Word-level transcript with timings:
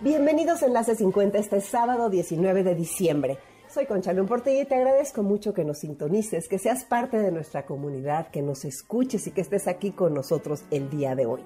Bienvenidos 0.00 0.62
a 0.62 0.66
Enlace 0.66 0.94
50 0.94 1.38
este 1.38 1.60
sábado 1.60 2.08
19 2.08 2.62
de 2.62 2.76
diciembre. 2.76 3.38
Soy 3.68 3.86
Concha 3.86 4.12
León 4.12 4.28
Portilla 4.28 4.62
y 4.62 4.64
te 4.64 4.76
agradezco 4.76 5.24
mucho 5.24 5.52
que 5.52 5.64
nos 5.64 5.80
sintonices, 5.80 6.46
que 6.46 6.60
seas 6.60 6.84
parte 6.84 7.18
de 7.18 7.32
nuestra 7.32 7.66
comunidad, 7.66 8.28
que 8.28 8.40
nos 8.40 8.64
escuches 8.64 9.26
y 9.26 9.32
que 9.32 9.40
estés 9.40 9.66
aquí 9.66 9.90
con 9.90 10.14
nosotros 10.14 10.62
el 10.70 10.88
día 10.88 11.16
de 11.16 11.26
hoy. 11.26 11.42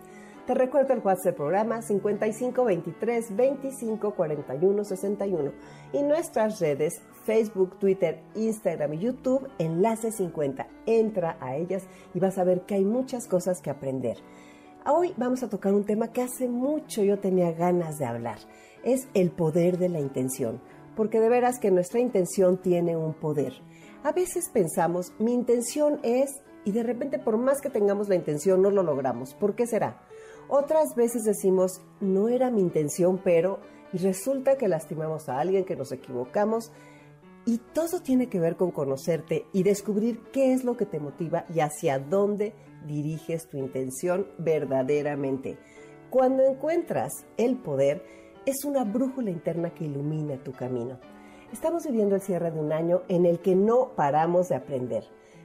Te 0.47 0.53
recuerdo 0.53 0.93
el 0.93 0.99
WhatsApp 0.99 1.25
del 1.25 1.35
programa 1.35 1.81
5523 1.81 3.37
25 3.37 4.15
41 4.15 4.85
61 4.85 5.53
y 5.95 6.03
nuestras 6.03 6.61
redes 6.61 7.01
Facebook, 7.25 7.79
Twitter, 7.79 8.21
Instagram 8.35 8.93
y 8.93 8.99
YouTube 8.99 9.49
Enlace 9.59 10.13
50. 10.13 10.67
Entra 10.85 11.39
a 11.41 11.57
ellas 11.57 11.85
y 12.13 12.21
vas 12.21 12.37
a 12.37 12.45
ver 12.45 12.63
que 12.63 12.75
hay 12.75 12.85
muchas 12.85 13.29
cosas 13.29 13.63
que 13.63 13.71
aprender. 13.71 14.19
Hoy 14.85 15.15
vamos 15.17 15.45
a 15.45 15.49
tocar 15.49 15.75
un 15.75 15.85
tema 15.85 16.13
que 16.13 16.23
hace 16.23 16.49
mucho 16.49 17.05
yo 17.05 17.21
tenía 17.21 17.53
ganas 17.53 18.01
de 18.01 18.05
hablar. 18.05 18.39
Es 18.83 19.07
el 19.15 19.31
poder 19.31 19.79
de 19.79 19.89
la 19.89 20.01
intención. 20.01 20.61
Porque 20.97 21.21
de 21.21 21.29
veras 21.29 21.61
que 21.61 21.71
nuestra 21.71 22.01
intención 22.01 22.61
tiene 22.61 22.97
un 22.97 23.15
poder. 23.15 23.53
A 24.03 24.11
veces 24.11 24.51
pensamos, 24.53 25.13
mi 25.21 25.35
intención 25.35 26.01
es, 26.03 26.43
y 26.65 26.73
de 26.73 26.83
repente 26.83 27.21
por 27.21 27.39
más 27.39 27.61
que 27.61 27.71
tengamos 27.71 28.09
la 28.09 28.17
intención 28.17 28.61
no 28.61 28.73
lo 28.73 28.83
logramos. 28.83 29.35
¿Por 29.35 29.55
qué 29.55 29.69
será? 29.69 30.03
Otras 30.49 30.97
veces 30.97 31.23
decimos, 31.23 31.81
no 32.01 32.29
era 32.29 32.51
mi 32.51 32.61
intención, 32.61 33.21
pero, 33.23 33.61
y 33.93 33.99
resulta 33.99 34.59
que 34.59 34.67
lastimamos 34.67 35.29
a 35.29 35.39
alguien, 35.39 35.65
que 35.65 35.77
nos 35.77 35.93
equivocamos. 35.93 36.73
Y 37.47 37.59
todo 37.73 38.01
tiene 38.01 38.29
que 38.29 38.41
ver 38.41 38.57
con 38.57 38.73
conocerte 38.73 39.47
y 39.53 39.63
descubrir 39.63 40.19
qué 40.33 40.53
es 40.53 40.65
lo 40.65 40.77
que 40.77 40.87
te 40.87 40.99
motiva 40.99 41.45
y 41.55 41.61
hacia 41.61 42.01
dónde 42.01 42.53
diriges 42.87 43.49
tu 43.49 43.59
intención 43.59 44.27
verdaderamente. 44.39 45.59
Cuando 46.11 46.45
encuentras 46.45 47.25
el 47.37 47.57
poder, 47.57 48.05
es 48.45 48.65
una 48.65 48.85
brújula 48.85 49.31
interna 49.31 49.71
que 49.71 49.85
ilumina 49.85 50.37
tu 50.37 50.53
camino. 50.53 50.99
Estamos 51.53 51.87
viviendo 51.87 52.15
el 52.15 52.21
cierre 52.21 52.51
de 52.51 52.61
un 52.61 52.73
año 52.73 53.03
en 53.09 53.27
el 53.27 53.41
que 53.41 53.55
no 53.55 53.93
paramos 53.95 54.49
de 54.49 54.57
aprender. 54.57 55.05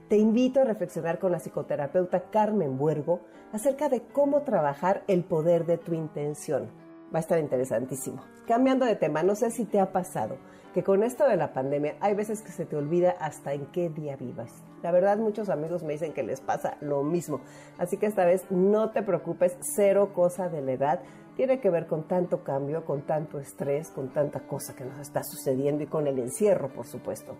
Te 0.10 0.18
invito 0.18 0.62
a 0.62 0.66
reflexionar 0.66 1.20
con 1.20 1.34
la 1.34 1.40
psicoterapeuta 1.40 2.30
Carmen 2.30 2.78
Buergo 2.78 3.22
acerca 3.52 3.90
de 3.90 4.02
cómo 4.02 4.44
trabajar 4.44 5.04
el 5.08 5.26
poder 5.26 5.66
de 5.66 5.78
tu 5.78 5.94
intención. 5.94 6.70
Va 7.14 7.20
a 7.20 7.22
estar 7.22 7.40
interesantísimo. 7.40 8.22
Cambiando 8.48 8.86
de 8.86 8.96
tema, 8.96 9.22
no 9.22 9.36
sé 9.36 9.52
si 9.52 9.66
te 9.66 9.80
ha 9.80 9.92
pasado 9.92 10.38
que 10.78 10.84
con 10.84 11.02
esto 11.02 11.28
de 11.28 11.38
la 11.38 11.54
pandemia 11.54 11.96
hay 12.02 12.14
veces 12.14 12.44
que 12.44 12.52
se 12.52 12.64
te 12.64 12.76
olvida 12.76 13.16
hasta 13.20 13.52
en 13.52 13.66
qué 13.72 13.90
día 13.90 14.16
vivas. 14.16 14.52
La 14.84 14.92
verdad, 14.92 15.18
muchos 15.18 15.50
amigos 15.50 15.82
me 15.82 15.94
dicen 15.94 16.14
que 16.14 16.22
les 16.22 16.40
pasa 16.40 16.78
lo 16.82 17.02
mismo. 17.02 17.42
Así 17.80 17.98
que 17.98 18.06
esta 18.06 18.26
vez 18.26 18.46
no 18.52 18.92
te 18.92 19.02
preocupes, 19.02 19.58
cero 19.76 20.12
cosa 20.14 20.50
de 20.50 20.62
la 20.62 20.74
edad. 20.74 21.00
Tiene 21.36 21.60
que 21.60 21.72
ver 21.72 21.88
con 21.88 22.08
tanto 22.08 22.44
cambio, 22.44 22.86
con 22.86 23.08
tanto 23.08 23.40
estrés, 23.40 23.90
con 23.90 24.14
tanta 24.14 24.42
cosa 24.42 24.76
que 24.76 24.86
nos 24.86 25.00
está 25.00 25.24
sucediendo 25.24 25.84
y 25.84 25.88
con 25.88 26.06
el 26.06 26.20
encierro, 26.20 26.72
por 26.72 26.86
supuesto. 26.86 27.36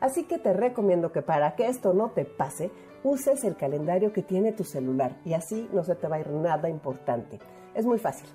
Así 0.00 0.24
que 0.24 0.38
te 0.38 0.52
recomiendo 0.52 1.12
que 1.12 1.22
para 1.22 1.54
que 1.54 1.68
esto 1.68 1.94
no 1.94 2.10
te 2.10 2.26
pase, 2.26 2.70
uses 3.04 3.42
el 3.44 3.56
calendario 3.56 4.12
que 4.12 4.22
tiene 4.22 4.52
tu 4.52 4.64
celular 4.64 5.16
y 5.24 5.32
así 5.32 5.66
no 5.72 5.82
se 5.82 5.94
te 5.94 6.08
va 6.08 6.16
a 6.16 6.20
ir 6.20 6.28
nada 6.28 6.68
importante. 6.68 7.38
Es 7.74 7.86
muy 7.86 7.98
fácil. 7.98 8.28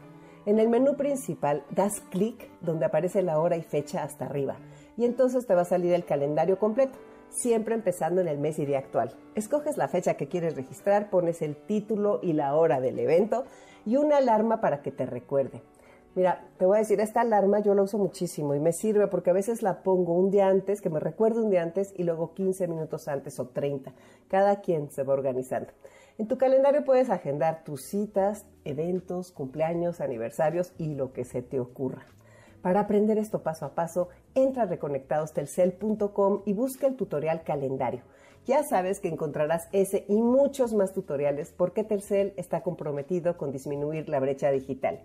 En 0.47 0.59
el 0.59 0.69
menú 0.69 0.95
principal 0.95 1.65
das 1.71 1.99
clic 2.09 2.49
donde 2.61 2.85
aparece 2.85 3.21
la 3.21 3.37
hora 3.37 3.57
y 3.57 3.63
fecha 3.63 4.03
hasta 4.03 4.27
arriba 4.27 4.55
y 4.95 5.03
entonces 5.03 5.45
te 5.45 5.53
va 5.53 5.63
a 5.63 5.65
salir 5.65 5.91
el 5.93 6.05
calendario 6.05 6.57
completo, 6.57 6.97
siempre 7.27 7.75
empezando 7.75 8.21
en 8.21 8.29
el 8.29 8.37
mes 8.37 8.57
y 8.57 8.65
día 8.65 8.79
actual. 8.79 9.13
Escoges 9.35 9.75
la 9.75 9.89
fecha 9.89 10.13
que 10.13 10.29
quieres 10.29 10.55
registrar, 10.55 11.09
pones 11.09 11.41
el 11.41 11.57
título 11.57 12.21
y 12.23 12.31
la 12.31 12.55
hora 12.55 12.79
del 12.79 12.97
evento 12.97 13.43
y 13.85 13.97
una 13.97 14.19
alarma 14.19 14.61
para 14.61 14.81
que 14.81 14.89
te 14.89 15.05
recuerde. 15.05 15.63
Mira, 16.15 16.47
te 16.57 16.65
voy 16.65 16.77
a 16.77 16.79
decir, 16.79 17.01
esta 17.01 17.19
alarma 17.19 17.59
yo 17.59 17.75
la 17.75 17.83
uso 17.83 17.97
muchísimo 17.97 18.55
y 18.55 18.61
me 18.61 18.71
sirve 18.71 19.07
porque 19.07 19.31
a 19.31 19.33
veces 19.33 19.61
la 19.61 19.83
pongo 19.83 20.13
un 20.13 20.31
día 20.31 20.47
antes, 20.47 20.79
que 20.79 20.89
me 20.89 21.01
recuerde 21.01 21.41
un 21.41 21.49
día 21.49 21.61
antes 21.61 21.93
y 21.97 22.03
luego 22.03 22.33
15 22.33 22.69
minutos 22.69 23.09
antes 23.09 23.37
o 23.41 23.49
30. 23.49 23.91
Cada 24.29 24.61
quien 24.61 24.89
se 24.91 25.03
va 25.03 25.13
organizando. 25.13 25.73
En 26.19 26.27
tu 26.27 26.39
calendario 26.39 26.83
puedes 26.83 27.11
agendar 27.11 27.63
tus 27.63 27.83
citas, 27.83 28.45
eventos, 28.65 29.31
cumpleaños, 29.31 30.01
aniversarios 30.01 30.73
y 30.79 30.95
lo 30.95 31.13
que 31.13 31.23
se 31.23 31.43
te 31.43 31.59
ocurra. 31.59 32.07
Para 32.63 32.79
aprender 32.81 33.19
esto 33.19 33.43
paso 33.43 33.65
a 33.65 33.75
paso, 33.75 34.09
entra 34.33 34.63
a 34.63 34.65
reconectadostelcel.com 34.65 36.41
y 36.45 36.53
busca 36.53 36.87
el 36.87 36.95
tutorial 36.95 37.43
calendario. 37.43 38.01
Ya 38.47 38.63
sabes 38.63 38.99
que 38.99 39.09
encontrarás 39.09 39.69
ese 39.73 40.05
y 40.07 40.15
muchos 40.15 40.73
más 40.73 40.91
tutoriales 40.91 41.53
porque 41.55 41.83
Telcel 41.83 42.33
está 42.35 42.61
comprometido 42.61 43.37
con 43.37 43.51
disminuir 43.51 44.09
la 44.09 44.19
brecha 44.19 44.49
digital. 44.49 45.01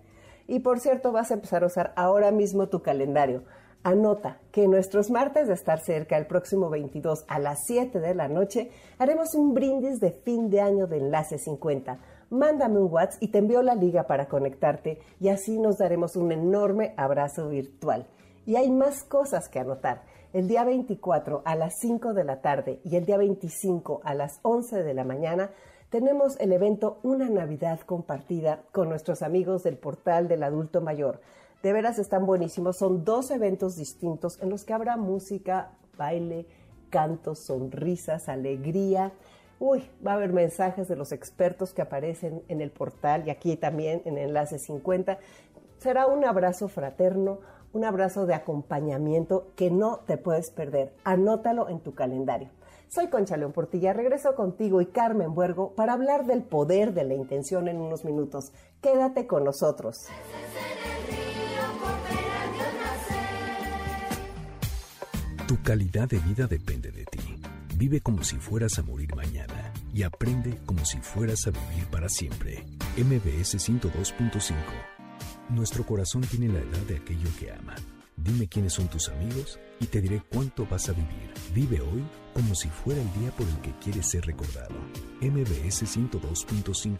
Y 0.47 0.59
por 0.59 0.79
cierto, 0.79 1.11
vas 1.11 1.29
a 1.29 1.35
empezar 1.35 1.63
a 1.63 1.67
usar 1.67 1.93
ahora 1.95 2.31
mismo 2.31 2.69
tu 2.69 2.81
calendario. 2.81 3.43
Anota 3.85 4.39
que 4.53 4.65
nuestros 4.69 5.11
martes 5.11 5.49
de 5.49 5.53
estar 5.53 5.81
cerca, 5.81 6.17
el 6.17 6.25
próximo 6.25 6.69
22 6.69 7.25
a 7.27 7.37
las 7.37 7.65
7 7.65 7.99
de 7.99 8.15
la 8.15 8.29
noche, 8.29 8.71
haremos 8.97 9.35
un 9.35 9.53
brindis 9.53 9.99
de 9.99 10.11
fin 10.11 10.49
de 10.49 10.61
año 10.61 10.87
de 10.87 10.99
Enlace 10.99 11.37
50. 11.37 11.99
Mándame 12.29 12.79
un 12.79 12.89
WhatsApp 12.89 13.21
y 13.21 13.27
te 13.27 13.39
envío 13.39 13.61
la 13.61 13.75
liga 13.75 14.03
para 14.07 14.29
conectarte 14.29 14.99
y 15.19 15.27
así 15.27 15.59
nos 15.59 15.79
daremos 15.79 16.15
un 16.15 16.31
enorme 16.31 16.93
abrazo 16.95 17.49
virtual. 17.49 18.07
Y 18.45 18.55
hay 18.55 18.71
más 18.71 19.03
cosas 19.03 19.49
que 19.49 19.59
anotar. 19.59 20.03
El 20.31 20.47
día 20.47 20.63
24 20.63 21.41
a 21.43 21.55
las 21.57 21.73
5 21.81 22.13
de 22.13 22.23
la 22.23 22.41
tarde 22.41 22.79
y 22.85 22.95
el 22.95 23.05
día 23.05 23.17
25 23.17 23.99
a 24.05 24.13
las 24.13 24.39
11 24.43 24.81
de 24.81 24.93
la 24.93 25.03
mañana 25.03 25.51
tenemos 25.89 26.39
el 26.39 26.53
evento 26.53 26.99
Una 27.03 27.29
Navidad 27.29 27.81
compartida 27.81 28.63
con 28.71 28.87
nuestros 28.87 29.21
amigos 29.21 29.61
del 29.61 29.77
portal 29.77 30.29
del 30.29 30.43
adulto 30.43 30.79
mayor. 30.79 31.19
De 31.63 31.71
veras 31.71 31.97
están 31.97 32.25
buenísimos. 32.25 32.75
Son 32.75 33.05
dos 33.05 33.31
eventos 33.31 33.77
distintos 33.77 34.37
en 34.41 34.49
los 34.49 34.65
que 34.65 34.73
habrá 34.73 34.97
música, 34.97 35.71
baile, 35.97 36.45
cantos, 36.89 37.39
sonrisas, 37.39 38.27
alegría. 38.27 39.13
Uy, 39.59 39.89
va 40.05 40.11
a 40.11 40.15
haber 40.15 40.33
mensajes 40.33 40.89
de 40.89 40.97
los 40.97 41.13
expertos 41.13 41.73
que 41.73 41.81
aparecen 41.81 42.43
en 42.49 42.59
el 42.59 42.69
portal 42.69 43.23
y 43.25 43.29
aquí 43.29 43.55
también 43.55 44.01
en 44.03 44.17
Enlace 44.17 44.59
50. 44.59 45.19
Será 45.77 46.05
un 46.05 46.25
abrazo 46.25 46.67
fraterno, 46.67 47.39
un 47.71 47.85
abrazo 47.85 48.25
de 48.25 48.33
acompañamiento 48.33 49.47
que 49.55 49.71
no 49.71 50.01
te 50.05 50.17
puedes 50.17 50.51
perder. 50.51 50.93
Anótalo 51.05 51.69
en 51.69 51.79
tu 51.79 51.95
calendario. 51.95 52.49
Soy 52.89 53.07
Concha 53.07 53.37
León 53.37 53.53
Portilla, 53.53 53.93
regreso 53.93 54.35
contigo 54.35 54.81
y 54.81 54.87
Carmen 54.87 55.33
Buergo 55.33 55.71
para 55.75 55.93
hablar 55.93 56.25
del 56.25 56.43
poder 56.43 56.93
de 56.93 57.05
la 57.05 57.13
intención 57.13 57.69
en 57.69 57.77
unos 57.77 58.03
minutos. 58.03 58.51
Quédate 58.81 59.27
con 59.27 59.45
nosotros. 59.45 60.09
Tu 65.53 65.61
calidad 65.61 66.09
de 66.09 66.17
vida 66.17 66.47
depende 66.47 66.89
de 66.89 67.05
ti. 67.05 67.19
Vive 67.75 68.01
como 68.01 68.23
si 68.23 68.37
fueras 68.37 68.79
a 68.79 68.81
morir 68.81 69.15
mañana 69.15 69.71
y 69.93 70.01
aprende 70.01 70.57
como 70.65 70.83
si 70.83 70.97
fueras 70.97 71.45
a 71.45 71.51
vivir 71.51 71.85
para 71.91 72.09
siempre. 72.09 72.65
MBS 72.97 73.59
102.5 73.59 74.55
Nuestro 75.49 75.85
corazón 75.85 76.21
tiene 76.23 76.47
la 76.47 76.57
edad 76.57 76.81
de 76.87 76.97
aquello 76.97 77.29
que 77.39 77.51
ama. 77.51 77.75
Dime 78.17 78.47
quiénes 78.47 78.73
son 78.73 78.87
tus 78.87 79.09
amigos 79.09 79.59
y 79.79 79.85
te 79.85 80.01
diré 80.01 80.23
cuánto 80.27 80.65
vas 80.65 80.89
a 80.89 80.93
vivir. 80.93 81.31
Vive 81.53 81.81
hoy 81.81 82.03
como 82.33 82.55
si 82.55 82.69
fuera 82.69 82.99
el 82.99 83.13
día 83.21 83.29
por 83.29 83.47
el 83.47 83.57
que 83.57 83.77
quieres 83.77 84.09
ser 84.09 84.25
recordado. 84.25 84.73
MBS 85.21 85.83
102.5 85.83 86.97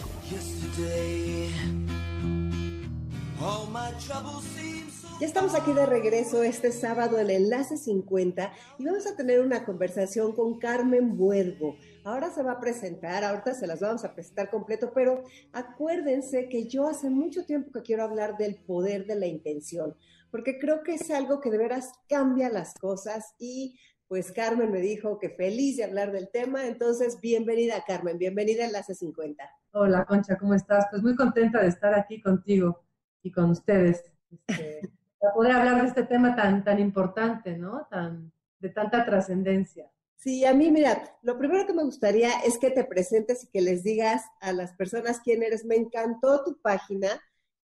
Ya 5.23 5.27
estamos 5.27 5.55
aquí 5.55 5.71
de 5.71 5.85
regreso 5.85 6.43
este 6.43 6.73
sábado 6.73 7.17
en 7.17 7.29
Enlace 7.29 7.77
50 7.77 8.51
y 8.77 8.83
vamos 8.83 9.07
a 9.07 9.15
tener 9.15 9.39
una 9.39 9.63
conversación 9.63 10.33
con 10.33 10.59
Carmen 10.59 11.15
Buergo. 11.15 11.77
Ahora 12.03 12.29
se 12.29 12.43
va 12.43 12.51
a 12.51 12.59
presentar, 12.59 13.23
ahorita 13.23 13.53
se 13.53 13.65
las 13.65 13.79
vamos 13.79 14.03
a 14.03 14.13
presentar 14.13 14.49
completo, 14.49 14.91
pero 14.93 15.23
acuérdense 15.53 16.49
que 16.49 16.67
yo 16.67 16.89
hace 16.89 17.09
mucho 17.09 17.45
tiempo 17.45 17.71
que 17.71 17.83
quiero 17.83 18.03
hablar 18.03 18.35
del 18.35 18.55
poder 18.55 19.05
de 19.05 19.15
la 19.15 19.25
intención, 19.25 19.95
porque 20.29 20.59
creo 20.59 20.83
que 20.83 20.95
es 20.95 21.09
algo 21.09 21.39
que 21.39 21.51
de 21.51 21.57
veras 21.57 21.93
cambia 22.09 22.49
las 22.49 22.73
cosas 22.73 23.33
y 23.39 23.79
pues 24.09 24.29
Carmen 24.33 24.73
me 24.73 24.81
dijo 24.81 25.19
que 25.19 25.29
feliz 25.29 25.77
de 25.77 25.85
hablar 25.85 26.11
del 26.11 26.27
tema, 26.31 26.67
entonces 26.67 27.21
bienvenida 27.21 27.81
Carmen, 27.87 28.17
bienvenida 28.17 28.63
a 28.63 28.67
Enlace 28.67 28.93
50. 28.93 29.41
Hola 29.71 30.03
Concha, 30.03 30.35
¿cómo 30.37 30.53
estás? 30.53 30.87
Pues 30.91 31.01
muy 31.01 31.15
contenta 31.15 31.61
de 31.61 31.69
estar 31.69 31.93
aquí 31.93 32.21
contigo 32.21 32.83
y 33.21 33.31
con 33.31 33.51
ustedes, 33.51 34.03
este, 34.29 34.91
para 35.23 35.33
poder 35.35 35.51
hablar 35.53 35.81
de 35.81 35.87
este 35.87 36.03
tema 36.03 36.35
tan, 36.35 36.65
tan 36.65 36.79
importante, 36.79 37.57
¿no? 37.57 37.87
Tan, 37.89 38.29
de 38.59 38.67
tanta 38.67 39.05
trascendencia. 39.05 39.89
Sí, 40.17 40.43
a 40.43 40.53
mí, 40.53 40.69
mira, 40.69 41.01
lo 41.21 41.37
primero 41.37 41.65
que 41.65 41.71
me 41.71 41.85
gustaría 41.85 42.41
es 42.41 42.57
que 42.57 42.71
te 42.71 42.83
presentes 42.83 43.45
y 43.45 43.47
que 43.47 43.61
les 43.61 43.83
digas 43.83 44.25
a 44.41 44.51
las 44.51 44.73
personas 44.73 45.21
quién 45.23 45.41
eres. 45.41 45.63
Me 45.63 45.77
encantó 45.77 46.43
tu 46.43 46.59
página, 46.59 47.07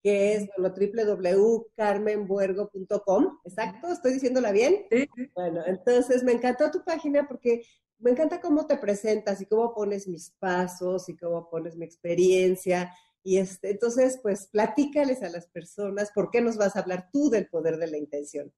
que 0.01 0.35
es 0.35 0.47
bueno, 0.57 0.73
www.carmenbuergo.com. 0.73 3.39
Exacto, 3.43 3.91
¿estoy 3.91 4.13
diciéndola 4.13 4.53
bien? 4.53 4.85
Sí, 4.89 5.05
Bueno, 5.35 5.61
entonces 5.65 6.23
me 6.23 6.31
encantó 6.31 6.71
tu 6.71 6.85
página 6.85 7.27
porque 7.27 7.63
me 7.97 8.11
encanta 8.11 8.39
cómo 8.39 8.67
te 8.67 8.77
presentas 8.77 9.41
y 9.41 9.45
cómo 9.45 9.73
pones 9.73 10.07
mis 10.07 10.31
pasos 10.39 11.09
y 11.09 11.17
cómo 11.17 11.49
pones 11.49 11.75
mi 11.75 11.83
experiencia. 11.83 12.89
Y 13.23 13.37
este, 13.37 13.71
entonces, 13.71 14.19
pues 14.21 14.47
platícales 14.47 15.21
a 15.23 15.29
las 15.29 15.47
personas 15.47 16.11
por 16.13 16.31
qué 16.31 16.41
nos 16.41 16.57
vas 16.57 16.75
a 16.75 16.79
hablar 16.79 17.09
tú 17.11 17.29
del 17.29 17.47
poder 17.47 17.77
de 17.77 17.87
la 17.87 17.97
intención. 17.97 18.51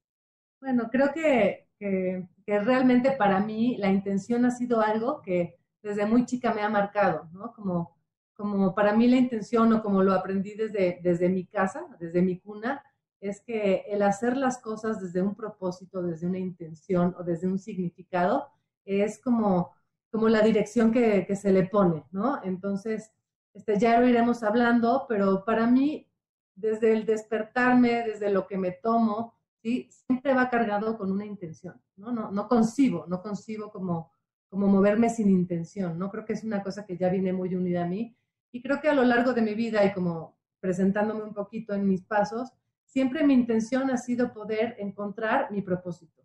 Bueno, 0.60 0.88
creo 0.90 1.12
que, 1.12 1.68
que, 1.78 2.28
que 2.46 2.60
realmente 2.60 3.12
para 3.12 3.40
mí 3.40 3.76
la 3.78 3.90
intención 3.90 4.44
ha 4.44 4.50
sido 4.52 4.80
algo 4.80 5.20
que 5.22 5.58
desde 5.82 6.06
muy 6.06 6.24
chica 6.24 6.54
me 6.54 6.62
ha 6.62 6.68
marcado, 6.68 7.28
¿no? 7.32 7.52
Como, 7.52 7.96
como 8.34 8.74
para 8.74 8.94
mí 8.94 9.08
la 9.08 9.16
intención 9.16 9.72
o 9.72 9.82
como 9.82 10.02
lo 10.02 10.12
aprendí 10.12 10.54
desde, 10.54 11.00
desde 11.02 11.28
mi 11.28 11.46
casa, 11.46 11.84
desde 11.98 12.22
mi 12.22 12.38
cuna, 12.38 12.82
es 13.20 13.40
que 13.40 13.84
el 13.88 14.02
hacer 14.02 14.36
las 14.36 14.58
cosas 14.58 15.00
desde 15.00 15.22
un 15.22 15.34
propósito, 15.34 16.02
desde 16.02 16.26
una 16.26 16.38
intención 16.38 17.14
o 17.18 17.22
desde 17.22 17.46
un 17.46 17.58
significado, 17.58 18.48
es 18.84 19.20
como, 19.20 19.72
como 20.10 20.28
la 20.28 20.42
dirección 20.42 20.92
que, 20.92 21.24
que 21.26 21.36
se 21.36 21.52
le 21.52 21.64
pone, 21.66 22.04
¿no? 22.10 22.42
Entonces, 22.42 23.12
este, 23.54 23.78
ya 23.78 24.00
lo 24.00 24.08
iremos 24.08 24.42
hablando, 24.42 25.06
pero 25.08 25.44
para 25.44 25.66
mí, 25.66 26.08
desde 26.54 26.92
el 26.92 27.06
despertarme, 27.06 28.02
desde 28.04 28.30
lo 28.30 28.46
que 28.46 28.58
me 28.58 28.72
tomo, 28.72 29.34
¿sí? 29.62 29.88
siempre 29.90 30.34
va 30.34 30.50
cargado 30.50 30.96
con 30.98 31.10
una 31.10 31.24
intención, 31.24 31.80
¿no? 31.96 32.12
No, 32.12 32.30
no 32.30 32.48
concibo, 32.48 33.06
no 33.08 33.22
concibo 33.22 33.70
como, 33.70 34.12
como 34.48 34.68
moverme 34.68 35.10
sin 35.10 35.30
intención, 35.30 35.98
¿no? 35.98 36.10
Creo 36.10 36.24
que 36.24 36.34
es 36.34 36.44
una 36.44 36.62
cosa 36.62 36.84
que 36.84 36.96
ya 36.96 37.08
viene 37.08 37.32
muy 37.32 37.54
unida 37.54 37.84
a 37.84 37.86
mí 37.86 38.16
y 38.50 38.62
creo 38.62 38.80
que 38.80 38.88
a 38.88 38.94
lo 38.94 39.04
largo 39.04 39.32
de 39.32 39.42
mi 39.42 39.54
vida 39.54 39.84
y 39.84 39.92
como 39.92 40.36
presentándome 40.60 41.24
un 41.24 41.34
poquito 41.34 41.74
en 41.74 41.86
mis 41.86 42.02
pasos, 42.02 42.50
siempre 42.84 43.26
mi 43.26 43.34
intención 43.34 43.90
ha 43.90 43.96
sido 43.96 44.32
poder 44.32 44.76
encontrar 44.78 45.50
mi 45.50 45.62
propósito. 45.62 46.21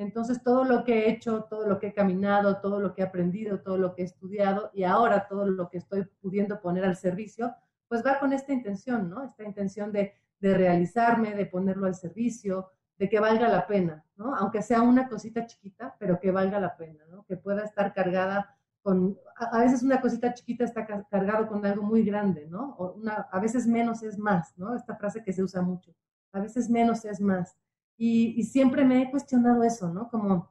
Entonces 0.00 0.42
todo 0.42 0.64
lo 0.64 0.84
que 0.84 1.00
he 1.06 1.10
hecho, 1.10 1.44
todo 1.44 1.66
lo 1.66 1.78
que 1.78 1.88
he 1.88 1.92
caminado, 1.94 2.60
todo 2.60 2.80
lo 2.80 2.94
que 2.94 3.02
he 3.02 3.04
aprendido, 3.04 3.60
todo 3.60 3.78
lo 3.78 3.94
que 3.94 4.02
he 4.02 4.04
estudiado 4.06 4.70
y 4.72 4.84
ahora 4.84 5.26
todo 5.28 5.46
lo 5.46 5.68
que 5.68 5.78
estoy 5.78 6.04
pudiendo 6.20 6.60
poner 6.60 6.84
al 6.84 6.96
servicio, 6.96 7.54
pues 7.88 8.04
va 8.04 8.18
con 8.18 8.32
esta 8.32 8.52
intención, 8.52 9.08
¿no? 9.10 9.24
Esta 9.24 9.44
intención 9.44 9.92
de 9.92 10.14
de 10.40 10.54
realizarme, 10.54 11.34
de 11.34 11.44
ponerlo 11.44 11.84
al 11.86 11.94
servicio, 11.94 12.70
de 12.98 13.10
que 13.10 13.20
valga 13.20 13.46
la 13.48 13.66
pena, 13.66 14.02
¿no? 14.16 14.34
Aunque 14.34 14.62
sea 14.62 14.80
una 14.80 15.06
cosita 15.06 15.44
chiquita, 15.44 15.94
pero 15.98 16.18
que 16.18 16.30
valga 16.30 16.58
la 16.58 16.78
pena, 16.78 17.04
¿no? 17.10 17.24
Que 17.26 17.36
pueda 17.36 17.62
estar 17.64 17.92
cargada 17.92 18.56
con, 18.82 19.18
a, 19.36 19.58
veces 19.60 19.82
una 19.82 20.00
cosita 20.00 20.32
chiquita 20.32 20.64
está 20.64 20.86
ca- 20.86 21.06
cargado 21.10 21.46
con 21.46 21.66
algo 21.66 21.82
muy 21.82 22.02
grande, 22.04 22.46
¿no? 22.46 22.74
O 22.78 22.92
una, 22.92 23.28
a 23.30 23.38
veces 23.38 23.66
menos 23.66 24.02
es 24.02 24.18
más, 24.18 24.56
¿no? 24.56 24.74
Esta 24.74 24.96
frase 24.96 25.22
que 25.22 25.34
se 25.34 25.42
usa 25.42 25.60
mucho. 25.60 25.94
A 26.32 26.40
veces 26.40 26.70
menos 26.70 27.04
es 27.04 27.20
más. 27.20 27.54
Y, 28.02 28.32
y 28.40 28.44
siempre 28.44 28.82
me 28.82 29.02
he 29.02 29.10
cuestionado 29.10 29.62
eso, 29.62 29.92
¿no? 29.92 30.08
Como, 30.08 30.50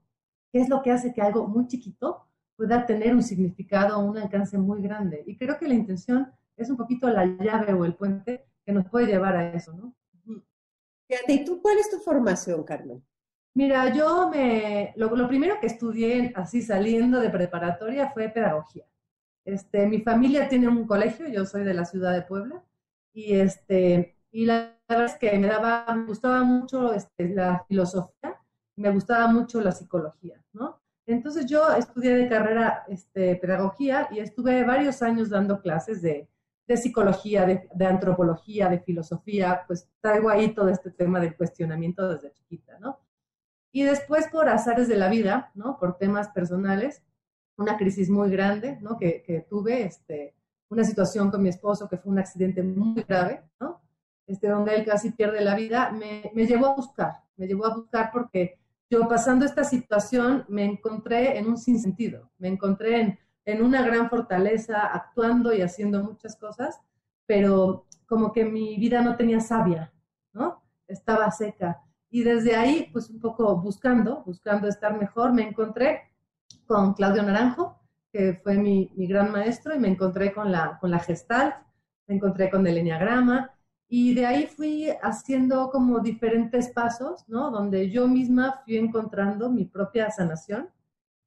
¿qué 0.52 0.60
es 0.60 0.70
lo 0.70 0.84
que 0.84 0.92
hace 0.92 1.12
que 1.12 1.22
algo 1.24 1.48
muy 1.48 1.66
chiquito 1.66 2.28
pueda 2.56 2.86
tener 2.86 3.16
un 3.16 3.24
significado 3.24 3.98
o 3.98 4.04
un 4.04 4.20
alcance 4.20 4.56
muy 4.60 4.84
grande? 4.84 5.24
Y 5.26 5.36
creo 5.36 5.58
que 5.58 5.68
la 5.68 5.74
intención 5.74 6.32
es 6.56 6.70
un 6.70 6.78
poquito 6.78 7.10
la 7.10 7.26
llave 7.26 7.74
o 7.74 7.86
el 7.86 7.96
puente 7.96 8.46
que 8.64 8.72
nos 8.72 8.88
puede 8.88 9.08
llevar 9.08 9.36
a 9.36 9.52
eso, 9.52 9.74
¿no? 9.74 9.96
Fíjate, 11.08 11.34
¿y 11.34 11.44
tú 11.44 11.60
cuál 11.60 11.80
es 11.80 11.90
tu 11.90 11.98
formación, 11.98 12.64
Carmen? 12.64 13.04
Mira, 13.56 13.92
yo 13.96 14.30
me, 14.30 14.94
lo, 14.96 15.16
lo 15.16 15.28
primero 15.28 15.60
que 15.60 15.66
estudié 15.66 16.32
así 16.36 16.62
saliendo 16.62 17.20
de 17.20 17.32
preparatoria 17.32 18.12
fue 18.12 18.30
pedagogía. 18.30 18.86
Este, 19.44 19.88
mi 19.88 20.02
familia 20.02 20.48
tiene 20.48 20.68
un 20.68 20.86
colegio, 20.86 21.28
yo 21.28 21.48
soy 21.48 21.64
de 21.64 21.74
la 21.74 21.86
ciudad 21.86 22.14
de 22.14 22.22
Puebla, 22.22 22.64
y, 23.12 23.34
este, 23.34 24.19
y 24.32 24.46
la 24.46 24.78
verdad 24.88 25.06
es 25.06 25.16
que 25.16 25.38
me, 25.38 25.48
daba, 25.48 25.86
me 25.96 26.06
gustaba 26.06 26.44
mucho 26.44 26.94
este, 26.94 27.30
la 27.30 27.66
filosofía, 27.68 28.40
me 28.76 28.92
gustaba 28.92 29.28
mucho 29.28 29.62
la 29.62 29.72
psicología, 29.72 30.44
¿no? 30.54 30.80
Entonces 31.06 31.48
yo 31.48 31.68
estudié 31.74 32.16
de 32.16 32.30
carrera 32.30 32.84
este, 32.88 33.36
pedagogía 33.38 34.08
y 34.12 34.20
estuve 34.20 34.64
varios 34.64 35.02
años 35.02 35.30
dando 35.30 35.60
clases 35.60 36.04
de, 36.04 36.30
de 36.68 36.78
psicología, 36.78 37.46
de, 37.46 37.68
de, 37.74 37.86
antropología, 37.86 38.70
de 38.70 38.80
filosofía, 38.80 39.64
pues 39.66 39.90
traigo 40.02 40.30
ahí 40.30 40.54
todo 40.54 40.70
este 40.70 40.92
tema 40.92 41.20
del 41.20 41.36
cuestionamiento 41.36 42.08
desde 42.08 42.32
chiquita, 42.32 42.78
¿no? 42.80 43.00
Y 43.72 43.84
después 43.84 44.28
por 44.28 44.50
azares 44.50 44.88
de 44.88 44.98
la 44.98 45.10
vida, 45.10 45.52
¿no? 45.56 45.80
Por 45.80 45.98
temas 45.98 46.30
personales, 46.30 47.04
una 47.58 47.76
crisis 47.78 48.10
muy 48.10 48.30
grande, 48.30 48.78
¿no? 48.82 48.98
Que, 48.98 49.24
que 49.24 49.42
tuve, 49.42 49.84
este, 49.84 50.36
una 50.70 50.84
situación 50.84 51.32
con 51.32 51.42
mi 51.42 51.50
esposo 51.50 51.90
que 51.90 51.98
fue 51.98 52.12
un 52.12 52.20
accidente 52.20 52.62
muy 52.62 53.04
grave, 53.04 53.44
¿no? 53.60 53.82
Este, 54.30 54.48
donde 54.48 54.76
él 54.76 54.86
casi 54.86 55.10
pierde 55.10 55.42
la 55.42 55.56
vida, 55.56 55.90
me, 55.92 56.32
me 56.36 56.46
llevó 56.46 56.68
a 56.68 56.76
buscar, 56.76 57.24
me 57.36 57.48
llevó 57.48 57.66
a 57.66 57.74
buscar 57.74 58.12
porque 58.14 58.60
yo 58.88 59.08
pasando 59.08 59.44
esta 59.44 59.64
situación 59.64 60.46
me 60.48 60.64
encontré 60.66 61.40
en 61.40 61.48
un 61.48 61.58
sinsentido, 61.58 62.30
me 62.38 62.48
encontré 62.48 63.02
en, 63.02 63.20
en 63.46 63.64
una 63.64 63.82
gran 63.82 64.08
fortaleza, 64.08 64.86
actuando 64.86 65.52
y 65.52 65.64
haciendo 65.64 66.04
muchas 66.04 66.36
cosas, 66.36 66.80
pero 67.26 67.88
como 68.06 68.32
que 68.32 68.46
mi 68.46 68.78
vida 68.78 69.02
no 69.02 69.16
tenía 69.16 69.40
savia, 69.40 69.92
¿no? 70.32 70.62
Estaba 70.88 71.32
seca. 71.32 71.82
Y 72.12 72.22
desde 72.22 72.56
ahí, 72.56 72.88
pues 72.94 73.10
un 73.10 73.20
poco 73.20 73.56
buscando, 73.58 74.22
buscando 74.28 74.68
estar 74.68 74.96
mejor, 74.96 75.34
me 75.34 75.42
encontré 75.42 76.12
con 76.68 76.94
Claudio 76.94 77.24
Naranjo, 77.24 77.80
que 78.12 78.40
fue 78.44 78.58
mi, 78.58 78.92
mi 78.96 79.08
gran 79.08 79.32
maestro, 79.32 79.74
y 79.74 79.80
me 79.80 79.88
encontré 79.88 80.32
con 80.34 80.52
la, 80.52 80.78
con 80.80 80.92
la 80.92 81.00
Gestalt, 81.00 81.56
me 82.06 82.16
encontré 82.16 82.52
con 82.52 82.66
el 82.68 82.78
Enneagrama, 82.78 83.56
y 83.92 84.14
de 84.14 84.28
ahí 84.28 84.46
fui 84.46 84.88
haciendo 85.02 85.72
como 85.72 86.00
diferentes 86.00 86.70
pasos, 86.70 87.28
¿no? 87.28 87.50
Donde 87.50 87.90
yo 87.90 88.08
misma 88.08 88.62
fui 88.64 88.78
encontrando 88.78 89.50
mi 89.50 89.66
propia 89.66 90.12
sanación, 90.12 90.70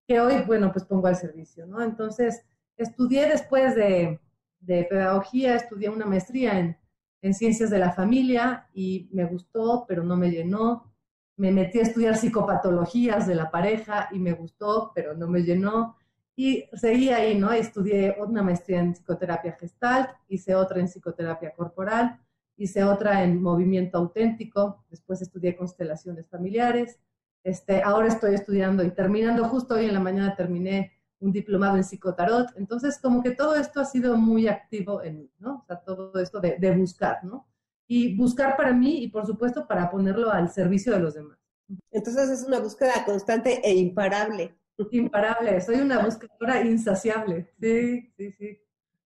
que 0.07 0.21
hoy, 0.21 0.43
bueno, 0.47 0.71
pues 0.71 0.85
pongo 0.85 1.09
al 1.09 1.17
servicio, 1.17 1.67
¿no? 1.67 1.83
Entonces, 1.83 2.45
estudié 2.77 3.27
después 3.29 3.75
de, 3.75 4.21
de 4.61 4.85
pedagogía, 4.85 5.57
estudié 5.57 5.91
una 5.91 6.07
maestría 6.07 6.61
en, 6.61 6.79
en, 7.21 7.35
ciencias 7.35 7.69
de 7.69 7.81
la 7.81 7.93
familia 7.93 8.69
y 8.73 9.09
me 9.13 9.25
gustó, 9.25 9.85
pero 9.89 10.05
no 10.05 10.17
me 10.17 10.31
llenó. 10.31 10.93
Me 11.37 11.51
metí 11.51 11.81
a 11.81 11.83
estudiar 11.83 12.17
psicopatologías 12.17 13.27
de 13.27 13.35
la 13.35 13.51
pareja 13.51 14.09
y 14.13 14.21
me 14.21 14.35
gustó, 14.35 14.93
pero 14.95 15.15
no 15.15 15.27
me 15.27 15.43
llenó. 15.43 15.97
Y 16.37 16.65
seguí 16.75 17.09
ahí, 17.09 17.37
¿no? 17.37 17.51
Estudié 17.53 18.17
una 18.21 18.43
maestría 18.43 18.81
en 18.81 18.93
psicoterapia 18.93 19.57
gestalt, 19.59 20.11
hice 20.29 20.55
otra 20.55 20.79
en 20.79 20.87
psicoterapia 20.87 21.53
corporal, 21.53 22.21
hice 22.57 22.85
otra 22.85 23.25
en 23.25 23.43
movimiento 23.43 23.99
auténtico, 23.99 24.85
después 24.91 25.23
estudié 25.23 25.57
constelaciones 25.57 26.29
familiares, 26.29 26.99
este, 27.45 27.83
ahora 27.83 28.09
estoy 28.09 28.35
estudiando 28.35 28.85
y 28.85 28.91
terminando, 28.91 29.45
justo 29.49 29.75
hoy 29.75 29.87
en 29.87 29.95
la 29.95 30.01
mañana 30.01 30.37
terminé 30.37 30.93
un 31.19 31.33
diplomado 31.33 31.77
en 31.77 31.85
psicotarot, 31.85 32.49
entonces 32.57 32.99
como 33.01 33.23
que 33.23 33.31
todo 33.31 33.55
esto 33.55 33.81
ha 33.81 33.85
sido 33.85 34.17
muy 34.17 34.49
activo 34.49 35.03
en 35.03 35.19
mí, 35.19 35.31
¿no? 35.39 35.61
O 35.63 35.65
sea, 35.67 35.81
todo 35.81 36.19
esto 36.21 36.41
de, 36.41 36.59
de 36.59 36.71
buscar, 36.73 37.25
¿no? 37.25 37.47
Y 37.87 38.17
buscar 38.17 38.57
para 38.57 38.73
mí 38.73 39.03
y 39.03 39.09
por 39.09 39.27
supuesto 39.27 39.67
para 39.67 39.91
ponerlo 39.91 40.31
al 40.31 40.51
servicio 40.51 40.93
de 40.93 41.01
los 41.01 41.15
demás. 41.15 41.39
Entonces 41.91 42.31
es 42.31 42.45
una 42.45 42.59
búsqueda 42.59 43.05
constante 43.05 43.61
e 43.63 43.75
imparable. 43.75 44.55
Imparable, 44.91 45.61
soy 45.61 45.77
una 45.77 46.05
buscadora 46.05 46.63
insaciable, 46.63 47.53
sí, 47.61 48.11
sí, 48.17 48.33
sí. 48.33 48.59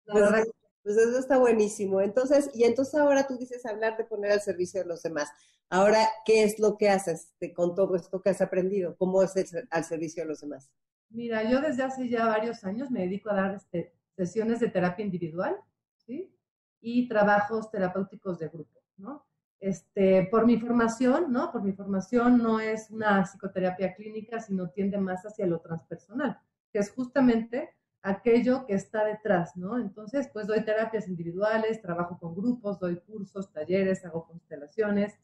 La 0.06 0.12
pues, 0.12 0.24
verdad 0.24 0.44
pues 0.86 0.98
eso 0.98 1.18
está 1.18 1.36
buenísimo. 1.36 2.00
Entonces, 2.00 2.48
y 2.54 2.62
entonces 2.62 2.94
ahora 2.94 3.26
tú 3.26 3.36
dices 3.36 3.66
hablar 3.66 3.96
de 3.96 4.04
poner 4.04 4.30
al 4.30 4.40
servicio 4.40 4.80
de 4.80 4.86
los 4.86 5.02
demás. 5.02 5.28
Ahora, 5.68 5.98
¿qué 6.24 6.44
es 6.44 6.60
lo 6.60 6.76
que 6.78 6.88
haces 6.88 7.32
con 7.56 7.74
todo 7.74 7.96
esto 7.96 8.22
que 8.22 8.30
has 8.30 8.40
aprendido? 8.40 8.94
¿Cómo 8.96 9.20
es 9.20 9.34
el, 9.34 9.66
al 9.72 9.82
servicio 9.82 10.22
de 10.22 10.28
los 10.28 10.42
demás? 10.42 10.70
Mira, 11.10 11.42
yo 11.50 11.60
desde 11.60 11.82
hace 11.82 12.08
ya 12.08 12.26
varios 12.26 12.62
años 12.62 12.88
me 12.92 13.00
dedico 13.00 13.30
a 13.30 13.34
dar 13.34 13.54
este, 13.56 13.94
sesiones 14.16 14.60
de 14.60 14.68
terapia 14.68 15.04
individual, 15.04 15.56
¿sí? 15.96 16.32
Y 16.80 17.08
trabajos 17.08 17.68
terapéuticos 17.68 18.38
de 18.38 18.46
grupo, 18.46 18.80
¿no? 18.96 19.26
Este, 19.58 20.28
por 20.30 20.46
mi 20.46 20.56
formación, 20.56 21.32
¿no? 21.32 21.50
Por 21.50 21.64
mi 21.64 21.72
formación 21.72 22.38
no 22.38 22.60
es 22.60 22.92
una 22.92 23.24
psicoterapia 23.24 23.92
clínica, 23.96 24.38
sino 24.38 24.70
tiende 24.70 24.98
más 24.98 25.26
hacia 25.26 25.48
lo 25.48 25.58
transpersonal, 25.58 26.38
que 26.72 26.78
es 26.78 26.92
justamente 26.92 27.74
aquello 28.06 28.66
que 28.66 28.74
está 28.74 29.04
detrás, 29.04 29.56
¿no? 29.56 29.78
Entonces, 29.78 30.30
pues 30.32 30.46
doy 30.46 30.64
terapias 30.64 31.08
individuales, 31.08 31.82
trabajo 31.82 32.18
con 32.18 32.36
grupos, 32.36 32.78
doy 32.78 33.00
cursos, 33.00 33.52
talleres, 33.52 34.04
hago 34.04 34.26
constelaciones, 34.26 35.18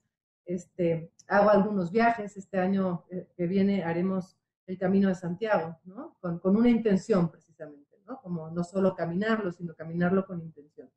este, 0.44 1.12
hago 1.28 1.50
algunos 1.50 1.92
viajes. 1.92 2.36
Este 2.36 2.58
año 2.58 3.04
que 3.36 3.46
viene 3.46 3.84
haremos 3.84 4.36
el 4.66 4.78
Camino 4.78 5.08
de 5.08 5.14
Santiago, 5.14 5.78
¿no? 5.84 6.16
Con, 6.20 6.40
con 6.40 6.56
una 6.56 6.70
intención 6.70 7.30
precisamente, 7.30 8.00
¿no? 8.04 8.20
Como 8.20 8.50
no 8.50 8.64
solo 8.64 8.96
caminarlo, 8.96 9.52
sino 9.52 9.74
caminarlo 9.74 10.26
con 10.26 10.40
intención. 10.40 10.90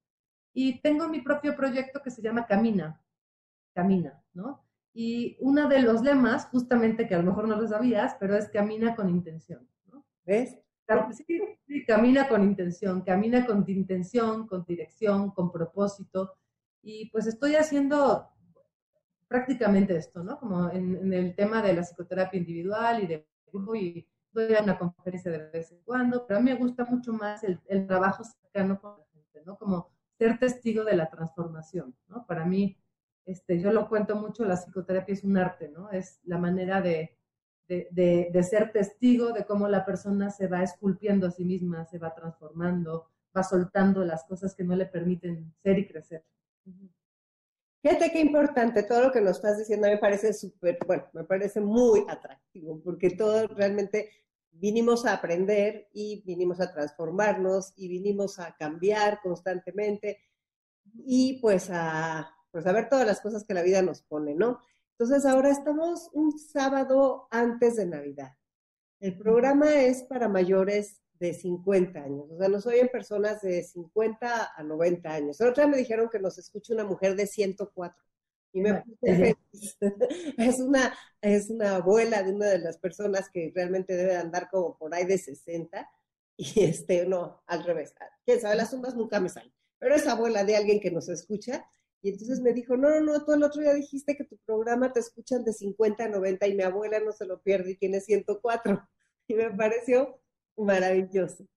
Y 0.54 0.82
tengo 0.82 1.08
mi 1.08 1.22
propio 1.22 1.56
proyecto 1.56 2.02
que 2.02 2.10
se 2.10 2.24
llama 2.24 2.48
Camina, 2.48 3.00
Camina, 3.74 4.24
¿no? 4.34 4.66
Y 4.92 5.38
uno 5.40 5.68
de 5.70 5.82
los 5.82 6.02
lemas, 6.02 6.48
justamente 6.48 7.08
que 7.08 7.14
a 7.14 7.20
lo 7.20 7.26
mejor 7.26 7.48
no 7.48 7.62
lo 7.62 7.68
sabías, 7.68 8.16
pero 8.20 8.36
es 8.36 8.50
Camina 8.50 8.96
con 8.96 9.10
intención, 9.10 9.68
¿no? 9.92 10.04
¿Ves? 10.26 10.58
Sí, 11.12 11.40
sí, 11.68 11.86
camina 11.86 12.28
con 12.28 12.44
intención, 12.44 13.02
camina 13.02 13.46
con 13.46 13.66
intención, 13.68 14.48
con 14.48 14.64
dirección, 14.66 15.32
con 15.32 15.52
propósito. 15.52 16.34
Y 16.82 17.10
pues 17.10 17.26
estoy 17.28 17.56
haciendo 17.56 18.30
prácticamente 19.28 19.98
esto, 19.98 20.24
¿no? 20.24 20.40
Como 20.40 20.70
en, 20.70 20.96
en 20.96 21.14
el 21.14 21.36
tema 21.36 21.62
de 21.62 21.74
la 21.74 21.84
psicoterapia 21.84 22.40
individual 22.40 23.04
y 23.04 23.08
de 23.08 23.28
grupo 23.52 23.76
y 23.76 24.08
doy 24.32 24.54
una 24.62 24.78
conferencia 24.78 25.32
de 25.32 25.50
vez 25.50 25.72
en 25.72 25.80
cuando, 25.84 26.28
pero 26.28 26.40
a 26.40 26.42
mí 26.42 26.52
me 26.52 26.58
gusta 26.58 26.86
mucho 26.86 27.14
más 27.14 27.44
el, 27.44 27.60
el 27.68 27.88
trabajo 27.88 28.24
cercano 28.24 28.80
con 28.80 29.00
la 29.00 29.06
gente, 29.14 29.42
¿no? 29.46 29.58
Como 29.58 29.90
ser 30.18 30.38
testigo 30.40 30.84
de 30.84 30.96
la 30.96 31.10
transformación, 31.10 31.96
¿no? 32.08 32.26
Para 32.26 32.46
mí, 32.46 32.78
este, 33.26 33.60
yo 33.60 33.72
lo 33.72 33.88
cuento 33.90 34.16
mucho, 34.16 34.46
la 34.46 34.58
psicoterapia 34.58 35.14
es 35.14 35.24
un 35.24 35.38
arte, 35.38 35.70
¿no? 35.70 35.90
Es 35.90 36.20
la 36.24 36.38
manera 36.38 36.82
de, 36.82 37.18
de, 37.68 37.88
de, 37.92 38.30
de 38.32 38.44
ser 38.44 38.72
testigo 38.72 39.34
de 39.34 39.46
cómo 39.46 39.68
la 39.68 39.86
persona 39.86 40.30
se 40.30 40.48
va 40.48 40.64
esculpiendo 40.64 41.28
a 41.28 41.32
sí 41.32 41.46
misma, 41.46 41.86
se 41.86 41.98
va 41.98 42.14
transformando, 42.14 43.08
va 43.36 43.44
soltando 43.44 44.04
las 44.06 44.24
cosas 44.26 44.56
que 44.56 44.64
no 44.64 44.76
le 44.76 44.86
permiten 44.86 45.54
ser 45.62 45.80
y 45.80 45.88
crecer. 45.88 46.24
Fíjate 47.82 48.12
qué 48.12 48.20
importante, 48.20 48.84
todo 48.84 49.04
lo 49.04 49.12
que 49.12 49.22
nos 49.22 49.36
estás 49.38 49.60
diciendo 49.60 49.88
me 49.88 49.98
parece 49.98 50.34
súper, 50.34 50.80
bueno, 50.88 51.06
me 51.14 51.24
parece 51.24 51.62
muy 51.62 52.04
atractivo, 52.08 52.82
porque 52.84 53.12
todo 53.12 53.48
realmente 53.48 54.10
vinimos 54.52 55.06
a 55.06 55.14
aprender 55.14 55.90
y 55.94 56.24
vinimos 56.26 56.60
a 56.62 56.72
transformarnos 56.72 57.74
y 57.76 57.88
vinimos 57.88 58.40
a 58.40 58.56
cambiar 58.56 59.20
constantemente 59.22 60.20
y 61.06 61.40
pues 61.42 61.70
a, 61.72 62.28
pues 62.52 62.66
a 62.66 62.72
ver 62.72 62.90
todas 62.90 63.06
las 63.06 63.22
cosas 63.22 63.44
que 63.44 63.54
la 63.54 63.62
vida 63.62 63.82
nos 63.82 64.02
pone, 64.02 64.34
¿no? 64.34 64.60
Entonces 64.98 65.26
ahora 65.26 65.50
estamos 65.50 66.10
un 66.14 66.40
sábado 66.40 67.28
antes 67.30 67.76
de 67.76 67.86
Navidad. 67.86 68.32
El 69.02 69.18
programa 69.18 69.74
es 69.74 70.04
para 70.04 70.30
mayores 70.30 71.02
de 71.20 71.34
50 71.34 72.00
años, 72.00 72.32
o 72.32 72.38
sea, 72.38 72.48
nos 72.48 72.66
oyen 72.66 72.88
personas 72.88 73.42
de 73.42 73.62
50 73.64 74.54
a 74.56 74.64
90 74.64 75.14
años. 75.14 75.38
La 75.40 75.50
otra 75.50 75.68
me 75.68 75.78
dijeron 75.78 76.10
que 76.10 76.20
nos 76.20 76.38
escucha 76.38 76.74
una 76.74 76.86
mujer 76.86 77.16
de 77.16 77.28
104 77.28 78.04
y 78.54 78.62
me 78.62 78.84
puse 78.84 78.98
feliz. 79.02 79.78
Es 80.38 80.60
una, 80.60 80.94
es 81.22 81.50
una 81.50 81.76
abuela 81.76 82.24
de 82.24 82.34
una 82.34 82.48
de 82.48 82.60
las 82.60 82.78
personas 82.78 83.30
que 83.30 83.52
realmente 83.54 83.98
debe 83.98 84.16
andar 84.16 84.50
como 84.50 84.78
por 84.78 84.94
ahí 84.94 85.06
de 85.06 85.18
60 85.18 85.90
y 86.38 86.64
este, 86.64 87.06
no, 87.06 87.44
al 87.48 87.66
revés. 87.66 87.94
Quién 88.24 88.40
sabe, 88.40 88.56
las 88.56 88.72
sumas 88.72 88.96
nunca 88.96 89.20
me 89.20 89.28
salen, 89.28 89.54
pero 89.78 89.96
es 89.96 90.08
abuela 90.08 90.46
de 90.46 90.56
alguien 90.56 90.80
que 90.80 90.92
nos 90.92 91.10
escucha 91.10 91.66
y 92.06 92.10
entonces 92.10 92.40
me 92.40 92.54
dijo, 92.54 92.78
no, 92.78 92.88
no, 92.92 93.02
no, 93.02 93.26
tú 93.26 93.34
el 93.34 93.42
otro 93.42 93.64
día 93.64 93.74
dijiste 93.74 94.16
que 94.16 94.26
tu 94.26 94.38
programa 94.46 94.94
te 94.94 95.00
escuchan 95.00 95.44
de 95.44 95.54
50 95.54 96.04
a 96.04 96.08
90 96.08 96.48
y 96.48 96.54
mi 96.54 96.62
abuela 96.62 97.00
no 97.00 97.12
se 97.12 97.26
lo 97.26 97.42
pierde 97.42 97.72
y 97.72 97.78
tiene 97.78 98.00
104. 98.00 98.88
Y 99.28 99.34
me 99.34 99.50
pareció 99.50 100.22
maravilloso. 100.56 101.48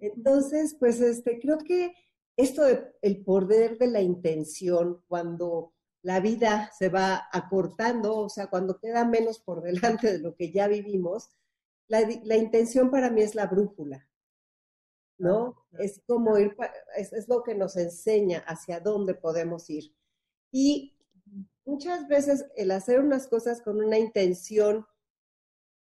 Entonces, 0.00 0.76
pues 0.78 1.00
este, 1.00 1.40
creo 1.40 1.58
que 1.58 1.92
esto 2.36 2.62
de 2.62 2.94
el 3.02 3.24
poder 3.24 3.78
de 3.78 3.88
la 3.88 4.00
intención 4.00 5.02
cuando 5.08 5.74
la 6.02 6.20
vida 6.20 6.70
se 6.78 6.88
va 6.88 7.26
acortando, 7.32 8.16
o 8.16 8.28
sea, 8.28 8.46
cuando 8.46 8.78
queda 8.78 9.04
menos 9.04 9.40
por 9.40 9.60
delante 9.64 10.12
de 10.12 10.18
lo 10.20 10.36
que 10.36 10.52
ya 10.52 10.68
vivimos, 10.68 11.30
la, 11.88 12.08
la 12.22 12.36
intención 12.36 12.92
para 12.92 13.10
mí 13.10 13.22
es 13.22 13.34
la 13.34 13.48
brújula, 13.48 14.08
¿no? 15.18 15.66
Es 15.78 16.00
como 16.06 16.38
ir, 16.38 16.56
es, 16.96 17.12
es 17.12 17.28
lo 17.28 17.42
que 17.42 17.54
nos 17.54 17.76
enseña 17.76 18.40
hacia 18.46 18.80
dónde 18.80 19.14
podemos 19.14 19.68
ir. 19.70 19.94
Y 20.52 20.96
muchas 21.64 22.08
veces 22.08 22.46
el 22.56 22.70
hacer 22.70 23.00
unas 23.00 23.26
cosas 23.26 23.60
con 23.62 23.82
una 23.82 23.98
intención, 23.98 24.86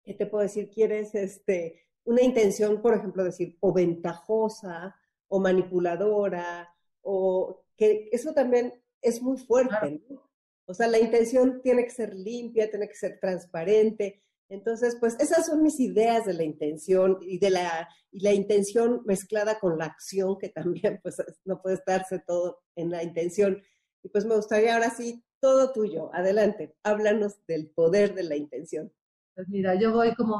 ¿qué 0.04 0.14
te 0.14 0.26
puedo 0.26 0.44
decir? 0.44 0.70
Quieres, 0.70 1.16
este, 1.16 1.88
una 2.06 2.22
intención, 2.22 2.82
por 2.82 2.96
ejemplo, 2.96 3.24
decir, 3.24 3.58
o 3.60 3.74
ventajosa, 3.74 4.96
o 5.28 5.40
manipuladora, 5.40 6.70
o 7.02 7.66
que 7.76 8.10
eso 8.12 8.34
también 8.34 8.74
es 9.02 9.22
muy 9.22 9.38
fuerte, 9.38 10.04
¿no? 10.10 10.30
O 10.66 10.74
sea, 10.74 10.88
la 10.88 11.00
intención 11.00 11.62
tiene 11.62 11.84
que 11.84 11.90
ser 11.90 12.14
limpia, 12.14 12.70
tiene 12.70 12.88
que 12.88 12.96
ser 12.96 13.20
transparente. 13.20 14.24
Entonces, 14.50 14.98
pues 15.00 15.20
esas 15.20 15.46
son 15.48 15.64
mis 15.64 15.80
ideas 15.80 16.26
de 16.26 16.34
la 16.34 16.44
intención 16.44 17.18
y 17.22 17.40
de 17.40 17.50
la, 17.50 17.90
y 18.12 18.20
la 18.22 18.34
intención 18.34 19.02
mezclada 19.06 19.60
con 19.60 19.78
la 19.78 19.86
acción, 19.86 20.38
que 20.38 20.50
también 20.50 21.00
pues 21.02 21.18
no 21.46 21.62
puede 21.62 21.76
estarse 21.76 22.20
todo 22.20 22.62
en 22.76 22.92
la 22.92 23.04
intención. 23.04 23.62
Y 24.04 24.10
pues 24.10 24.26
me 24.26 24.36
gustaría 24.36 24.76
ahora 24.76 24.90
sí, 24.90 25.24
todo 25.40 25.72
tuyo. 25.72 26.14
Adelante, 26.14 26.76
háblanos 26.84 27.46
del 27.48 27.70
poder 27.70 28.14
de 28.14 28.24
la 28.24 28.36
intención. 28.36 28.92
Pues 29.36 29.50
mira, 29.50 29.76
yo 29.76 29.92
voy 29.92 30.14
como, 30.14 30.40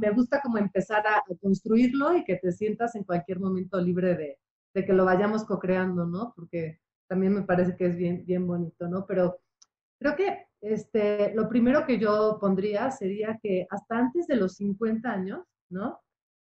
me 0.00 0.10
gusta 0.10 0.40
como 0.42 0.58
empezar 0.58 1.06
a, 1.06 1.18
a 1.18 1.36
construirlo 1.40 2.16
y 2.16 2.24
que 2.24 2.36
te 2.36 2.50
sientas 2.50 2.96
en 2.96 3.04
cualquier 3.04 3.38
momento 3.38 3.80
libre 3.80 4.16
de, 4.16 4.38
de 4.74 4.84
que 4.84 4.92
lo 4.92 5.04
vayamos 5.04 5.44
co-creando, 5.44 6.04
¿no? 6.06 6.32
Porque 6.34 6.80
también 7.06 7.32
me 7.32 7.42
parece 7.42 7.76
que 7.76 7.86
es 7.86 7.96
bien, 7.96 8.24
bien 8.26 8.46
bonito, 8.46 8.88
¿no? 8.88 9.06
Pero 9.06 9.40
creo 10.00 10.16
que 10.16 10.46
este, 10.64 11.34
lo 11.34 11.46
primero 11.46 11.84
que 11.84 11.98
yo 11.98 12.38
pondría 12.40 12.90
sería 12.90 13.38
que 13.42 13.66
hasta 13.68 13.98
antes 13.98 14.26
de 14.26 14.36
los 14.36 14.54
50 14.54 15.10
años, 15.10 15.46
¿no? 15.68 16.00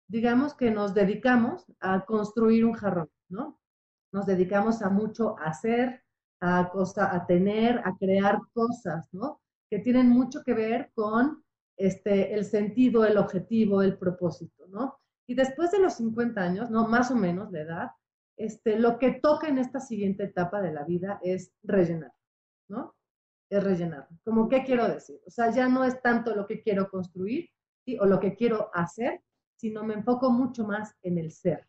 Digamos 0.08 0.54
que 0.54 0.72
nos 0.72 0.94
dedicamos 0.94 1.64
a 1.78 2.04
construir 2.04 2.64
un 2.64 2.72
jarrón, 2.72 3.08
¿no? 3.28 3.60
Nos 4.12 4.26
dedicamos 4.26 4.82
a 4.82 4.90
mucho 4.90 5.38
a 5.38 5.50
hacer, 5.50 6.02
a, 6.40 6.70
cosa, 6.70 7.14
a 7.14 7.24
tener, 7.26 7.78
a 7.84 7.96
crear 7.96 8.40
cosas, 8.52 9.08
¿no? 9.12 9.40
Que 9.70 9.78
tienen 9.78 10.08
mucho 10.08 10.42
que 10.42 10.54
ver 10.54 10.90
con 10.94 11.44
este, 11.76 12.34
el 12.34 12.44
sentido, 12.44 13.04
el 13.04 13.16
objetivo, 13.16 13.80
el 13.80 13.96
propósito, 13.96 14.66
¿no? 14.66 14.98
Y 15.28 15.34
después 15.34 15.70
de 15.70 15.78
los 15.78 15.94
50 15.94 16.40
años, 16.40 16.68
¿no? 16.68 16.88
Más 16.88 17.12
o 17.12 17.14
menos 17.14 17.52
de 17.52 17.60
edad, 17.60 17.90
este, 18.36 18.76
lo 18.76 18.98
que 18.98 19.12
toca 19.12 19.46
en 19.46 19.58
esta 19.58 19.78
siguiente 19.78 20.24
etapa 20.24 20.60
de 20.60 20.72
la 20.72 20.82
vida 20.82 21.20
es 21.22 21.52
rellenar, 21.62 22.12
¿no? 22.68 22.96
Es 23.50 23.62
rellenar. 23.64 24.08
Como, 24.24 24.48
¿qué 24.48 24.64
quiero 24.64 24.88
decir? 24.88 25.20
O 25.26 25.30
sea, 25.30 25.50
ya 25.50 25.68
no 25.68 25.84
es 25.84 26.00
tanto 26.00 26.34
lo 26.34 26.46
que 26.46 26.62
quiero 26.62 26.88
construir, 26.88 27.50
¿sí? 27.84 27.98
O 27.98 28.06
lo 28.06 28.20
que 28.20 28.34
quiero 28.36 28.70
hacer, 28.72 29.20
sino 29.56 29.84
me 29.84 29.94
enfoco 29.94 30.30
mucho 30.30 30.64
más 30.64 30.96
en 31.02 31.18
el 31.18 31.32
ser, 31.32 31.66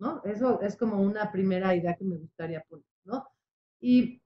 ¿no? 0.00 0.22
Eso 0.24 0.60
es 0.60 0.76
como 0.76 1.00
una 1.00 1.30
primera 1.30 1.74
idea 1.74 1.94
que 1.94 2.04
me 2.04 2.16
gustaría 2.16 2.62
poner, 2.68 2.84
¿no? 3.04 3.28
Y, 3.80 4.20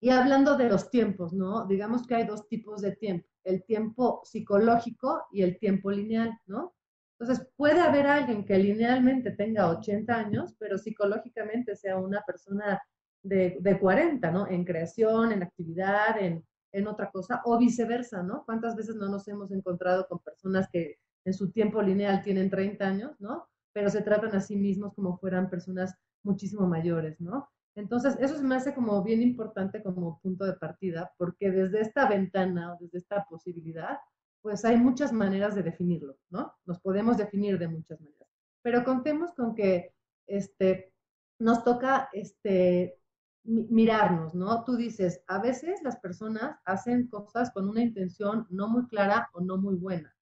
y 0.00 0.10
hablando 0.10 0.56
de 0.56 0.68
los 0.68 0.90
tiempos, 0.90 1.32
¿no? 1.32 1.64
Digamos 1.66 2.06
que 2.06 2.16
hay 2.16 2.26
dos 2.26 2.48
tipos 2.48 2.82
de 2.82 2.96
tiempo, 2.96 3.28
el 3.44 3.64
tiempo 3.64 4.22
psicológico 4.24 5.26
y 5.30 5.42
el 5.42 5.58
tiempo 5.58 5.92
lineal, 5.92 6.36
¿no? 6.46 6.74
Entonces, 7.18 7.48
puede 7.56 7.80
haber 7.80 8.06
alguien 8.06 8.44
que 8.44 8.58
linealmente 8.58 9.30
tenga 9.30 9.70
80 9.70 10.14
años, 10.14 10.54
pero 10.58 10.76
psicológicamente 10.76 11.74
sea 11.74 11.96
una 11.96 12.22
persona 12.26 12.82
de, 13.26 13.58
de 13.60 13.78
40, 13.78 14.30
¿no? 14.30 14.46
En 14.48 14.64
creación, 14.64 15.32
en 15.32 15.42
actividad, 15.42 16.18
en, 16.20 16.44
en 16.72 16.86
otra 16.86 17.10
cosa, 17.10 17.42
o 17.44 17.58
viceversa, 17.58 18.22
¿no? 18.22 18.44
¿Cuántas 18.44 18.76
veces 18.76 18.96
no 18.96 19.08
nos 19.08 19.26
hemos 19.28 19.50
encontrado 19.50 20.06
con 20.08 20.18
personas 20.20 20.68
que 20.70 20.98
en 21.24 21.34
su 21.34 21.50
tiempo 21.50 21.82
lineal 21.82 22.22
tienen 22.22 22.50
30 22.50 22.86
años, 22.86 23.20
¿no? 23.20 23.48
Pero 23.72 23.90
se 23.90 24.02
tratan 24.02 24.34
a 24.34 24.40
sí 24.40 24.56
mismos 24.56 24.94
como 24.94 25.18
fueran 25.18 25.50
personas 25.50 25.94
muchísimo 26.22 26.66
mayores, 26.66 27.20
¿no? 27.20 27.48
Entonces, 27.74 28.16
eso 28.20 28.36
se 28.36 28.42
me 28.42 28.54
hace 28.54 28.74
como 28.74 29.02
bien 29.02 29.20
importante 29.22 29.82
como 29.82 30.18
punto 30.20 30.44
de 30.46 30.54
partida, 30.54 31.12
porque 31.18 31.50
desde 31.50 31.80
esta 31.80 32.08
ventana 32.08 32.74
o 32.74 32.78
desde 32.80 32.98
esta 32.98 33.26
posibilidad, 33.28 33.98
pues 34.40 34.64
hay 34.64 34.76
muchas 34.76 35.12
maneras 35.12 35.54
de 35.54 35.62
definirlo, 35.62 36.16
¿no? 36.30 36.54
Nos 36.64 36.80
podemos 36.80 37.16
definir 37.16 37.58
de 37.58 37.68
muchas 37.68 38.00
maneras. 38.00 38.28
Pero 38.62 38.84
contemos 38.84 39.32
con 39.34 39.54
que 39.54 39.92
este, 40.26 40.92
nos 41.38 41.64
toca 41.64 42.08
este, 42.12 42.98
mirarnos, 43.46 44.34
¿no? 44.34 44.64
Tú 44.64 44.76
dices, 44.76 45.22
a 45.26 45.40
veces 45.40 45.82
las 45.82 45.98
personas 45.98 46.58
hacen 46.64 47.08
cosas 47.08 47.50
con 47.52 47.68
una 47.68 47.82
intención 47.82 48.46
no 48.50 48.68
muy 48.68 48.86
clara 48.88 49.28
o 49.32 49.40
no 49.40 49.56
muy 49.58 49.76
buena. 49.76 50.14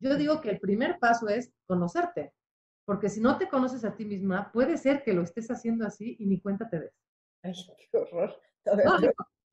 Yo 0.00 0.16
digo 0.16 0.40
que 0.40 0.50
el 0.50 0.60
primer 0.60 0.98
paso 0.98 1.28
es 1.28 1.52
conocerte, 1.66 2.34
porque 2.84 3.08
si 3.08 3.20
no 3.20 3.38
te 3.38 3.48
conoces 3.48 3.84
a 3.84 3.94
ti 3.94 4.04
misma, 4.04 4.50
puede 4.52 4.76
ser 4.76 5.02
que 5.04 5.12
lo 5.14 5.22
estés 5.22 5.50
haciendo 5.50 5.86
así 5.86 6.16
y 6.18 6.26
ni 6.26 6.40
cuenta 6.40 6.68
te 6.68 6.80
des. 6.80 6.94
Ay, 7.42 7.52
qué 7.92 7.98
horror. 7.98 8.34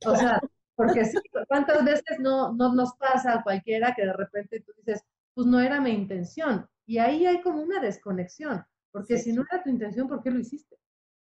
O 0.06 0.16
sea, 0.16 0.40
porque 0.76 1.06
sí, 1.06 1.18
¿cuántas 1.48 1.84
veces 1.86 2.20
no, 2.20 2.54
no 2.54 2.74
nos 2.74 2.96
pasa 2.96 3.34
a 3.34 3.44
cualquiera 3.44 3.94
que 3.96 4.06
de 4.06 4.14
repente 4.14 4.62
tú 4.62 4.72
dices, 4.78 5.04
pues 5.36 5.46
no 5.46 5.60
era 5.60 5.80
mi 5.82 5.92
intención? 5.92 6.66
Y 6.86 6.98
ahí 6.98 7.26
hay 7.26 7.42
como 7.42 7.62
una 7.62 7.80
desconexión, 7.80 8.64
porque 8.92 9.18
Sí. 9.18 9.26
si 9.26 9.34
no 9.34 9.44
era 9.52 9.62
tu 9.62 9.70
intención, 9.70 10.08
¿por 10.08 10.24
qué 10.24 10.32
lo 10.32 10.40
hiciste? 10.40 10.79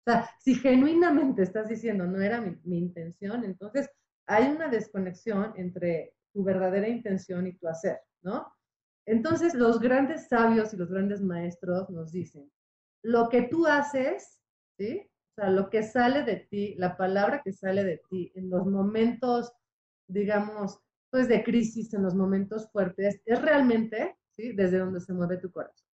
O 0.07 0.11
sea, 0.11 0.31
si 0.39 0.55
genuinamente 0.55 1.43
estás 1.43 1.69
diciendo, 1.69 2.07
no 2.07 2.21
era 2.21 2.41
mi, 2.41 2.57
mi 2.65 2.79
intención, 2.79 3.43
entonces 3.45 3.89
hay 4.27 4.51
una 4.51 4.69
desconexión 4.69 5.53
entre 5.57 6.15
tu 6.33 6.45
verdadera 6.45 6.89
intención 6.89 7.47
y 7.47 7.55
tu 7.55 7.69
hacer, 7.69 8.01
¿no? 8.23 8.53
Entonces, 9.07 9.55
los 9.55 9.81
grandes 9.81 10.29
sabios 10.29 10.73
y 10.73 10.77
los 10.77 10.91
grandes 10.91 11.21
maestros 11.21 11.91
nos 11.91 12.11
dicen, 12.13 12.51
lo 13.03 13.29
que 13.29 13.43
tú 13.43 13.67
haces, 13.67 14.41
¿sí? 14.79 15.09
O 15.33 15.35
sea, 15.37 15.51
lo 15.51 15.69
que 15.69 15.83
sale 15.83 16.23
de 16.23 16.37
ti, 16.37 16.75
la 16.77 16.97
palabra 16.97 17.43
que 17.43 17.53
sale 17.53 17.85
de 17.85 18.01
ti 18.09 18.33
en 18.35 18.51
los 18.51 18.67
momentos, 18.67 19.53
digamos, 20.09 20.81
pues 21.11 21.29
de 21.29 21.45
crisis, 21.45 21.93
en 21.95 22.03
los 22.03 22.15
momentos 22.15 22.71
fuertes, 22.71 23.21
es 23.25 23.43
realmente, 23.43 24.17
¿sí? 24.37 24.53
Desde 24.53 24.79
donde 24.79 25.01
se 25.01 25.13
mueve 25.13 25.37
tu 25.37 25.51
corazón. 25.51 25.87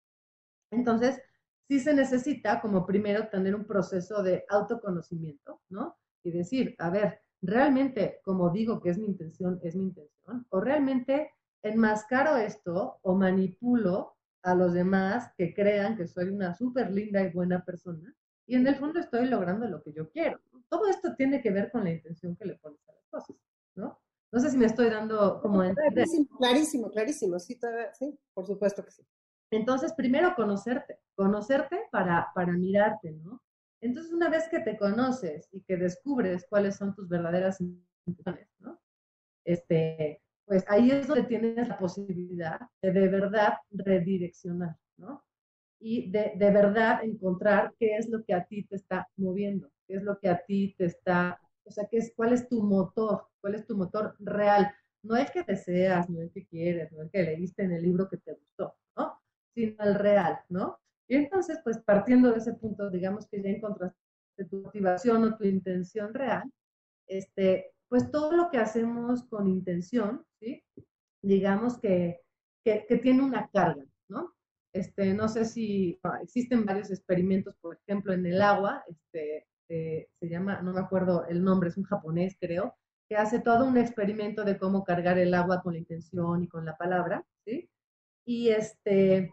Entonces, 0.72 1.20
sí 1.70 1.78
se 1.78 1.94
necesita 1.94 2.60
como 2.60 2.84
primero 2.84 3.28
tener 3.28 3.54
un 3.54 3.64
proceso 3.64 4.24
de 4.24 4.44
autoconocimiento, 4.48 5.60
¿no? 5.68 5.96
Y 6.24 6.32
decir, 6.32 6.74
a 6.78 6.90
ver, 6.90 7.20
realmente, 7.40 8.18
como 8.24 8.50
digo 8.50 8.80
que 8.80 8.90
es 8.90 8.98
mi 8.98 9.06
intención, 9.06 9.60
es 9.62 9.76
mi 9.76 9.84
intención, 9.84 10.44
o 10.48 10.60
realmente 10.60 11.30
enmascaro 11.62 12.36
esto 12.38 12.98
o 13.02 13.14
manipulo 13.14 14.16
a 14.42 14.56
los 14.56 14.72
demás 14.72 15.32
que 15.38 15.54
crean 15.54 15.96
que 15.96 16.08
soy 16.08 16.28
una 16.30 16.54
súper 16.54 16.90
linda 16.90 17.22
y 17.22 17.30
buena 17.30 17.64
persona 17.64 18.12
y 18.48 18.56
en 18.56 18.66
el 18.66 18.74
fondo 18.74 18.98
estoy 18.98 19.26
logrando 19.26 19.68
lo 19.68 19.80
que 19.80 19.92
yo 19.92 20.10
quiero. 20.10 20.40
Todo 20.68 20.88
esto 20.88 21.14
tiene 21.14 21.40
que 21.40 21.52
ver 21.52 21.70
con 21.70 21.84
la 21.84 21.92
intención 21.92 22.34
que 22.34 22.46
le 22.46 22.56
pones 22.56 22.80
a 22.88 22.92
las 22.94 23.06
cosas, 23.10 23.36
¿no? 23.76 23.96
No 24.32 24.40
sé 24.40 24.50
si 24.50 24.56
me 24.58 24.66
estoy 24.66 24.90
dando 24.90 25.40
como. 25.40 25.62
Clarísimo, 25.72 26.36
clarísimo, 26.36 26.90
clarísimo. 26.90 27.38
Sí, 27.38 27.54
todavía- 27.60 27.94
sí, 27.94 28.18
por 28.34 28.44
supuesto 28.44 28.84
que 28.84 28.90
sí. 28.90 29.06
Entonces, 29.50 29.92
primero 29.94 30.34
conocerte, 30.34 30.98
conocerte 31.14 31.80
para, 31.90 32.28
para 32.34 32.52
mirarte, 32.52 33.12
¿no? 33.12 33.42
Entonces, 33.80 34.12
una 34.12 34.28
vez 34.28 34.48
que 34.48 34.60
te 34.60 34.76
conoces 34.76 35.48
y 35.52 35.62
que 35.62 35.76
descubres 35.76 36.46
cuáles 36.48 36.76
son 36.76 36.94
tus 36.94 37.08
verdaderas 37.08 37.60
intenciones, 37.60 38.48
¿no? 38.58 38.78
Este, 39.44 40.22
pues 40.44 40.64
ahí 40.68 40.90
es 40.90 41.06
donde 41.06 41.24
tienes 41.24 41.68
la 41.68 41.78
posibilidad 41.78 42.60
de 42.82 42.92
de 42.92 43.08
verdad 43.08 43.54
redireccionar, 43.70 44.76
¿no? 44.96 45.24
Y 45.80 46.10
de, 46.10 46.32
de 46.36 46.50
verdad 46.50 47.04
encontrar 47.04 47.72
qué 47.78 47.96
es 47.96 48.08
lo 48.08 48.24
que 48.24 48.34
a 48.34 48.44
ti 48.44 48.64
te 48.64 48.76
está 48.76 49.08
moviendo, 49.16 49.70
qué 49.86 49.94
es 49.96 50.02
lo 50.02 50.18
que 50.18 50.28
a 50.28 50.44
ti 50.44 50.74
te 50.76 50.86
está, 50.86 51.40
o 51.64 51.70
sea, 51.70 51.86
qué 51.90 51.98
es, 51.98 52.12
cuál 52.14 52.32
es 52.32 52.48
tu 52.48 52.62
motor, 52.62 53.28
cuál 53.40 53.54
es 53.54 53.66
tu 53.66 53.76
motor 53.76 54.14
real. 54.18 54.70
No 55.02 55.16
el 55.16 55.30
que 55.30 55.42
deseas, 55.44 56.10
no 56.10 56.20
el 56.20 56.30
que 56.32 56.46
quieres, 56.46 56.92
no 56.92 57.02
el 57.02 57.10
que 57.10 57.22
leíste 57.22 57.62
en 57.62 57.72
el 57.72 57.82
libro 57.82 58.08
que 58.08 58.18
te 58.18 58.34
gustó, 58.34 58.74
¿no? 58.96 59.19
Sino 59.54 59.84
el 59.84 59.94
real, 59.94 60.40
¿no? 60.48 60.78
Y 61.08 61.16
entonces, 61.16 61.58
pues 61.64 61.78
partiendo 61.78 62.30
de 62.30 62.38
ese 62.38 62.54
punto, 62.54 62.88
digamos 62.88 63.26
que 63.28 63.42
ya 63.42 63.50
encontraste 63.50 63.96
tu 64.48 64.62
motivación 64.62 65.24
o 65.24 65.36
tu 65.36 65.44
intención 65.44 66.14
real, 66.14 66.50
este, 67.08 67.72
pues 67.88 68.10
todo 68.10 68.32
lo 68.32 68.48
que 68.50 68.58
hacemos 68.58 69.24
con 69.24 69.48
intención. 69.48 70.24
Digamos 71.22 71.78
que, 71.78 72.20
que, 72.64 72.86
que 72.88 72.96
tiene 72.96 73.22
una 73.22 73.48
carga, 73.48 73.84
¿no? 74.08 74.34
Este, 74.72 75.12
no 75.14 75.28
sé 75.28 75.44
si 75.44 75.98
ah, 76.04 76.20
existen 76.22 76.64
varios 76.64 76.90
experimentos, 76.90 77.56
por 77.60 77.76
ejemplo, 77.76 78.12
en 78.12 78.24
el 78.24 78.40
agua, 78.40 78.84
este, 78.88 79.48
eh, 79.68 80.08
se 80.20 80.28
llama, 80.28 80.62
no 80.62 80.72
me 80.72 80.80
acuerdo 80.80 81.26
el 81.26 81.42
nombre, 81.42 81.70
es 81.70 81.76
un 81.76 81.84
japonés, 81.84 82.36
creo, 82.40 82.76
que 83.08 83.16
hace 83.16 83.40
todo 83.40 83.66
un 83.66 83.76
experimento 83.76 84.44
de 84.44 84.58
cómo 84.58 84.84
cargar 84.84 85.18
el 85.18 85.34
agua 85.34 85.60
con 85.62 85.72
la 85.72 85.80
intención 85.80 86.44
y 86.44 86.48
con 86.48 86.64
la 86.64 86.76
palabra, 86.76 87.26
¿sí? 87.44 87.68
Y 88.24 88.50
este, 88.50 89.32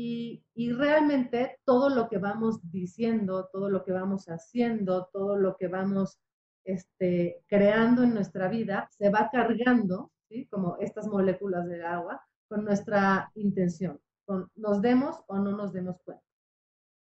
y, 0.00 0.72
realmente 0.74 1.58
todo 1.64 1.90
lo 1.90 2.08
que 2.08 2.18
vamos 2.18 2.60
diciendo, 2.70 3.48
todo 3.52 3.68
lo 3.68 3.84
que 3.84 3.92
vamos 3.92 4.26
haciendo, 4.26 5.08
todo 5.12 5.36
lo 5.36 5.56
que 5.56 5.66
vamos 5.66 6.18
este, 6.64 7.42
creando 7.48 8.04
en 8.04 8.14
nuestra 8.14 8.48
vida, 8.48 8.88
se 8.96 9.10
va 9.10 9.28
cargando, 9.32 10.12
como 10.50 10.76
estas 10.78 11.08
moléculas 11.08 11.66
del 11.66 11.84
agua, 11.84 12.22
con 12.48 12.64
nuestra 12.64 13.32
intención, 13.34 13.98
con 14.24 14.48
nos 14.54 14.80
demos 14.82 15.16
o 15.26 15.38
no 15.38 15.56
nos 15.56 15.72
demos 15.72 15.96
cuenta. 16.04 16.22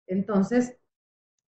Entonces, 0.09 0.77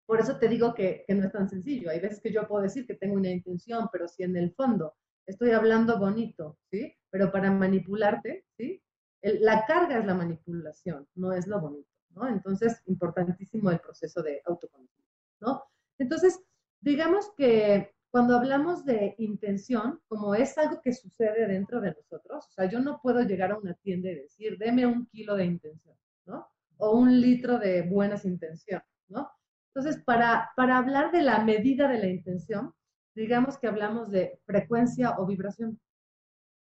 por 0.06 0.20
eso 0.20 0.38
te 0.38 0.48
digo 0.48 0.76
que, 0.76 1.04
que 1.08 1.16
no 1.16 1.26
es 1.26 1.32
tan 1.32 1.50
sencillo. 1.50 1.90
Hay 1.90 2.00
veces 2.00 2.22
que 2.22 2.32
yo 2.32 2.48
puedo 2.48 2.62
decir 2.62 2.86
que 2.86 2.96
tengo 2.96 3.16
una 3.16 3.32
intención, 3.32 3.90
pero 3.92 4.08
si 4.08 4.24
en 4.24 4.38
el 4.38 4.54
fondo 4.54 4.94
estoy 5.26 5.52
hablando 5.52 5.98
bonito, 5.98 6.60
¿sí? 6.70 6.96
Pero 7.10 7.32
para 7.32 7.50
manipularte, 7.50 8.46
¿sí? 8.58 8.84
La 9.24 9.66
carga 9.66 9.98
es 9.98 10.06
la 10.06 10.14
manipulación, 10.14 11.08
no 11.16 11.32
es 11.32 11.48
lo 11.48 11.62
bonito, 11.62 11.90
¿no? 12.10 12.28
Entonces, 12.28 12.82
importantísimo 12.88 13.72
el 13.72 13.80
proceso 13.80 14.22
de 14.22 14.42
autoconocimiento, 14.46 15.18
¿no? 15.40 15.64
Entonces, 15.98 16.44
digamos 16.82 17.32
que 17.38 17.94
cuando 18.12 18.36
hablamos 18.36 18.86
de 18.86 19.16
intención, 19.18 20.02
como 20.08 20.36
es 20.36 20.58
algo 20.58 20.82
que 20.82 20.94
sucede 20.94 21.48
dentro 21.48 21.82
de 21.82 21.96
nosotros, 21.96 22.46
o 22.48 22.52
sea, 22.52 22.66
yo 22.70 22.80
no 22.80 23.00
puedo 23.02 23.22
llegar 23.22 23.52
a 23.52 23.58
una 23.58 23.74
tienda 23.76 24.12
y 24.12 24.16
decir, 24.16 24.58
deme 24.60 24.86
un 24.86 25.08
kilo 25.08 25.36
de 25.36 25.46
intención, 25.46 25.96
¿no? 26.26 26.48
O 26.78 26.92
un 26.92 27.20
litro 27.20 27.58
de 27.58 27.82
buenas 27.82 28.26
intenciones, 28.26 28.86
¿no? 29.08 29.32
Entonces, 29.74 30.04
para, 30.04 30.52
para 30.56 30.78
hablar 30.78 31.12
de 31.12 31.24
la 31.24 31.44
medida 31.44 31.88
de 31.88 31.98
la 31.98 32.08
intención, 32.08 32.76
digamos 33.16 33.58
que 33.58 33.68
hablamos 33.68 34.12
de 34.12 34.40
frecuencia 34.46 35.16
o 35.18 35.26
vibración. 35.26 35.80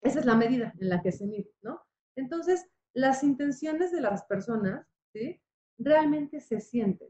Esa 0.03 0.21
es 0.21 0.27
la 0.27 0.35
medida 0.35 0.73
en 0.81 0.89
la 0.89 1.03
que 1.03 1.13
se 1.13 1.27
mide, 1.27 1.53
¿no? 1.63 1.83
Entonces, 2.19 2.67
las 2.95 3.23
intenciones 3.23 3.93
de 3.93 4.01
las 4.01 4.25
personas. 4.25 4.87
Realmente 5.79 6.41
se 6.41 6.61
sienten. 6.61 7.09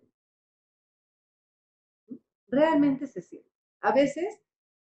Realmente 2.46 3.06
se 3.06 3.22
sienten. 3.22 3.52
A 3.80 3.92
veces, 3.92 4.40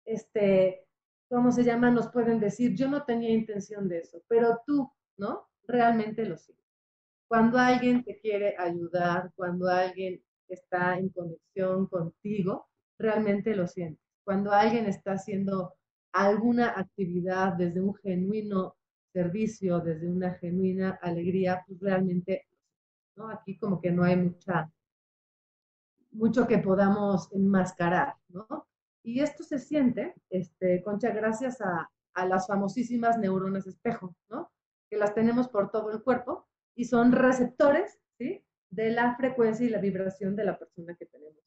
este, 0.05 0.87
¿cómo 1.29 1.51
se 1.51 1.63
llama? 1.63 1.91
Nos 1.91 2.09
pueden 2.09 2.39
decir, 2.39 2.75
yo 2.75 2.89
no 2.89 3.03
tenía 3.03 3.31
intención 3.31 3.89
de 3.89 3.99
eso, 3.99 4.23
pero 4.27 4.61
tú, 4.65 4.89
¿no? 5.17 5.49
Realmente 5.67 6.25
lo 6.25 6.37
sientes. 6.37 6.65
Cuando 7.27 7.57
alguien 7.57 8.03
te 8.03 8.19
quiere 8.19 8.55
ayudar, 8.57 9.31
cuando 9.35 9.67
alguien 9.67 10.23
está 10.47 10.97
en 10.97 11.09
conexión 11.09 11.87
contigo, 11.87 12.69
realmente 12.97 13.55
lo 13.55 13.67
sientes. 13.67 14.03
Cuando 14.23 14.51
alguien 14.51 14.85
está 14.85 15.13
haciendo 15.13 15.73
alguna 16.13 16.69
actividad 16.79 17.53
desde 17.53 17.81
un 17.81 17.95
genuino 17.95 18.75
servicio, 19.13 19.79
desde 19.79 20.09
una 20.09 20.33
genuina 20.33 20.99
alegría, 21.01 21.63
pues 21.67 21.79
realmente, 21.79 22.47
¿no? 23.15 23.29
Aquí 23.29 23.57
como 23.57 23.79
que 23.79 23.91
no 23.91 24.03
hay 24.03 24.17
mucha, 24.17 24.71
mucho 26.11 26.47
que 26.47 26.57
podamos 26.57 27.31
enmascarar, 27.31 28.15
¿no? 28.29 28.67
Y 29.03 29.19
esto 29.19 29.43
se 29.43 29.59
siente, 29.59 30.15
este, 30.29 30.81
Concha, 30.83 31.11
gracias 31.11 31.61
a, 31.61 31.89
a 32.13 32.25
las 32.25 32.47
famosísimas 32.47 33.17
neuronas 33.17 33.67
espejo, 33.67 34.15
¿no? 34.29 34.51
Que 34.89 34.97
las 34.97 35.13
tenemos 35.13 35.47
por 35.47 35.71
todo 35.71 35.91
el 35.91 36.03
cuerpo 36.03 36.47
y 36.75 36.85
son 36.85 37.11
receptores, 37.11 37.99
¿sí? 38.17 38.43
De 38.69 38.91
la 38.91 39.15
frecuencia 39.15 39.65
y 39.65 39.69
la 39.69 39.79
vibración 39.79 40.35
de 40.35 40.45
la 40.45 40.57
persona 40.57 40.95
que 40.95 41.05
tenemos. 41.05 41.43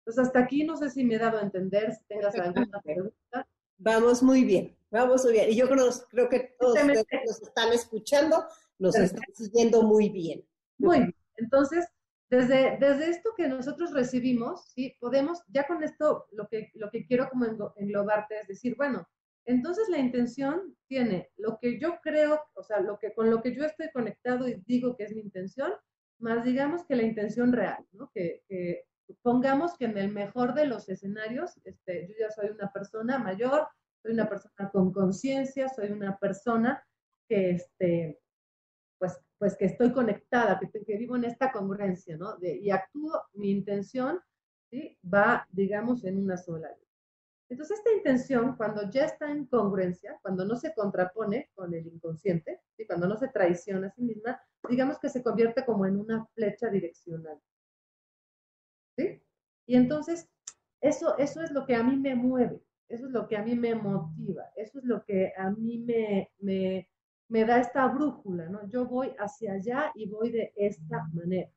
Entonces, 0.00 0.26
hasta 0.26 0.38
aquí 0.40 0.64
no 0.64 0.76
sé 0.76 0.90
si 0.90 1.04
me 1.04 1.16
he 1.16 1.18
dado 1.18 1.38
a 1.38 1.42
entender, 1.42 1.92
si 1.92 2.04
tengas 2.04 2.34
alguna 2.36 2.80
pregunta. 2.80 3.46
Vamos 3.78 4.22
muy 4.22 4.44
bien, 4.44 4.76
vamos 4.90 5.24
muy 5.24 5.32
bien. 5.34 5.50
Y 5.50 5.56
yo 5.56 5.68
creo, 5.68 5.88
creo 6.10 6.28
que 6.28 6.54
todos 6.58 6.72
Justamente. 6.74 7.00
ustedes 7.02 7.24
nos 7.26 7.42
están 7.42 7.72
escuchando, 7.72 8.44
nos 8.78 8.94
Perfecto. 8.94 9.20
están 9.22 9.34
siguiendo 9.46 9.82
muy 9.82 10.08
bien. 10.08 10.46
Muy 10.78 10.98
bien. 10.98 11.14
Entonces, 11.36 11.86
desde, 12.30 12.78
desde 12.78 13.10
esto 13.10 13.30
que 13.36 13.48
nosotros 13.48 13.92
recibimos, 13.92 14.64
¿sí? 14.74 14.96
Podemos, 15.00 15.42
ya 15.48 15.66
con 15.66 15.82
esto, 15.82 16.26
lo 16.32 16.48
que, 16.48 16.70
lo 16.74 16.90
que 16.90 17.06
quiero 17.06 17.28
como 17.28 17.44
englo- 17.44 17.72
englobarte 17.76 18.40
es 18.40 18.48
decir, 18.48 18.74
bueno, 18.76 19.06
entonces 19.44 19.88
la 19.88 19.98
intención 19.98 20.76
tiene 20.88 21.30
lo 21.36 21.58
que 21.60 21.78
yo 21.78 22.00
creo, 22.02 22.40
o 22.54 22.62
sea, 22.64 22.80
lo 22.80 22.98
que, 22.98 23.14
con 23.14 23.30
lo 23.30 23.42
que 23.42 23.54
yo 23.54 23.64
estoy 23.64 23.90
conectado 23.92 24.48
y 24.48 24.60
digo 24.66 24.96
que 24.96 25.04
es 25.04 25.14
mi 25.14 25.20
intención, 25.20 25.72
más 26.18 26.44
digamos 26.44 26.84
que 26.86 26.96
la 26.96 27.04
intención 27.04 27.52
real, 27.52 27.86
¿no? 27.92 28.10
Que, 28.12 28.42
que 28.48 28.84
pongamos 29.22 29.76
que 29.76 29.86
en 29.86 29.98
el 29.98 30.12
mejor 30.12 30.54
de 30.54 30.66
los 30.66 30.88
escenarios, 30.88 31.52
este, 31.64 32.08
yo 32.08 32.14
ya 32.18 32.30
soy 32.30 32.50
una 32.50 32.72
persona 32.72 33.18
mayor, 33.18 33.68
soy 34.02 34.12
una 34.12 34.28
persona 34.28 34.70
con 34.70 34.92
conciencia, 34.92 35.68
soy 35.68 35.90
una 35.92 36.16
persona 36.18 36.84
que, 37.28 37.50
este, 37.50 38.20
pues, 38.98 39.18
pues 39.38 39.56
que 39.56 39.66
estoy 39.66 39.92
conectada, 39.92 40.58
que, 40.60 40.70
que 40.84 40.96
vivo 40.98 41.16
en 41.16 41.24
esta 41.24 41.52
congruencia, 41.52 42.16
¿no? 42.16 42.36
De- 42.38 42.56
y 42.56 42.70
actúo, 42.70 43.22
mi 43.34 43.50
intención, 43.50 44.20
¿sí? 44.70 44.98
Va, 45.04 45.46
digamos, 45.52 46.04
en 46.04 46.18
una 46.18 46.36
sola. 46.36 46.70
Entonces, 47.48 47.78
esta 47.78 47.92
intención, 47.92 48.56
cuando 48.56 48.90
ya 48.90 49.04
está 49.04 49.30
en 49.30 49.46
congruencia, 49.46 50.18
cuando 50.22 50.44
no 50.44 50.56
se 50.56 50.74
contrapone 50.74 51.50
con 51.54 51.72
el 51.74 51.86
inconsciente, 51.86 52.60
¿sí? 52.76 52.86
cuando 52.86 53.06
no 53.08 53.16
se 53.16 53.28
traiciona 53.28 53.88
a 53.88 53.92
sí 53.92 54.02
misma, 54.02 54.40
digamos 54.68 54.98
que 54.98 55.08
se 55.08 55.22
convierte 55.22 55.64
como 55.64 55.86
en 55.86 55.96
una 55.98 56.26
flecha 56.34 56.68
direccional. 56.68 57.38
¿Sí? 58.96 59.22
Y 59.66 59.76
entonces, 59.76 60.28
eso, 60.80 61.16
eso 61.18 61.42
es 61.42 61.50
lo 61.52 61.66
que 61.66 61.74
a 61.74 61.82
mí 61.82 61.96
me 61.96 62.14
mueve, 62.14 62.62
eso 62.88 63.06
es 63.06 63.12
lo 63.12 63.26
que 63.28 63.36
a 63.36 63.42
mí 63.42 63.54
me 63.56 63.74
motiva, 63.74 64.44
eso 64.56 64.78
es 64.78 64.84
lo 64.84 65.04
que 65.04 65.32
a 65.36 65.50
mí 65.50 65.78
me, 65.78 66.30
me, 66.38 66.88
me 67.28 67.44
da 67.44 67.60
esta 67.60 67.86
brújula, 67.88 68.48
¿no? 68.48 68.68
Yo 68.68 68.86
voy 68.86 69.14
hacia 69.18 69.54
allá 69.54 69.92
y 69.94 70.08
voy 70.08 70.30
de 70.30 70.52
esta 70.56 71.04
manera, 71.12 71.50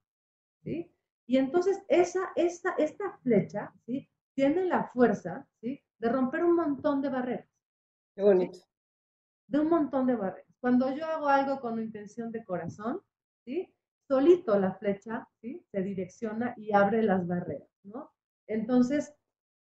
¿sí? 0.63 0.91
Y 1.27 1.37
entonces 1.37 1.81
esa, 1.87 2.31
esta, 2.35 2.73
esta 2.77 3.17
flecha, 3.23 3.73
¿sí? 3.85 4.09
Tiene 4.35 4.65
la 4.65 4.85
fuerza, 4.85 5.47
¿sí? 5.61 5.81
De 5.99 6.09
romper 6.09 6.43
un 6.43 6.55
montón 6.55 7.01
de 7.01 7.09
barreras, 7.09 7.49
Qué 8.15 8.21
bonito. 8.23 8.59
de 9.47 9.59
un 9.59 9.69
montón 9.69 10.05
de 10.07 10.15
barreras. 10.15 10.47
cuando 10.61 10.93
yo 10.95 11.05
hago 11.05 11.27
algo 11.27 11.59
con 11.59 11.79
intención 11.81 12.31
de 12.31 12.43
corazón, 12.45 13.01
¿sí? 13.45 13.73
Solito 14.09 14.57
la 14.57 14.73
flecha, 14.73 15.29
¿sí? 15.39 15.63
Se 15.71 15.83
direcciona 15.83 16.55
y 16.57 16.73
abre 16.73 17.03
las 17.03 17.27
barreras, 17.27 17.69
¿no? 17.83 18.11
Entonces, 18.47 19.13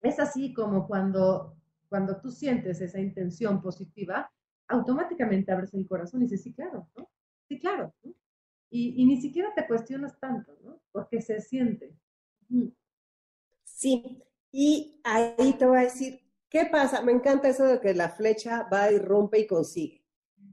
es 0.03 0.19
así 0.19 0.53
como 0.53 0.85
cuando, 0.85 1.57
cuando 1.89 2.21
tú 2.21 2.29
sientes 2.29 2.79
esa 2.79 2.99
intención 2.99 3.59
positiva, 3.59 4.31
automáticamente 4.67 5.51
abres 5.51 5.73
el 5.73 5.87
corazón 5.87 6.21
y 6.21 6.25
dices, 6.25 6.43
sí, 6.43 6.53
claro. 6.53 6.87
Sí, 7.47 7.59
claro. 7.59 7.91
Y, 8.69 9.03
ni 9.03 9.19
siquiera 9.19 9.51
te 9.55 9.65
cuestionas 9.65 10.19
tanto, 10.19 10.55
¿no? 10.63 10.79
Porque 10.91 11.21
se 11.21 11.41
siente. 11.41 11.97
Sí, 13.63 14.23
y 14.51 15.01
ahí 15.03 15.55
te 15.57 15.65
voy 15.65 15.79
a 15.79 15.83
decir, 15.85 16.19
¿qué 16.49 16.67
pasa? 16.67 17.01
Me 17.01 17.13
encanta 17.13 17.49
eso 17.49 17.65
de 17.65 17.81
que 17.81 17.95
la 17.95 18.09
flecha 18.09 18.69
va 18.71 18.91
y 18.91 18.99
rompe 18.99 19.39
y 19.39 19.47
consigue. 19.47 20.05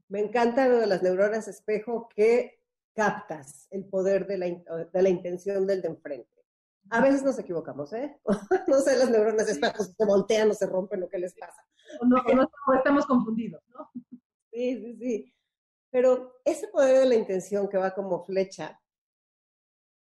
Me 0.08 0.20
encanta 0.20 0.66
lo 0.66 0.78
de 0.78 0.86
las 0.86 1.02
neuronas 1.02 1.46
espejo 1.46 2.08
que 2.08 2.55
captas 2.96 3.68
el 3.70 3.84
poder 3.84 4.26
de 4.26 4.38
la, 4.38 4.46
de 4.92 5.02
la 5.02 5.08
intención 5.08 5.66
del 5.66 5.82
de 5.82 5.88
enfrente. 5.88 6.30
A 6.90 7.00
veces 7.02 7.22
nos 7.22 7.38
equivocamos, 7.38 7.92
¿eh? 7.92 8.18
No 8.68 8.80
sé, 8.80 8.96
las 8.96 9.10
neuronas 9.10 9.46
se 9.46 10.04
voltean 10.06 10.50
o 10.50 10.54
se 10.54 10.66
rompen 10.66 11.02
o 11.02 11.08
qué 11.08 11.18
les 11.18 11.34
pasa. 11.34 11.62
O, 12.00 12.06
no, 12.06 12.16
o 12.26 12.34
no- 12.34 12.50
o 12.68 12.74
estamos 12.74 13.06
confundidos, 13.06 13.62
¿no? 13.68 13.90
Sí, 14.52 14.80
sí, 14.80 14.96
sí. 14.98 15.34
Pero 15.90 16.40
ese 16.44 16.68
poder 16.68 16.98
de 17.00 17.06
la 17.06 17.14
intención 17.14 17.68
que 17.68 17.76
va 17.76 17.94
como 17.94 18.24
flecha, 18.24 18.80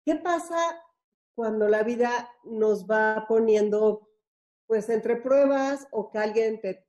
¿qué 0.06 0.15
pasa 0.15 0.58
cuando 1.36 1.67
la 1.67 1.84
vida 1.84 2.30
nos 2.43 2.86
va 2.89 3.25
poniendo, 3.27 4.10
pues, 4.67 4.89
entre 4.89 5.15
pruebas 5.17 5.88
o 5.91 6.10
que 6.12 6.17
alguien 6.17 6.60
te, 6.62 6.86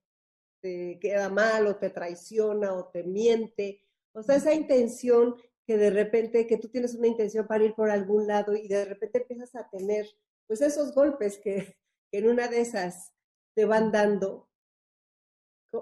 te 0.60 0.98
queda 1.00 1.28
mal 1.28 1.66
o 1.66 1.76
te 1.76 1.90
traiciona 1.90 2.72
o 2.74 2.86
te 2.88 3.02
miente? 3.04 3.82
O 4.14 4.22
sea, 4.22 4.36
esa 4.36 4.52
intención 4.52 5.36
que 5.72 5.78
de 5.78 5.88
repente, 5.88 6.46
que 6.46 6.58
tú 6.58 6.68
tienes 6.68 6.94
una 6.94 7.06
intención 7.06 7.46
para 7.46 7.64
ir 7.64 7.74
por 7.74 7.90
algún 7.90 8.26
lado 8.26 8.54
y 8.54 8.68
de 8.68 8.84
repente 8.84 9.22
empiezas 9.22 9.54
a 9.54 9.70
tener, 9.70 10.06
pues, 10.46 10.60
esos 10.60 10.94
golpes 10.94 11.38
que, 11.38 11.78
que 12.10 12.18
en 12.18 12.28
una 12.28 12.46
de 12.46 12.60
esas 12.60 13.14
te 13.54 13.64
van 13.64 13.90
dando, 13.90 14.50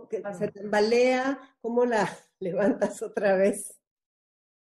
que 0.09 0.23
se 0.39 0.47
tambalea, 0.53 1.57
¿cómo 1.61 1.87
la 1.87 2.09
levantas 2.39 3.03
otra 3.03 3.35
vez? 3.35 3.81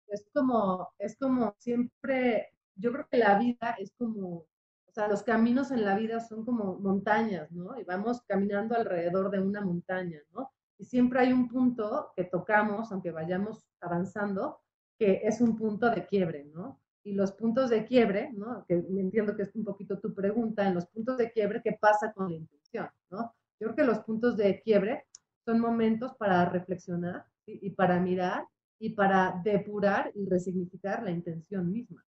es 0.08 0.28
como, 0.34 0.90
es 0.98 1.16
como 1.16 1.54
siempre, 1.60 2.56
yo 2.76 2.92
creo 2.92 3.08
que 3.08 3.18
la 3.18 3.38
vida 3.38 3.76
es 3.78 3.94
como, 4.00 4.48
o 4.88 4.92
sea, 4.92 5.08
los 5.08 5.22
caminos 5.22 5.70
en 5.70 5.86
la 5.86 5.96
vida 5.96 6.22
son 6.22 6.44
como 6.44 6.80
montañas, 6.80 7.52
¿no? 7.52 7.80
Y 7.80 7.84
vamos 7.84 8.24
caminando 8.24 8.76
alrededor 8.76 9.30
de 9.30 9.42
una 9.42 9.62
montaña, 9.62 10.20
¿no? 10.34 10.52
Y 10.80 10.86
siempre 10.86 11.20
hay 11.20 11.32
un 11.32 11.48
punto 11.48 12.14
que 12.16 12.24
tocamos, 12.24 12.92
aunque 12.92 13.12
vayamos 13.12 13.64
avanzando, 13.80 14.64
que 15.00 15.22
es 15.24 15.40
un 15.40 15.58
punto 15.58 15.90
de 15.90 16.06
quiebre, 16.06 16.44
¿no? 16.54 16.82
Y 17.04 17.14
los 17.14 17.32
puntos 17.32 17.70
de 17.70 17.86
quiebre, 17.86 18.32
¿no? 18.34 18.66
Que 18.68 18.76
entiendo 18.76 19.36
que 19.36 19.44
es 19.44 19.56
un 19.56 19.64
poquito 19.64 19.98
tu 20.00 20.14
pregunta, 20.14 20.68
en 20.68 20.76
los 20.76 20.86
puntos 20.88 21.18
de 21.18 21.32
quiebre, 21.32 21.62
¿qué 21.64 21.78
pasa 21.80 22.12
con 22.12 22.30
la 22.30 22.36
intención, 22.36 22.90
¿no? 23.10 23.34
Yo 23.60 23.68
creo 23.68 23.76
que 23.76 23.84
los 23.86 24.00
puntos 24.00 24.36
de 24.36 24.62
quiebre 24.62 25.06
son 25.46 25.60
momentos 25.62 26.16
para 26.16 26.46
reflexionar 26.46 27.26
¿sí? 27.46 27.60
y 27.62 27.72
para 27.72 28.00
mirar 28.00 28.46
y 28.78 28.92
para 28.92 29.42
depurar 29.44 30.12
y 30.16 30.26
resignificar 30.28 31.02
la 31.04 31.12
intención 31.12 31.72
misma. 31.72 32.06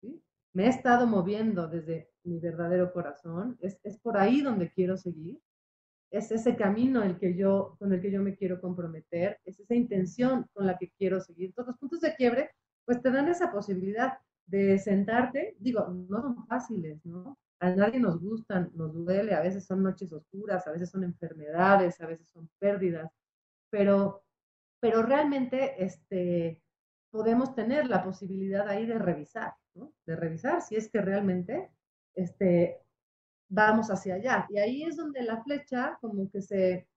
¿sí? 0.00 0.22
Me 0.52 0.66
he 0.66 0.68
estado 0.68 1.06
moviendo 1.06 1.68
desde 1.68 2.10
mi 2.24 2.38
verdadero 2.38 2.92
corazón, 2.92 3.58
es, 3.60 3.78
es 3.84 3.98
por 3.98 4.16
ahí 4.16 4.40
donde 4.40 4.70
quiero 4.70 4.96
seguir, 4.96 5.40
es 6.10 6.30
ese 6.32 6.56
camino 6.56 7.02
el 7.02 7.18
que 7.18 7.34
yo, 7.34 7.76
con 7.78 7.92
el 7.92 8.00
que 8.00 8.10
yo 8.10 8.22
me 8.22 8.36
quiero 8.36 8.60
comprometer, 8.60 9.38
es 9.44 9.60
esa 9.60 9.74
intención 9.74 10.46
con 10.52 10.66
la 10.66 10.78
que 10.78 10.90
quiero 10.98 11.20
seguir. 11.20 11.52
Todos 11.54 11.68
los 11.68 11.78
puntos 11.78 12.00
de 12.00 12.14
quiebre, 12.14 12.50
pues 12.84 13.02
te 13.02 13.10
dan 13.10 13.28
esa 13.28 13.52
posibilidad 13.52 14.18
de 14.46 14.78
sentarte, 14.78 15.56
digo, 15.58 15.86
no 15.88 16.22
son 16.22 16.46
fáciles, 16.46 17.04
¿no? 17.04 17.38
A 17.60 17.70
nadie 17.70 18.00
nos 18.00 18.20
gustan, 18.20 18.70
nos 18.74 18.94
duele, 18.94 19.34
a 19.34 19.40
veces 19.42 19.66
son 19.66 19.82
noches 19.82 20.12
oscuras, 20.12 20.66
a 20.66 20.72
veces 20.72 20.90
son 20.90 21.04
enfermedades, 21.04 22.00
a 22.00 22.06
veces 22.06 22.28
son 22.30 22.48
pérdidas, 22.58 23.10
pero 23.70 24.22
pero 24.80 25.02
realmente 25.02 25.82
este, 25.84 26.62
podemos 27.10 27.54
tener 27.54 27.86
la 27.88 28.02
posibilidad 28.02 28.68
ahí 28.68 28.86
de 28.86 28.98
revisar, 28.98 29.54
¿no? 29.74 29.92
De 30.06 30.16
revisar 30.16 30.62
si 30.62 30.76
es 30.76 30.90
que 30.90 31.00
realmente 31.00 31.70
este, 32.14 32.80
vamos 33.48 33.90
hacia 33.90 34.14
allá. 34.14 34.46
Y 34.50 34.58
ahí 34.58 34.82
es 34.82 34.96
donde 34.96 35.22
la 35.22 35.42
flecha 35.42 35.98
como 36.00 36.30
que 36.30 36.42
se, 36.42 36.88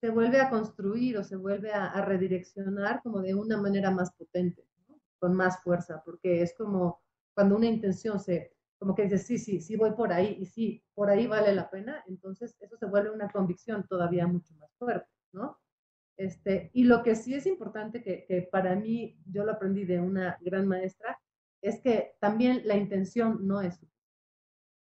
se 0.00 0.10
vuelve 0.10 0.40
a 0.40 0.50
construir 0.50 1.18
o 1.18 1.24
se 1.24 1.36
vuelve 1.36 1.72
a, 1.72 2.00
redireccionar 2.04 3.02
como 3.02 3.20
de 3.20 3.34
una 3.34 3.60
manera 3.60 3.90
más 3.90 4.12
potente, 4.14 4.66
con 5.18 5.34
más 5.34 5.62
fuerza, 5.62 6.02
porque 6.04 6.42
es 6.42 6.54
como 6.56 7.00
cuando 7.34 7.56
una 7.56 7.66
intención 7.66 8.18
se, 8.18 8.54
como 8.78 8.94
que 8.94 9.04
dices, 9.04 9.26
sí, 9.26 9.38
sí, 9.38 9.60
sí 9.60 9.76
voy 9.76 9.92
por 9.92 10.12
ahí 10.12 10.36
y 10.40 10.46
sí, 10.46 10.82
por 10.94 11.10
ahí 11.10 11.26
vale 11.26 11.54
la 11.54 11.70
pena, 11.70 12.02
entonces 12.06 12.56
eso 12.60 12.76
se 12.76 12.86
vuelve 12.86 13.10
una 13.10 13.30
convicción 13.30 13.86
todavía 13.86 14.26
mucho 14.26 14.54
más 14.54 14.74
fuerte, 14.78 15.08
¿no? 15.32 15.58
Este, 16.16 16.70
y 16.74 16.84
lo 16.84 17.02
que 17.02 17.14
sí 17.14 17.34
es 17.34 17.46
importante, 17.46 18.02
que, 18.02 18.26
que 18.26 18.42
para 18.42 18.74
mí, 18.76 19.18
yo 19.26 19.44
lo 19.44 19.52
aprendí 19.52 19.84
de 19.84 20.00
una 20.00 20.36
gran 20.40 20.66
maestra, 20.66 21.18
es 21.62 21.80
que 21.80 22.16
también 22.20 22.62
la 22.64 22.76
intención 22.76 23.46
no 23.46 23.60
es, 23.62 23.80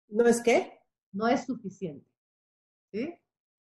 ¿No 0.10 0.26
es 0.26 0.42
qué? 0.42 0.77
No 1.18 1.28
es 1.28 1.46
suficiente. 1.46 2.06
¿sí? 2.92 3.16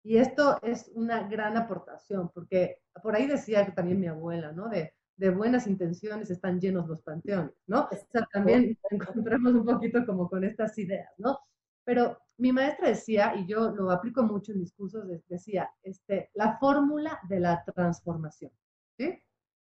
Y 0.04 0.18
esto 0.18 0.60
es 0.64 0.92
una 0.96 1.28
gran 1.28 1.58
aportación, 1.58 2.30
porque 2.34 2.80
por 3.02 3.16
ahí 3.16 3.28
decía 3.28 3.66
que 3.66 3.72
también 3.72 4.00
mi 4.00 4.08
abuela, 4.08 4.52
¿no? 4.52 4.70
De, 4.70 4.94
de 5.18 5.30
buenas 5.30 5.68
intenciones 5.68 6.30
están 6.30 6.60
llenos 6.60 6.88
los 6.88 7.02
panteones, 7.02 7.54
¿no? 7.68 7.84
O 7.92 7.96
sea, 8.12 8.28
también 8.34 8.78
encontramos 8.92 9.54
un 9.54 9.66
poquito 9.66 10.06
como 10.06 10.30
con 10.30 10.44
estas 10.44 10.78
ideas, 10.78 11.10
¿no? 11.18 11.40
Pero 11.86 12.18
mi 12.38 12.52
maestra 12.52 12.90
decía, 12.90 13.36
y 13.36 13.46
yo 13.48 13.72
lo 13.72 13.92
aplico 13.92 14.24
mucho 14.24 14.52
en 14.52 14.60
mis 14.60 14.74
cursos, 14.74 15.08
de- 15.08 15.24
decía, 15.30 15.70
este, 15.84 16.30
la 16.34 16.58
fórmula 16.58 17.20
de 17.30 17.40
la 17.40 17.64
transformación, 17.64 18.52
¿sí? 18.98 19.22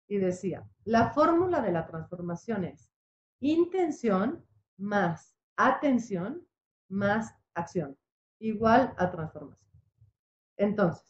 Y 0.08 0.18
decía, 0.18 0.68
la 0.86 1.12
fórmula 1.12 1.62
de 1.62 1.72
la 1.72 1.86
transformación 1.88 2.64
es 2.66 2.92
intención 3.40 4.46
más 4.78 5.36
atención 5.56 6.46
más 6.90 7.34
acción, 7.58 7.98
igual 8.40 8.94
a 8.98 9.12
transformación. 9.12 9.68
Entonces, 10.58 11.08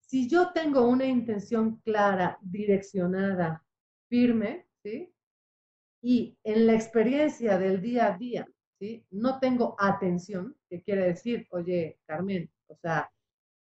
si 0.00 0.28
yo 0.28 0.52
tengo 0.52 0.88
una 0.88 1.04
intención 1.04 1.76
clara, 1.84 2.38
direccionada, 2.42 3.64
firme, 4.08 4.66
¿sí? 4.82 5.14
Y 6.02 6.36
en 6.42 6.66
la 6.66 6.74
experiencia 6.74 7.58
del 7.58 7.80
día 7.80 8.06
a 8.06 8.18
día, 8.18 8.48
¿sí? 8.78 9.06
No 9.10 9.38
tengo 9.38 9.76
atención, 9.78 10.56
que 10.68 10.82
quiere 10.82 11.04
decir, 11.04 11.46
oye, 11.50 12.00
Carmen, 12.06 12.50
o 12.66 12.74
sea, 12.74 13.08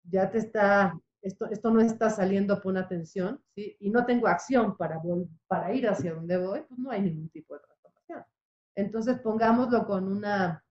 ya 0.03 0.31
te 0.31 0.39
está, 0.39 0.99
esto, 1.21 1.45
esto 1.51 1.69
no 1.69 1.81
está 1.81 2.09
saliendo 2.09 2.59
por 2.61 2.75
atención, 2.77 3.39
¿sí? 3.53 3.75
Y 3.79 3.91
no 3.91 4.05
tengo 4.05 4.27
acción 4.27 4.75
para, 4.75 4.99
para 5.47 5.73
ir 5.73 5.87
hacia 5.87 6.15
donde 6.15 6.37
voy, 6.37 6.61
pues 6.61 6.79
no 6.79 6.89
hay 6.89 7.01
ningún 7.01 7.29
tipo 7.29 7.53
de 7.53 7.59
transformación. 7.59 8.23
Entonces, 8.75 9.19
pongámoslo 9.19 9.85
con 9.85 10.07
una, 10.07 10.63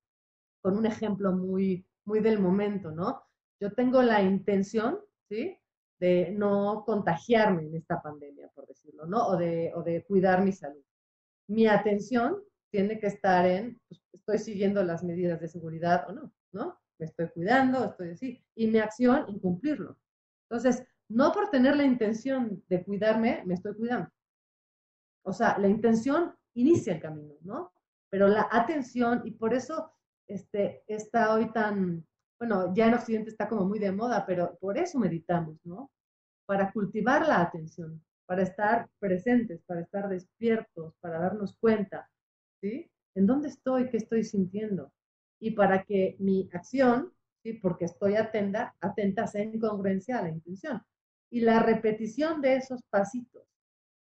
con 0.61 0.77
un 0.77 0.87
ejemplo 0.87 1.33
muy, 1.33 1.87
muy 2.05 2.21
del 2.21 2.41
momento, 2.41 2.91
¿no? 2.91 3.23
Yo 3.61 3.73
tengo 3.73 4.03
la 4.03 4.23
intención, 4.23 4.99
¿sí? 5.29 5.59
De 5.99 6.31
no 6.31 6.85
contagiarme 6.87 7.63
en 7.67 7.75
esta 7.77 8.01
pandemia, 8.01 8.49
por 8.55 8.67
decirlo, 8.67 9.07
¿no? 9.07 9.27
O 9.29 9.37
de, 9.37 9.73
o 9.75 9.83
de 9.83 10.05
cuidar 10.05 10.45
mi 10.45 10.53
salud. 10.53 10.83
Mi 11.49 11.67
atención 11.67 12.43
tiene 12.71 12.99
que 12.99 13.07
estar 13.07 13.47
en, 13.47 13.81
pues, 13.89 14.03
estoy 14.13 14.39
siguiendo 14.39 14.83
las 14.85 15.03
medidas 15.03 15.41
de 15.41 15.49
seguridad 15.49 16.09
o 16.09 16.13
no, 16.13 16.33
¿no? 16.53 16.79
Me 16.99 17.07
estoy 17.07 17.29
cuidando, 17.29 17.85
estoy 17.85 18.11
así. 18.11 18.45
Y 18.55 18.67
mi 18.67 18.79
acción 18.79 19.25
en 19.29 19.39
cumplirlo. 19.39 19.97
Entonces, 20.51 20.85
no 21.09 21.33
por 21.33 21.51
tener 21.51 21.77
la 21.77 21.85
intención 21.85 22.63
de 22.69 22.85
cuidarme, 22.85 23.43
me 23.47 23.55
estoy 23.55 23.75
cuidando. 23.75 24.11
O 25.25 25.33
sea, 25.33 25.59
la 25.59 25.69
intención 25.69 26.35
inicia 26.55 26.95
el 26.95 27.01
camino, 27.01 27.35
¿no? 27.43 27.73
Pero 28.11 28.29
la 28.29 28.49
atención, 28.51 29.23
y 29.25 29.33
por 29.33 29.55
eso 29.55 29.93
este, 30.29 30.85
está 30.87 31.35
hoy 31.35 31.51
tan, 31.53 32.07
bueno, 32.39 32.73
ya 32.75 32.87
en 32.87 32.95
Occidente 32.95 33.31
está 33.31 33.49
como 33.49 33.65
muy 33.65 33.79
de 33.79 33.91
moda, 33.91 34.25
pero 34.27 34.57
por 34.61 34.79
eso 34.79 34.99
meditamos, 34.99 35.59
¿no? 35.65 35.91
Para 36.47 36.71
cultivar 36.73 37.27
la 37.27 37.41
atención, 37.41 38.03
para 38.27 38.43
estar 38.43 38.89
presentes, 38.99 39.63
para 39.67 39.81
estar 39.81 40.09
despiertos, 40.09 40.95
para 41.01 41.19
darnos 41.19 41.57
cuenta, 41.57 42.09
¿sí? 42.61 42.91
¿En 43.15 43.27
dónde 43.27 43.49
estoy? 43.49 43.89
¿Qué 43.89 43.97
estoy 43.97 44.23
sintiendo? 44.23 44.93
Y 45.41 45.53
para 45.53 45.83
que 45.85 46.17
mi 46.19 46.49
acción, 46.53 47.13
¿sí? 47.43 47.55
Porque 47.55 47.87
estoy 47.87 48.17
atenta, 48.17 48.77
atenta 48.81 49.27
sea 49.27 49.43
en 49.43 49.59
congruencia 49.59 50.19
a 50.19 50.23
la 50.23 50.31
intención. 50.31 50.83
Y 51.31 51.41
la 51.41 51.61
repetición 51.63 52.41
de 52.41 52.57
esos 52.57 52.83
pasitos 52.91 53.45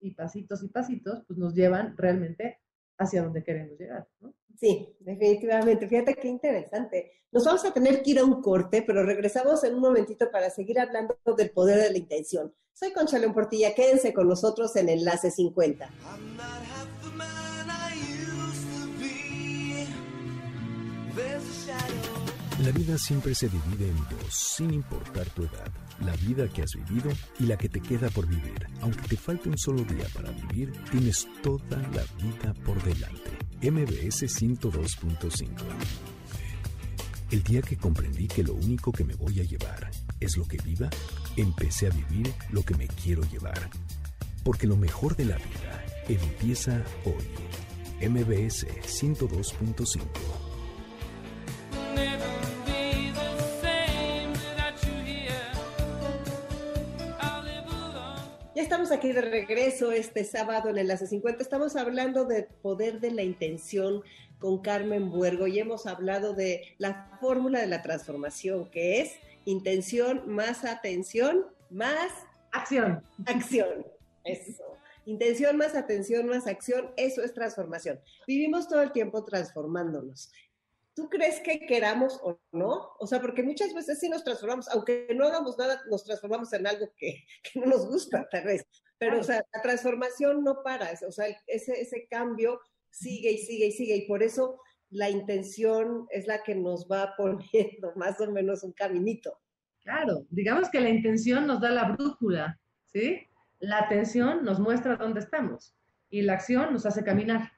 y 0.01 0.11
pasitos 0.11 0.63
y 0.63 0.69
pasitos, 0.69 1.23
pues 1.27 1.37
nos 1.37 1.53
llevan 1.53 1.95
realmente 1.97 2.59
hacia 2.97 3.23
donde 3.23 3.43
queremos 3.43 3.77
llegar, 3.77 4.07
¿no? 4.21 4.33
Sí, 4.59 4.95
definitivamente. 4.99 5.87
Fíjate 5.87 6.15
qué 6.15 6.27
interesante. 6.27 7.11
Nos 7.31 7.43
vamos 7.43 7.65
a 7.65 7.73
tener 7.73 8.01
que 8.01 8.11
ir 8.11 8.19
a 8.19 8.23
un 8.23 8.41
corte, 8.41 8.81
pero 8.81 9.03
regresamos 9.03 9.63
en 9.63 9.75
un 9.75 9.81
momentito 9.81 10.31
para 10.31 10.49
seguir 10.49 10.79
hablando 10.79 11.17
del 11.37 11.51
poder 11.51 11.79
de 11.79 11.91
la 11.91 11.97
intención. 11.97 12.53
Soy 12.73 12.91
Concha 12.91 13.17
León 13.19 13.33
Portilla, 13.33 13.73
quédense 13.73 14.13
con 14.13 14.27
nosotros 14.27 14.75
en 14.75 14.89
Enlace 14.89 15.31
50. 15.31 15.85
I'm 15.85 16.37
not 16.37 16.45
half 16.45 16.87
the 17.03 17.09
man 17.15 17.69
I 17.69 17.95
used 17.95 18.67
to 18.69 18.87
be. 18.99 19.87
There's 21.15 21.43
a 21.43 21.71
shadow. 21.71 22.14
La 22.65 22.71
vida 22.71 22.97
siempre 22.97 23.35
se 23.35 23.47
divide 23.47 23.87
en 23.89 23.97
dos, 24.09 24.33
sin 24.33 24.73
importar 24.73 25.29
tu 25.29 25.43
edad. 25.43 25.71
La 25.99 26.15
vida 26.15 26.47
que 26.47 26.63
has 26.63 26.71
vivido 26.73 27.11
y 27.39 27.43
la 27.45 27.57
que 27.57 27.69
te 27.69 27.79
queda 27.79 28.09
por 28.09 28.25
vivir. 28.25 28.65
Aunque 28.81 29.07
te 29.07 29.17
falte 29.17 29.49
un 29.49 29.57
solo 29.59 29.83
día 29.83 30.07
para 30.15 30.31
vivir, 30.31 30.73
tienes 30.89 31.27
toda 31.43 31.77
la 31.77 32.03
vida 32.23 32.55
por 32.65 32.81
delante. 32.83 33.37
MBS 33.61 34.23
102.5 34.23 35.47
El 37.29 37.43
día 37.43 37.61
que 37.61 37.77
comprendí 37.77 38.27
que 38.27 38.41
lo 38.41 38.55
único 38.55 38.91
que 38.91 39.03
me 39.03 39.13
voy 39.13 39.41
a 39.41 39.43
llevar 39.43 39.91
es 40.19 40.35
lo 40.35 40.47
que 40.47 40.57
viva, 40.57 40.89
empecé 41.37 41.85
a 41.85 41.91
vivir 41.91 42.33
lo 42.49 42.63
que 42.63 42.73
me 42.73 42.87
quiero 42.87 43.21
llevar. 43.29 43.69
Porque 44.43 44.65
lo 44.65 44.75
mejor 44.75 45.15
de 45.15 45.25
la 45.25 45.37
vida 45.37 45.85
empieza 46.09 46.83
hoy. 47.05 48.09
MBS 48.09 48.65
102.5 48.87 49.99
Ya 58.55 58.61
estamos 58.61 58.93
aquí 58.93 59.11
de 59.11 59.19
regreso 59.19 59.91
este 59.91 60.23
sábado 60.23 60.69
en 60.69 60.77
Enlace 60.77 61.07
50. 61.07 61.43
Estamos 61.43 61.75
hablando 61.75 62.23
del 62.23 62.45
poder 62.45 63.01
de 63.01 63.11
la 63.11 63.21
intención 63.21 64.01
con 64.39 64.59
Carmen 64.61 65.11
Buergo 65.11 65.45
y 65.45 65.59
hemos 65.59 65.85
hablado 65.85 66.33
de 66.33 66.63
la 66.77 67.17
fórmula 67.19 67.59
de 67.59 67.67
la 67.67 67.81
transformación, 67.81 68.71
que 68.71 69.01
es 69.01 69.17
intención 69.43 70.23
más 70.25 70.63
atención 70.63 71.47
más 71.69 72.13
Acción. 72.53 73.03
acción. 73.25 73.85
Eso. 74.23 74.63
Intención 75.05 75.57
más 75.57 75.75
atención 75.75 76.25
más 76.27 76.47
acción, 76.47 76.91
eso 76.95 77.23
es 77.23 77.33
transformación. 77.33 77.99
Vivimos 78.25 78.69
todo 78.69 78.81
el 78.81 78.93
tiempo 78.93 79.25
transformándonos. 79.25 80.31
¿Tú 80.95 81.09
crees 81.09 81.41
que 81.41 81.59
queramos 81.67 82.19
o 82.23 82.39
no? 82.53 82.91
O 82.99 83.05
sea, 83.05 83.21
porque 83.21 83.43
muchas 83.43 83.73
veces 83.73 83.99
sí 83.99 84.07
nos 84.07 84.23
transformamos, 84.23 84.69
aunque 84.69 85.07
no 85.13 85.27
hagamos 85.27 85.57
nada, 85.57 85.81
nos 85.89 86.05
transformamos 86.05 86.51
en 86.53 86.65
algo 86.65 86.87
que, 86.97 87.25
que 87.43 87.59
no 87.59 87.65
nos 87.67 87.85
gusta, 87.87 88.27
tal 88.31 88.45
vez. 88.45 88.65
Pero, 88.97 89.19
o 89.19 89.23
sea, 89.23 89.45
la 89.53 89.61
transformación 89.61 90.43
no 90.43 90.63
para, 90.63 90.89
o 91.05 91.11
sea, 91.11 91.27
ese, 91.47 91.81
ese 91.81 92.07
cambio 92.09 92.61
sigue 92.89 93.31
y 93.31 93.37
sigue 93.39 93.65
y 93.67 93.71
sigue, 93.73 93.95
y 93.97 94.07
por 94.07 94.23
eso 94.23 94.61
la 94.89 95.09
intención 95.09 96.07
es 96.11 96.27
la 96.27 96.43
que 96.43 96.55
nos 96.55 96.87
va 96.89 97.13
poniendo 97.17 97.93
más 97.95 98.19
o 98.21 98.31
menos 98.31 98.63
un 98.63 98.71
caminito. 98.71 99.37
Claro, 99.81 100.25
digamos 100.29 100.69
que 100.69 100.79
la 100.79 100.89
intención 100.89 101.45
nos 101.45 101.61
da 101.61 101.69
la 101.69 101.91
brújula, 101.91 102.59
¿sí? 102.85 103.27
La 103.59 103.79
atención 103.79 104.43
nos 104.43 104.59
muestra 104.59 104.95
dónde 104.95 105.19
estamos 105.19 105.75
y 106.09 106.21
la 106.21 106.33
acción 106.33 106.73
nos 106.73 106.85
hace 106.85 107.03
caminar, 107.03 107.51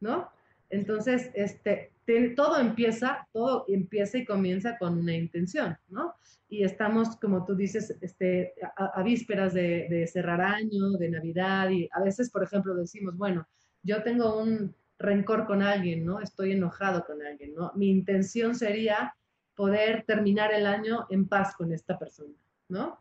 ¿no? 0.00 0.30
Entonces, 0.70 1.30
este, 1.34 1.92
todo 2.36 2.58
empieza, 2.58 3.26
todo 3.32 3.64
empieza 3.68 4.18
y 4.18 4.24
comienza 4.24 4.76
con 4.78 4.98
una 4.98 5.14
intención, 5.14 5.76
¿no? 5.88 6.14
Y 6.48 6.64
estamos, 6.64 7.16
como 7.16 7.44
tú 7.44 7.54
dices, 7.54 7.96
este, 8.00 8.54
a, 8.76 9.00
a 9.00 9.02
vísperas 9.02 9.54
de, 9.54 9.86
de 9.88 10.06
cerrar 10.06 10.40
año, 10.40 10.92
de 10.92 11.08
Navidad, 11.08 11.70
y 11.70 11.88
a 11.92 12.02
veces, 12.02 12.30
por 12.30 12.42
ejemplo, 12.42 12.74
decimos, 12.74 13.16
bueno, 13.16 13.46
yo 13.82 14.02
tengo 14.02 14.40
un 14.40 14.74
rencor 14.98 15.46
con 15.46 15.62
alguien, 15.62 16.04
¿no? 16.04 16.20
Estoy 16.20 16.52
enojado 16.52 17.04
con 17.04 17.22
alguien, 17.22 17.54
¿no? 17.54 17.72
Mi 17.74 17.90
intención 17.90 18.54
sería 18.54 19.14
poder 19.54 20.04
terminar 20.06 20.52
el 20.52 20.66
año 20.66 21.06
en 21.10 21.26
paz 21.28 21.54
con 21.56 21.72
esta 21.72 21.98
persona, 21.98 22.34
¿no? 22.68 23.00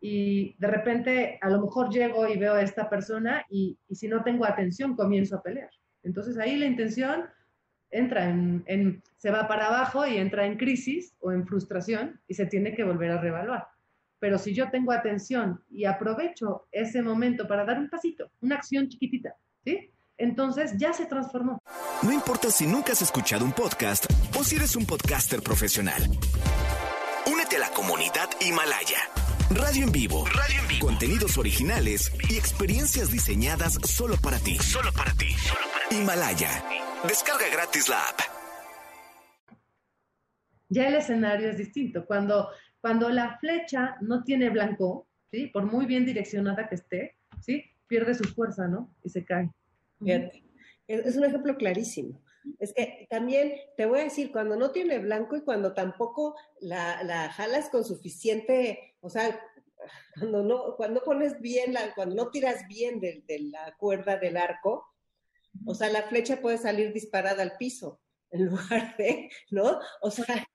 Y 0.00 0.54
de 0.58 0.66
repente 0.66 1.38
a 1.40 1.48
lo 1.48 1.62
mejor 1.62 1.90
llego 1.90 2.28
y 2.28 2.36
veo 2.36 2.54
a 2.54 2.62
esta 2.62 2.90
persona 2.90 3.44
y, 3.48 3.78
y 3.88 3.94
si 3.94 4.06
no 4.06 4.22
tengo 4.22 4.44
atención 4.44 4.96
comienzo 4.96 5.36
a 5.36 5.42
pelear. 5.42 5.70
Entonces 6.02 6.36
ahí 6.36 6.56
la 6.56 6.66
intención 6.66 7.24
entra 7.94 8.28
en, 8.28 8.62
en- 8.66 9.02
se 9.16 9.30
va 9.30 9.48
para 9.48 9.68
abajo 9.68 10.06
y 10.06 10.18
entra 10.18 10.44
en 10.46 10.56
crisis 10.58 11.14
o 11.20 11.32
en 11.32 11.46
frustración 11.46 12.20
y 12.28 12.34
se 12.34 12.44
tiene 12.46 12.74
que 12.74 12.84
volver 12.84 13.10
a 13.12 13.20
reevaluar. 13.20 13.68
Pero 14.18 14.38
si 14.38 14.54
yo 14.54 14.70
tengo 14.70 14.92
atención 14.92 15.62
y 15.70 15.84
aprovecho 15.86 16.66
ese 16.72 17.02
momento 17.02 17.46
para 17.48 17.64
dar 17.64 17.78
un 17.78 17.88
pasito, 17.88 18.30
una 18.40 18.56
acción 18.56 18.88
chiquitita, 18.88 19.34
¿sí? 19.64 19.90
Entonces 20.16 20.74
ya 20.78 20.92
se 20.92 21.06
transformó. 21.06 21.60
No 22.02 22.12
importa 22.12 22.50
si 22.50 22.66
nunca 22.66 22.92
has 22.92 23.02
escuchado 23.02 23.44
un 23.44 23.52
podcast 23.52 24.06
o 24.38 24.44
si 24.44 24.56
eres 24.56 24.76
un 24.76 24.86
podcaster 24.86 25.42
profesional. 25.42 26.02
Únete 27.30 27.56
a 27.56 27.60
la 27.60 27.70
comunidad 27.70 28.28
Himalaya. 28.40 28.98
Radio 29.50 29.84
en 29.84 29.92
vivo. 29.92 30.24
Radio 30.26 30.60
en 30.60 30.68
vivo. 30.68 30.86
Contenidos 30.86 31.36
originales 31.38 32.12
y 32.30 32.36
experiencias 32.36 33.10
diseñadas 33.10 33.74
solo 33.84 34.16
para 34.16 34.38
ti. 34.38 34.56
Solo 34.58 34.90
para 34.92 35.12
ti. 35.14 35.34
Himalaya. 35.90 36.62
Descarga 37.08 37.48
gratis 37.52 37.88
la 37.88 38.00
app. 38.08 38.20
ya 40.70 40.88
el 40.88 40.94
escenario 40.96 41.50
es 41.50 41.58
distinto. 41.58 42.06
Cuando, 42.06 42.48
cuando 42.80 43.08
la 43.10 43.38
flecha 43.38 43.96
no 44.00 44.24
tiene 44.24 44.50
blanco, 44.50 45.06
¿sí? 45.30 45.48
por 45.48 45.64
muy 45.64 45.86
bien 45.86 46.06
direccionada 46.06 46.68
que 46.68 46.76
esté, 46.76 47.18
¿sí? 47.40 47.64
pierde 47.86 48.14
su 48.14 48.24
fuerza, 48.24 48.66
¿no? 48.66 48.94
Y 49.04 49.10
se 49.10 49.24
cae. 49.24 49.50
Fíjate. 50.02 50.44
Es 50.86 51.16
un 51.16 51.24
ejemplo 51.24 51.56
clarísimo. 51.56 52.22
Es 52.58 52.72
que 52.74 53.06
también 53.08 53.52
te 53.76 53.86
voy 53.86 54.00
a 54.00 54.04
decir, 54.04 54.32
cuando 54.32 54.56
no 54.56 54.70
tiene 54.70 54.98
blanco 54.98 55.36
y 55.36 55.42
cuando 55.42 55.72
tampoco 55.72 56.34
la, 56.60 57.02
la 57.04 57.30
jalas 57.30 57.70
con 57.70 57.84
suficiente, 57.84 58.96
o 59.00 59.08
sea, 59.08 59.40
cuando 60.18 60.42
no, 60.42 60.76
cuando 60.76 61.02
pones 61.02 61.40
bien, 61.40 61.72
la, 61.72 61.94
cuando 61.94 62.14
no 62.14 62.30
tiras 62.30 62.66
bien 62.66 63.00
de, 63.00 63.22
de 63.26 63.40
la 63.40 63.74
cuerda 63.78 64.16
del 64.16 64.36
arco, 64.36 64.93
o 65.66 65.74
sea, 65.74 65.88
la 65.90 66.02
flecha 66.04 66.40
puede 66.40 66.58
salir 66.58 66.92
disparada 66.92 67.42
al 67.42 67.56
piso 67.56 68.00
en 68.30 68.46
lugar 68.46 68.96
de, 68.96 69.30
¿no? 69.50 69.78
O 70.02 70.10
sea, 70.10 70.46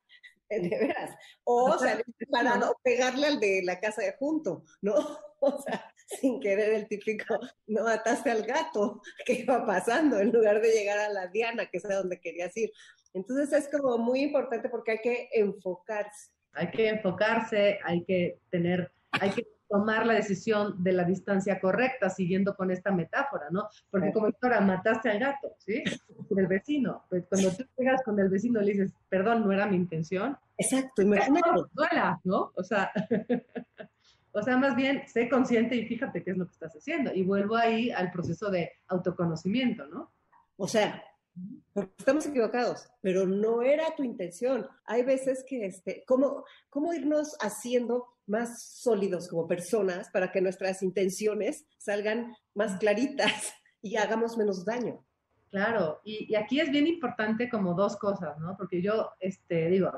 de 0.50 0.70
veras. 0.70 1.16
O 1.44 1.78
salir 1.78 2.06
disparada 2.18 2.70
o 2.70 2.80
pegarle 2.84 3.28
al 3.28 3.40
de 3.40 3.62
la 3.64 3.80
casa 3.80 4.02
de 4.02 4.14
junto, 4.14 4.64
¿no? 4.82 4.94
O 5.42 5.58
sea, 5.62 5.90
sin 6.06 6.42
querer 6.42 6.74
el 6.74 6.90
típico, 6.90 7.40
no 7.66 7.88
ataste 7.88 8.30
al 8.30 8.44
gato, 8.44 9.02
¿qué 9.26 9.36
iba 9.36 9.66
pasando? 9.66 10.20
En 10.20 10.34
lugar 10.34 10.60
de 10.60 10.70
llegar 10.70 11.00
a 11.00 11.08
la 11.08 11.28
diana, 11.28 11.68
que 11.68 11.78
es 11.78 11.86
a 11.86 11.96
donde 11.96 12.20
querías 12.20 12.58
ir. 12.58 12.74
Entonces 13.14 13.54
es 13.54 13.70
como 13.70 13.98
muy 13.98 14.20
importante 14.20 14.68
porque 14.68 14.92
hay 14.92 15.00
que 15.00 15.30
enfocarse. 15.32 16.32
Hay 16.52 16.72
que 16.72 16.90
enfocarse, 16.90 17.80
hay 17.86 18.04
que 18.04 18.42
tener, 18.50 18.92
hay 19.12 19.30
que 19.30 19.48
tomar 19.70 20.06
la 20.06 20.14
decisión 20.14 20.84
de 20.84 20.94
la 20.94 21.04
distancia 21.04 21.60
correcta, 21.60 22.10
siguiendo 22.10 22.56
con 22.56 22.72
esta 22.72 22.92
metáfora, 22.92 23.46
¿no? 23.52 23.70
Porque 23.92 24.12
como 24.12 24.30
ahora 24.42 24.62
mataste 24.62 25.10
al 25.10 25.20
gato, 25.20 25.54
¿sí? 25.60 25.84
Del 26.30 26.48
vecino. 26.48 27.06
Pues 27.10 27.26
cuando 27.30 27.52
tú 27.52 27.64
llegas 27.78 28.02
con 28.04 28.20
el 28.20 28.30
vecino 28.30 28.62
y 28.62 28.66
le 28.66 28.72
dices, 28.74 28.94
perdón, 29.08 29.46
no 29.46 29.52
era 29.52 29.68
mi 29.68 29.76
intención, 29.76 30.38
Exacto, 30.58 31.04
imagínate. 31.04 31.52
no, 31.52 31.70
duela, 31.72 32.20
¿no? 32.24 32.52
O 32.56 32.64
sea, 32.64 32.92
o 34.32 34.42
sea, 34.42 34.58
más 34.58 34.76
bien, 34.76 35.04
sé 35.08 35.30
consciente 35.30 35.76
y 35.76 35.86
fíjate 35.86 36.24
qué 36.24 36.32
es 36.32 36.38
lo 36.38 36.46
que 36.46 36.54
estás 36.54 36.76
haciendo. 36.76 37.14
Y 37.14 37.24
vuelvo 37.24 37.56
ahí 37.56 37.92
al 37.92 38.12
proceso 38.12 38.50
de 38.50 38.72
autoconocimiento, 38.88 39.86
¿no? 39.86 40.12
O 40.58 40.68
sea, 40.68 41.04
porque 41.74 41.94
estamos 41.98 42.26
equivocados, 42.26 42.90
pero 43.02 43.26
no 43.26 43.62
era 43.62 43.96
tu 43.96 44.04
intención. 44.04 44.68
Hay 44.86 45.04
veces 45.04 45.46
que, 45.48 45.66
este, 45.66 46.04
¿cómo, 46.06 46.44
cómo 46.70 46.94
irnos 46.94 47.38
haciendo 47.40 48.08
más 48.30 48.64
sólidos 48.64 49.28
como 49.28 49.48
personas 49.48 50.10
para 50.12 50.32
que 50.32 50.42
nuestras 50.42 50.82
intenciones 50.84 51.66
salgan 51.78 52.34
más 52.54 52.78
claritas 52.78 53.54
y 53.82 53.96
hagamos 53.98 54.38
menos 54.38 54.64
daño? 54.66 55.04
Claro, 55.52 56.00
y, 56.06 56.32
y 56.32 56.36
aquí 56.36 56.60
es 56.60 56.70
bien 56.70 56.86
importante 56.86 57.50
como 57.50 57.74
dos 57.74 57.98
cosas, 57.98 58.38
¿no? 58.38 58.56
Porque 58.56 58.82
yo, 58.84 59.12
este, 59.20 59.68
digo, 59.70 59.92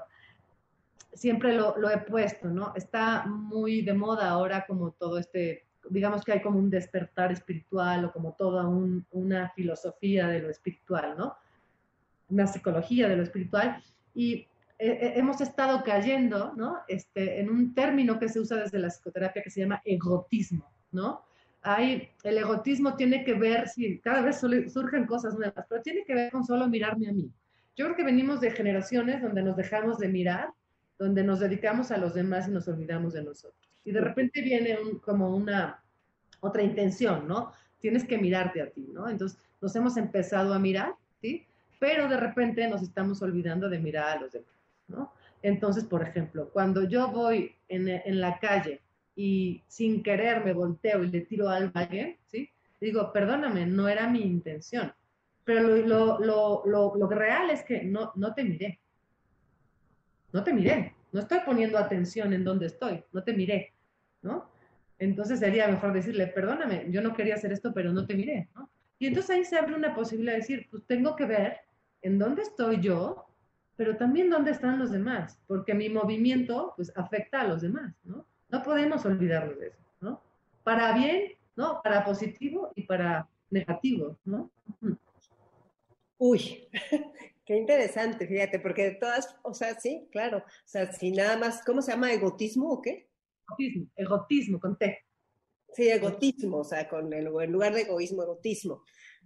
siempre 1.14 1.54
lo, 1.54 1.78
lo 1.78 1.90
he 1.90 1.98
puesto, 1.98 2.48
¿no? 2.48 2.74
Está 2.76 3.26
muy 3.26 3.82
de 3.82 3.94
moda 3.94 4.30
ahora 4.30 4.66
como 4.66 4.92
todo 4.92 5.18
este, 5.18 5.66
digamos 5.90 6.24
que 6.24 6.32
hay 6.32 6.42
como 6.42 6.58
un 6.58 6.70
despertar 6.70 7.34
espiritual 7.34 8.06
o 8.06 8.14
como 8.14 8.32
toda 8.34 8.66
un- 8.66 9.06
una 9.12 9.50
filosofía 9.50 10.28
de 10.30 10.40
lo 10.40 10.50
espiritual, 10.50 11.18
¿no? 11.18 11.36
Una 12.30 12.48
psicología 12.48 13.10
de 13.10 13.18
lo 13.18 13.24
espiritual. 13.24 13.84
Y 14.16 14.48
eh, 14.84 14.98
eh, 15.00 15.14
hemos 15.16 15.40
estado 15.42 15.84
cayendo, 15.84 16.54
¿no? 16.56 16.80
Este, 16.88 17.40
en 17.40 17.50
un 17.50 17.74
término 17.74 18.18
que 18.20 18.28
se 18.30 18.40
usa 18.40 18.58
desde 18.58 18.80
la 18.80 18.90
psicoterapia 18.90 19.44
que 19.44 19.50
se 19.52 19.62
llama 19.62 19.82
egotismo, 19.86 20.66
¿no? 20.92 21.24
Hay, 21.62 22.10
el 22.24 22.38
egotismo 22.40 22.96
tiene 22.96 23.24
que 23.24 23.36
ver, 23.36 23.68
sí, 23.70 24.00
cada 24.00 24.22
vez 24.22 24.40
surgen 24.40 25.06
cosas 25.06 25.36
nuevas, 25.36 25.66
pero 25.70 25.82
tiene 25.84 26.04
que 26.04 26.16
ver 26.16 26.32
con 26.32 26.44
solo 26.44 26.68
mirarme 26.68 27.08
a 27.10 27.14
mí. 27.14 27.32
Yo 27.76 27.86
creo 27.86 27.96
que 27.96 28.04
venimos 28.04 28.42
de 28.42 28.50
generaciones 28.52 29.22
donde 29.22 29.44
nos 29.44 29.56
dejamos 29.56 30.00
de 30.00 30.08
mirar, 30.08 30.50
donde 30.98 31.24
nos 31.24 31.40
dedicamos 31.40 31.92
a 31.92 31.98
los 31.98 32.16
demás 32.16 32.48
y 32.48 32.52
nos 32.52 32.68
olvidamos 32.68 33.14
de 33.14 33.24
nosotros. 33.24 33.70
Y 33.86 33.92
de 33.92 34.02
repente 34.02 34.42
viene 34.42 34.78
un- 34.80 35.00
como 35.00 35.36
una 35.36 35.84
otra 36.40 36.64
intención, 36.64 37.28
¿no? 37.28 37.52
Tienes 37.80 38.04
que 38.04 38.18
mirarte 38.18 38.62
a 38.62 38.70
ti, 38.72 38.90
¿no? 38.92 39.08
Entonces 39.10 39.38
nos 39.62 39.76
hemos 39.76 39.98
empezado 39.98 40.54
a 40.54 40.60
mirar, 40.60 40.96
¿sí? 41.22 41.46
Pero 41.80 42.08
de 42.10 42.18
repente 42.18 42.68
nos 42.68 42.82
estamos 42.82 43.22
olvidando 43.22 43.70
de 43.70 43.80
mirar 43.80 44.18
a 44.18 44.22
los 44.22 44.32
demás, 44.32 44.54
Entonces, 45.42 45.86
por 45.86 46.04
ejemplo, 46.04 46.50
cuando 46.52 46.88
yo 46.88 47.10
voy 47.10 47.56
en, 47.68 47.88
en 47.88 48.22
la 48.22 48.40
calle 48.40 48.82
y 49.16 49.64
sin 49.68 50.04
querer 50.04 50.44
me 50.46 50.54
volteo 50.54 51.04
y 51.04 51.08
le 51.10 51.22
tiro 51.22 51.50
algo 51.50 51.72
a 51.74 51.82
alguien, 51.82 52.18
¿sí? 52.28 52.50
Digo, 52.80 53.12
perdóname, 53.12 53.66
no 53.66 53.88
era 53.88 54.08
mi 54.08 54.22
intención. 54.22 54.94
Pero 55.44 55.62
lo, 55.62 56.20
lo, 56.20 56.64
lo, 56.66 56.96
lo, 56.96 57.08
real 57.10 57.50
es 57.50 57.64
que 57.64 57.84
no, 57.84 58.12
no 58.16 58.34
te 58.34 58.44
miré. 58.44 58.80
No 60.32 60.44
te 60.44 60.54
miré. 60.54 60.96
No 61.12 61.20
estoy 61.20 61.40
poniendo 61.46 61.78
atención 61.78 62.34
en 62.34 62.44
dónde 62.44 62.68
estoy. 62.68 63.04
No 63.12 63.24
te 63.24 63.34
miré, 63.34 63.74
¿no? 64.22 64.50
Entonces 64.98 65.40
sería 65.40 65.68
mejor 65.68 65.94
decirle, 65.94 66.28
perdóname, 66.28 66.86
yo 66.90 67.02
no 67.02 67.16
quería 67.16 67.36
hacer 67.36 67.52
esto, 67.52 67.74
pero 67.74 67.92
no 67.92 68.06
te 68.06 68.16
miré. 68.16 68.50
Y 69.00 69.08
entonces 69.08 69.32
ahí 69.32 69.46
se 69.46 69.58
abre 69.58 69.74
una 69.74 69.96
posibilidad 69.96 70.34
de 70.34 70.40
decir, 70.42 70.68
pues 70.70 70.84
tengo 70.86 71.16
que 71.16 71.26
ver 71.26 71.58
en 72.04 72.20
dónde 72.20 72.44
estoy 72.44 72.80
yo, 72.80 73.26
pero 73.76 73.98
también 73.98 74.30
dónde 74.30 74.52
están 74.52 74.80
los 74.80 74.92
demás, 74.92 75.40
porque 75.48 75.74
mi 75.74 75.90
movimiento 75.90 76.74
pues 76.76 76.92
afecta 76.96 77.42
a 77.42 77.48
los 77.48 77.62
demás, 77.62 77.94
¿no? 78.04 78.26
No 78.50 78.64
podemos 78.64 79.06
olvidarnos 79.06 79.60
de 79.60 79.68
eso, 79.68 79.80
¿no? 80.02 80.22
Para 80.64 80.94
bien, 80.94 81.34
¿no? 81.56 81.82
Para 81.82 82.04
positivo 82.04 82.72
y 82.76 82.84
para 82.84 83.28
negativo, 83.50 84.18
¿no? 84.26 84.52
Uy, 86.18 86.68
qué 87.46 87.56
interesante, 87.56 88.28
fíjate, 88.28 88.60
porque 88.60 88.84
de 88.84 88.96
todas, 88.96 89.36
o 89.42 89.54
sea, 89.54 89.80
sí, 89.80 90.08
claro, 90.12 90.40
o 90.40 90.68
sea, 90.68 90.92
si 90.92 91.12
nada 91.12 91.38
más, 91.38 91.64
¿cómo 91.66 91.82
se 91.82 91.92
llama? 91.92 92.14
¿Egotismo 92.14 92.70
o 92.70 92.82
qué? 92.82 93.08
Egotismo, 93.48 93.88
egotismo 93.96 94.60
con 94.60 94.78
T. 94.78 95.00
Sí, 95.74 95.90
egotismo, 95.90 96.58
o 96.58 96.64
sea, 96.64 96.88
con 96.90 97.12
el, 97.14 97.28
en 97.28 97.52
lugar 97.52 97.74
de 97.74 97.82
egoísmo, 97.82 98.24
egotismo. 98.24 98.84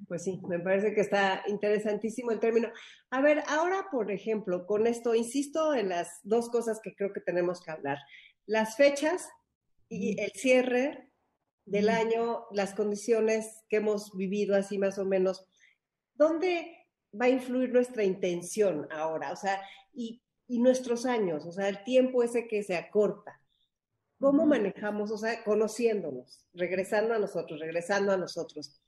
Pues 0.08 0.23
sí, 0.23 0.39
me 0.47 0.60
parece 0.60 0.93
que 0.93 1.01
está 1.01 1.43
interesantísimo 1.47 2.31
el 2.31 2.39
término. 2.39 2.71
A 3.10 3.21
ver, 3.21 3.43
ahora, 3.47 3.88
por 3.91 4.12
ejemplo, 4.12 4.65
con 4.65 4.88
esto, 4.88 5.15
insisto 5.15 5.73
en 5.73 5.89
las 5.89 6.19
dos 6.23 6.49
cosas 6.49 6.79
que 6.84 6.95
creo 6.95 7.13
que 7.13 7.21
tenemos 7.21 7.62
que 7.62 7.71
hablar. 7.71 7.97
Las 8.45 8.75
fechas 8.75 9.29
y 9.89 10.19
el 10.21 10.31
cierre 10.31 11.12
del 11.65 11.89
año, 11.89 12.45
las 12.51 12.73
condiciones 12.73 13.63
que 13.69 13.77
hemos 13.77 14.15
vivido 14.15 14.55
así 14.55 14.77
más 14.77 14.99
o 14.99 15.05
menos. 15.05 15.47
¿Dónde 16.13 16.88
va 17.19 17.25
a 17.25 17.29
influir 17.29 17.73
nuestra 17.73 18.03
intención 18.03 18.88
ahora? 18.91 19.31
O 19.31 19.36
sea, 19.36 19.62
y, 19.93 20.21
y 20.47 20.60
nuestros 20.60 21.05
años, 21.05 21.45
o 21.45 21.51
sea, 21.51 21.67
el 21.67 21.84
tiempo 21.84 22.21
ese 22.21 22.47
que 22.47 22.63
se 22.63 22.75
acorta. 22.75 23.41
¿Cómo 24.19 24.45
manejamos, 24.45 25.12
o 25.12 25.17
sea, 25.17 25.43
conociéndonos, 25.43 26.45
regresando 26.53 27.13
a 27.13 27.19
nosotros, 27.19 27.60
regresando 27.60 28.12
a 28.12 28.17
nosotros? 28.17 28.81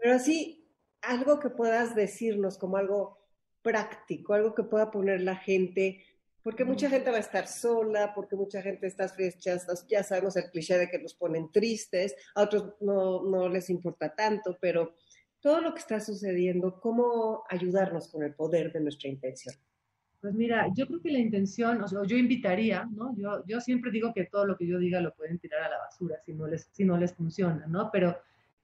Pero 0.00 0.14
así, 0.14 0.66
algo 1.02 1.38
que 1.38 1.50
puedas 1.50 1.94
decirnos 1.94 2.58
como 2.58 2.76
algo 2.76 3.18
práctico, 3.62 4.34
algo 4.34 4.54
que 4.54 4.62
pueda 4.62 4.90
poner 4.90 5.20
la 5.20 5.36
gente, 5.36 6.02
porque 6.42 6.64
mucha 6.64 6.88
gente 6.88 7.10
va 7.10 7.18
a 7.18 7.20
estar 7.20 7.46
sola, 7.46 8.14
porque 8.14 8.36
mucha 8.36 8.62
gente 8.62 8.86
estas 8.86 9.14
fechas, 9.14 9.66
ya 9.88 10.02
sabemos 10.02 10.36
el 10.36 10.50
cliché 10.50 10.78
de 10.78 10.88
que 10.88 10.98
nos 10.98 11.14
ponen 11.14 11.52
tristes, 11.52 12.14
a 12.34 12.42
otros 12.42 12.74
no, 12.80 13.22
no 13.24 13.48
les 13.48 13.68
importa 13.68 14.14
tanto, 14.14 14.56
pero 14.60 14.94
todo 15.40 15.60
lo 15.60 15.74
que 15.74 15.80
está 15.80 16.00
sucediendo, 16.00 16.80
¿cómo 16.80 17.44
ayudarnos 17.48 18.08
con 18.08 18.22
el 18.22 18.34
poder 18.34 18.72
de 18.72 18.80
nuestra 18.80 19.08
intención? 19.08 19.54
Pues 20.20 20.34
mira, 20.34 20.68
yo 20.74 20.86
creo 20.86 21.00
que 21.00 21.10
la 21.10 21.18
intención, 21.18 21.82
o 21.82 21.88
sea, 21.88 22.00
yo 22.04 22.16
invitaría, 22.16 22.86
¿no? 22.92 23.16
Yo, 23.16 23.42
yo 23.46 23.60
siempre 23.60 23.90
digo 23.90 24.12
que 24.12 24.24
todo 24.24 24.44
lo 24.44 24.56
que 24.56 24.66
yo 24.66 24.78
diga 24.78 25.00
lo 25.00 25.14
pueden 25.14 25.38
tirar 25.38 25.62
a 25.62 25.70
la 25.70 25.78
basura 25.78 26.20
si 26.24 26.34
no 26.34 26.46
les, 26.46 26.68
si 26.72 26.84
no 26.84 26.98
les 26.98 27.14
funciona, 27.14 27.66
¿no? 27.66 27.90
Pero 27.90 28.18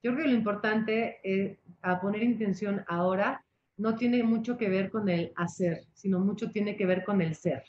yo 0.07 0.13
creo 0.13 0.25
que 0.27 0.31
lo 0.31 0.39
importante 0.39 1.19
es, 1.25 1.59
a 1.83 2.01
poner 2.01 2.23
intención 2.23 2.85
ahora 2.87 3.45
no 3.77 3.97
tiene 3.97 4.23
mucho 4.23 4.57
que 4.57 4.69
ver 4.69 4.89
con 4.89 5.09
el 5.09 5.33
hacer, 5.35 5.85
sino 5.95 6.21
mucho 6.21 6.53
tiene 6.53 6.77
que 6.77 6.87
ver 6.87 7.03
con 7.03 7.21
el 7.21 7.35
ser. 7.35 7.65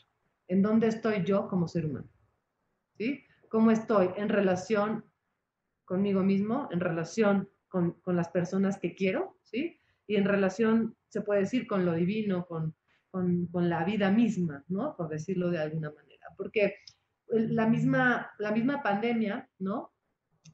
¿En 0.47 0.61
dónde 0.61 0.85
estoy 0.85 1.23
yo 1.23 1.47
como 1.47 1.67
ser 1.67 1.87
humano? 1.87 2.07
¿Sí? 2.95 3.23
¿Cómo 3.49 3.71
estoy 3.71 4.09
en 4.17 4.29
relación 4.29 5.03
conmigo 5.83 6.21
mismo, 6.21 6.69
en 6.71 6.79
relación 6.79 7.49
con, 7.69 7.93
con 8.01 8.15
las 8.15 8.29
personas 8.29 8.77
que 8.77 8.93
quiero, 8.93 9.39
¿sí? 9.41 9.79
Y 10.05 10.15
en 10.15 10.25
relación, 10.25 10.95
se 11.09 11.21
puede 11.21 11.39
decir, 11.41 11.65
con 11.65 11.85
lo 11.87 11.93
divino, 11.93 12.45
con, 12.45 12.75
con, 13.09 13.47
con 13.47 13.67
la 13.67 13.83
vida 13.83 14.11
misma, 14.11 14.63
¿no? 14.67 14.95
Por 14.95 15.09
decirlo 15.09 15.49
de 15.49 15.57
alguna 15.57 15.89
manera. 15.89 16.27
Porque 16.37 16.75
la 17.29 17.67
misma, 17.67 18.29
la 18.37 18.51
misma 18.51 18.83
pandemia, 18.83 19.49
¿no? 19.57 19.91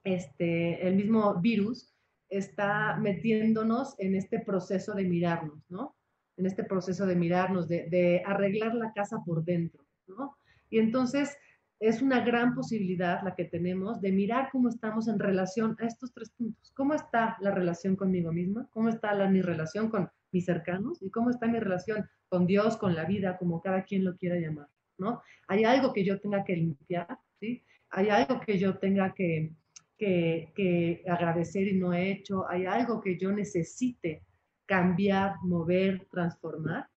Este, 0.04 0.86
el 0.88 0.96
mismo 0.96 1.36
virus 1.40 1.94
está 2.30 2.98
metiéndonos 2.98 3.96
en 4.00 4.16
este 4.16 4.40
proceso 4.40 4.94
de 4.94 5.06
mirarnos, 5.06 5.64
¿no? 5.70 5.96
En 6.38 6.46
este 6.46 6.64
proceso 6.64 7.06
de 7.06 7.16
mirarnos, 7.16 7.68
de, 7.68 7.90
de 7.90 8.24
arreglar 8.26 8.74
la 8.76 8.92
casa 8.94 9.22
por 9.26 9.44
dentro, 9.44 9.86
¿no? 10.08 10.38
Y 10.70 10.80
entonces 10.80 11.38
es 11.80 12.02
una 12.02 12.22
gran 12.22 12.56
posibilidad 12.56 13.22
la 13.24 13.36
que 13.36 13.46
tenemos 13.46 14.02
de 14.02 14.12
mirar 14.12 14.50
cómo 14.52 14.70
estamos 14.70 15.08
en 15.08 15.20
relación 15.20 15.76
a 15.80 15.86
estos 15.86 16.14
tres 16.14 16.32
puntos. 16.32 16.72
¿Cómo 16.76 16.94
está 16.94 17.38
la 17.42 17.52
relación 17.52 17.96
conmigo 17.96 18.32
misma? 18.32 18.68
¿Cómo 18.72 18.90
está 18.90 19.14
la, 19.14 19.30
mi 19.30 19.42
relación 19.42 19.90
con 19.90 20.10
mis 20.32 20.46
cercanos? 20.46 21.02
¿Y 21.02 21.12
cómo 21.12 21.30
está 21.30 21.48
mi 21.48 21.60
relación 21.60 22.10
con 22.30 22.48
Dios, 22.48 22.78
con 22.78 22.96
la 22.96 23.06
vida, 23.06 23.38
como 23.38 23.62
cada 23.62 23.84
quien 23.84 24.06
lo 24.06 24.16
quiera 24.16 24.38
llamar? 24.38 24.68
¿no? 24.98 25.22
Hay 25.48 25.64
algo 25.64 25.94
que 25.94 26.04
yo 26.04 26.20
tenga 26.20 26.44
que 26.44 26.56
limpiar, 26.56 27.20
¿sí? 27.40 27.64
Hay 27.90 28.10
algo 28.10 28.40
que 28.40 28.58
yo 28.58 28.78
tenga 28.78 29.14
que, 29.14 29.52
que, 30.54 31.04
agradecer 31.08 31.68
y 31.68 31.78
no 31.80 31.94
he 31.94 32.12
hecho. 32.12 32.50
Hay 32.50 32.66
algo 32.66 33.02
que 33.02 33.18
yo 33.18 33.32
necesite 33.32 34.24
cambiar, 34.66 35.36
mover, 35.44 36.08
transformar. 36.12 36.88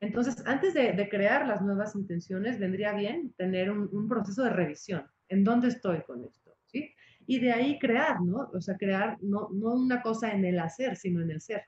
Entonces, 0.00 0.42
antes 0.46 0.74
de, 0.74 0.92
de, 0.92 1.08
crear 1.08 1.46
las 1.46 1.62
nuevas 1.62 1.94
intenciones, 1.94 2.58
vendría 2.58 2.92
bien 2.92 3.32
tener 3.36 3.70
un, 3.70 3.88
un, 3.92 4.08
proceso 4.08 4.42
de 4.44 4.50
revisión. 4.50 5.06
¿En 5.28 5.44
dónde 5.44 5.68
estoy 5.68 6.02
con 6.02 6.24
esto? 6.24 6.56
¿sí? 6.66 6.92
Y 7.26 7.38
de 7.38 7.52
ahí 7.52 7.78
crear, 7.78 8.20
¿no? 8.20 8.50
O 8.52 8.60
sea, 8.60 8.76
crear 8.76 9.18
no, 9.20 9.48
no 9.52 9.74
una 9.74 10.02
cosa 10.02 10.32
en 10.32 10.44
el 10.44 10.58
hacer, 10.58 10.96
sino 10.96 11.22
en 11.22 11.30
el 11.30 11.40
ser. 11.40 11.62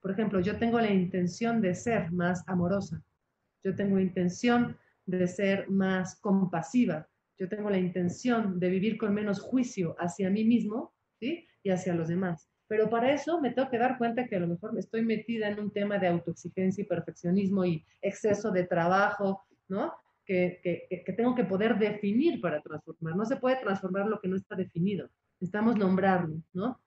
Por 0.00 0.10
ejemplo, 0.10 0.40
yo 0.40 0.58
tengo 0.58 0.80
la 0.80 0.90
intención 0.90 1.60
de 1.60 1.74
ser 1.74 2.12
más 2.12 2.42
amorosa. 2.48 3.02
Yo 3.64 3.74
tengo 3.74 3.98
intención 3.98 4.76
de 5.06 5.26
ser 5.26 5.68
más 5.70 6.16
compasiva. 6.20 7.08
Yo 7.42 7.48
tengo 7.48 7.70
la 7.70 7.78
intención 7.78 8.60
de 8.60 8.68
vivir 8.68 8.96
con 8.96 9.12
menos 9.12 9.40
juicio 9.40 9.96
hacia 9.98 10.30
mí 10.30 10.44
mismo 10.44 10.94
y 11.18 11.70
hacia 11.70 11.92
los 11.92 12.06
demás. 12.06 12.48
Pero 12.68 12.88
para 12.88 13.12
eso 13.12 13.40
me 13.40 13.50
tengo 13.50 13.68
que 13.68 13.78
dar 13.78 13.98
cuenta 13.98 14.28
que 14.28 14.36
a 14.36 14.38
lo 14.38 14.46
mejor 14.46 14.72
me 14.72 14.78
estoy 14.78 15.04
metida 15.04 15.48
en 15.48 15.58
un 15.58 15.72
tema 15.72 15.98
de 15.98 16.06
autoexigencia 16.06 16.82
y 16.82 16.86
perfeccionismo 16.86 17.64
y 17.64 17.84
exceso 18.00 18.52
de 18.52 18.62
trabajo, 18.62 19.44
¿no? 19.66 19.92
Que, 20.24 20.60
que, 20.62 21.02
que, 21.04 21.12
tengo 21.14 21.34
que 21.34 21.42
poder 21.42 21.80
definir 21.80 22.40
para 22.40 22.60
transformar. 22.62 23.16
No 23.16 23.24
se 23.24 23.38
puede 23.38 23.56
transformar 23.56 24.06
lo 24.06 24.20
que 24.20 24.28
no 24.28 24.36
está 24.36 24.54
definido. 24.54 25.10
Necesitamos 25.40 25.74
nombrarlo, 25.74 26.40
¿no? 26.52 26.80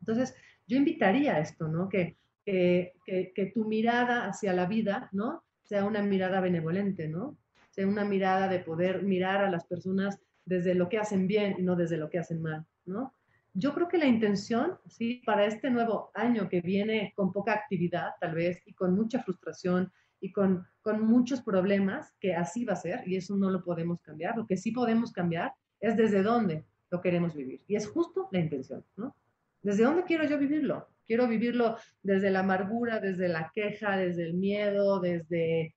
Entonces, 0.00 0.34
yo 0.66 0.76
invitaría 0.76 1.36
a 1.36 1.40
esto, 1.40 1.68
¿no? 1.68 1.88
Que, 1.88 2.18
que, 2.44 2.92
que, 3.06 3.32
que 3.34 3.46
tu 3.46 3.64
mirada 3.64 4.26
hacia 4.26 4.52
la 4.52 4.66
vida, 4.66 5.08
¿no? 5.12 5.42
Sea 5.62 5.86
una 5.86 6.02
mirada 6.02 6.42
benevolente, 6.42 7.08
¿no? 7.08 7.38
Sea 7.72 7.88
una 7.88 8.04
mirada 8.04 8.46
de 8.46 8.60
poder 8.60 9.02
mirar 9.02 9.42
a 9.42 9.50
las 9.50 9.66
personas 9.66 10.20
desde 10.44 10.74
lo 10.74 10.88
que 10.88 10.98
hacen 10.98 11.26
bien 11.26 11.56
y 11.58 11.62
no 11.62 11.74
desde 11.74 11.96
lo 11.96 12.08
que 12.08 12.18
hacen 12.18 12.40
mal, 12.40 12.64
¿no? 12.84 13.14
Yo 13.54 13.74
creo 13.74 13.88
que 13.88 13.98
la 13.98 14.06
intención, 14.06 14.78
sí, 14.86 15.22
para 15.26 15.44
este 15.44 15.70
nuevo 15.70 16.10
año 16.14 16.48
que 16.48 16.60
viene 16.62 17.12
con 17.14 17.32
poca 17.32 17.52
actividad, 17.52 18.12
tal 18.18 18.34
vez, 18.34 18.62
y 18.64 18.72
con 18.72 18.94
mucha 18.94 19.22
frustración 19.22 19.92
y 20.20 20.32
con, 20.32 20.66
con 20.80 21.02
muchos 21.02 21.42
problemas, 21.42 22.14
que 22.18 22.34
así 22.34 22.64
va 22.64 22.74
a 22.74 22.76
ser, 22.76 23.06
y 23.06 23.16
eso 23.16 23.36
no 23.36 23.50
lo 23.50 23.62
podemos 23.62 24.00
cambiar. 24.00 24.36
Lo 24.36 24.46
que 24.46 24.56
sí 24.56 24.72
podemos 24.72 25.12
cambiar 25.12 25.52
es 25.80 25.96
desde 25.96 26.22
dónde 26.22 26.64
lo 26.90 27.00
queremos 27.00 27.34
vivir. 27.34 27.62
Y 27.66 27.76
es 27.76 27.88
justo 27.88 28.28
la 28.32 28.38
intención, 28.38 28.84
¿no? 28.96 29.16
¿Desde 29.62 29.84
dónde 29.84 30.04
quiero 30.04 30.24
yo 30.24 30.38
vivirlo? 30.38 30.88
Quiero 31.06 31.28
vivirlo 31.28 31.76
desde 32.02 32.30
la 32.30 32.40
amargura, 32.40 33.00
desde 33.00 33.28
la 33.28 33.50
queja, 33.54 33.96
desde 33.96 34.24
el 34.24 34.34
miedo, 34.34 35.00
desde, 35.00 35.74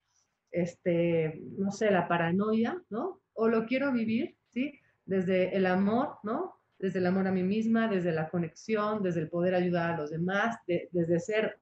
este, 0.51 1.41
no 1.57 1.71
sé, 1.71 1.91
la 1.91 2.07
paranoia, 2.07 2.81
¿no? 2.89 3.21
O 3.33 3.47
lo 3.47 3.65
quiero 3.65 3.91
vivir, 3.91 4.35
¿sí? 4.53 4.79
Desde 5.05 5.55
el 5.55 5.65
amor, 5.65 6.17
¿no? 6.23 6.55
desde 6.77 6.99
el 6.99 7.07
amor 7.07 7.27
a 7.27 7.31
mí 7.31 7.43
misma, 7.43 7.87
desde 7.87 8.11
la 8.11 8.29
conexión, 8.29 9.01
desde 9.01 9.21
el 9.21 9.29
poder 9.29 9.55
ayudar 9.55 9.91
a 9.93 9.97
los 9.97 10.11
demás, 10.11 10.57
de, 10.67 10.89
desde 10.91 11.19
ser 11.19 11.59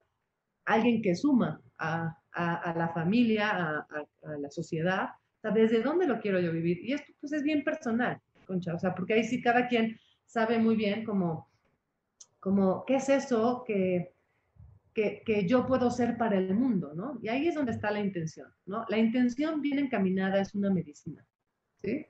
alguien 0.65 1.01
que 1.01 1.15
suma 1.15 1.61
a, 1.77 2.17
a, 2.31 2.73
la 2.75 2.89
familia, 2.89 3.49
a, 3.51 3.87
a, 4.23 4.37
la 4.37 4.49
sociedad. 4.49 5.09
O 5.37 5.41
sea, 5.41 5.51
¿desde 5.51 5.81
dónde 5.81 6.07
lo 6.07 6.19
quiero 6.19 6.39
yo 6.39 6.51
vivir? 6.51 6.79
Y 6.83 6.93
esto 6.93 7.11
pues 7.19 7.33
es 7.33 7.43
bien 7.43 7.63
personal, 7.63 8.19
Concha, 8.45 8.73
o 8.73 8.79
sea, 8.79 8.95
porque 8.95 9.13
ahí 9.13 9.23
sí 9.23 9.41
cada 9.41 9.67
quien 9.67 9.97
sabe 10.25 10.57
muy 10.57 10.75
bien 10.75 11.03
como, 11.03 11.49
como 12.39 12.83
qué 12.85 12.95
es 12.95 13.09
eso 13.09 13.63
que, 13.65 14.12
que, 14.93 15.45
yo 15.47 15.65
puedo 15.65 15.89
ser 15.91 16.17
para 16.17 16.37
el 16.37 16.53
mundo, 16.53 16.93
¿no? 16.93 17.19
Y 17.21 17.29
ahí 17.29 17.47
es 17.47 17.55
donde 17.55 17.71
está 17.71 17.91
la 17.91 17.99
intención, 17.99 18.47
¿no? 18.65 18.85
La 18.89 18.97
intención 18.97 19.61
bien 19.61 19.79
encaminada 19.79 20.39
es 20.39 20.53
una 20.55 20.69
medicina, 20.69 21.25
¿sí? 21.81 22.05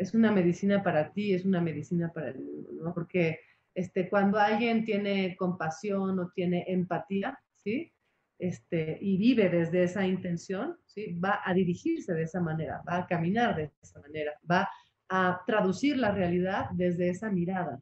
es 0.00 0.14
una 0.14 0.32
medicina 0.32 0.82
para 0.82 1.12
ti, 1.12 1.34
es 1.34 1.44
una 1.44 1.60
medicina 1.60 2.10
para 2.10 2.30
el 2.30 2.38
mundo, 2.38 2.70
¿no? 2.72 2.94
Porque 2.94 3.40
este, 3.74 4.08
cuando 4.08 4.38
alguien 4.38 4.82
tiene 4.82 5.36
compasión 5.36 6.18
o 6.18 6.30
tiene 6.30 6.64
empatía, 6.68 7.38
¿sí? 7.54 7.92
Este, 8.38 8.96
y 8.98 9.18
vive 9.18 9.50
desde 9.50 9.82
esa 9.82 10.06
intención, 10.06 10.78
¿sí? 10.86 11.12
Va 11.22 11.42
a 11.44 11.52
dirigirse 11.52 12.14
de 12.14 12.22
esa 12.22 12.40
manera, 12.40 12.82
va 12.88 12.96
a 12.96 13.06
caminar 13.06 13.54
de 13.54 13.72
esa 13.82 14.00
manera, 14.00 14.32
va 14.50 14.70
a 15.10 15.42
traducir 15.46 15.98
la 15.98 16.12
realidad 16.12 16.70
desde 16.72 17.10
esa 17.10 17.30
mirada. 17.30 17.78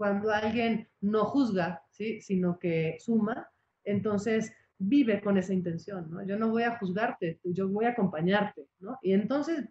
Cuando 0.00 0.32
alguien 0.32 0.88
no 1.02 1.26
juzga, 1.26 1.82
¿sí? 1.90 2.22
sino 2.22 2.58
que 2.58 2.96
suma, 3.00 3.50
entonces 3.84 4.50
vive 4.78 5.20
con 5.20 5.36
esa 5.36 5.52
intención, 5.52 6.10
¿no? 6.10 6.24
Yo 6.24 6.38
no 6.38 6.48
voy 6.48 6.62
a 6.62 6.78
juzgarte, 6.78 7.38
yo 7.44 7.68
voy 7.68 7.84
a 7.84 7.90
acompañarte, 7.90 8.66
¿no? 8.78 8.98
Y 9.02 9.12
entonces 9.12 9.68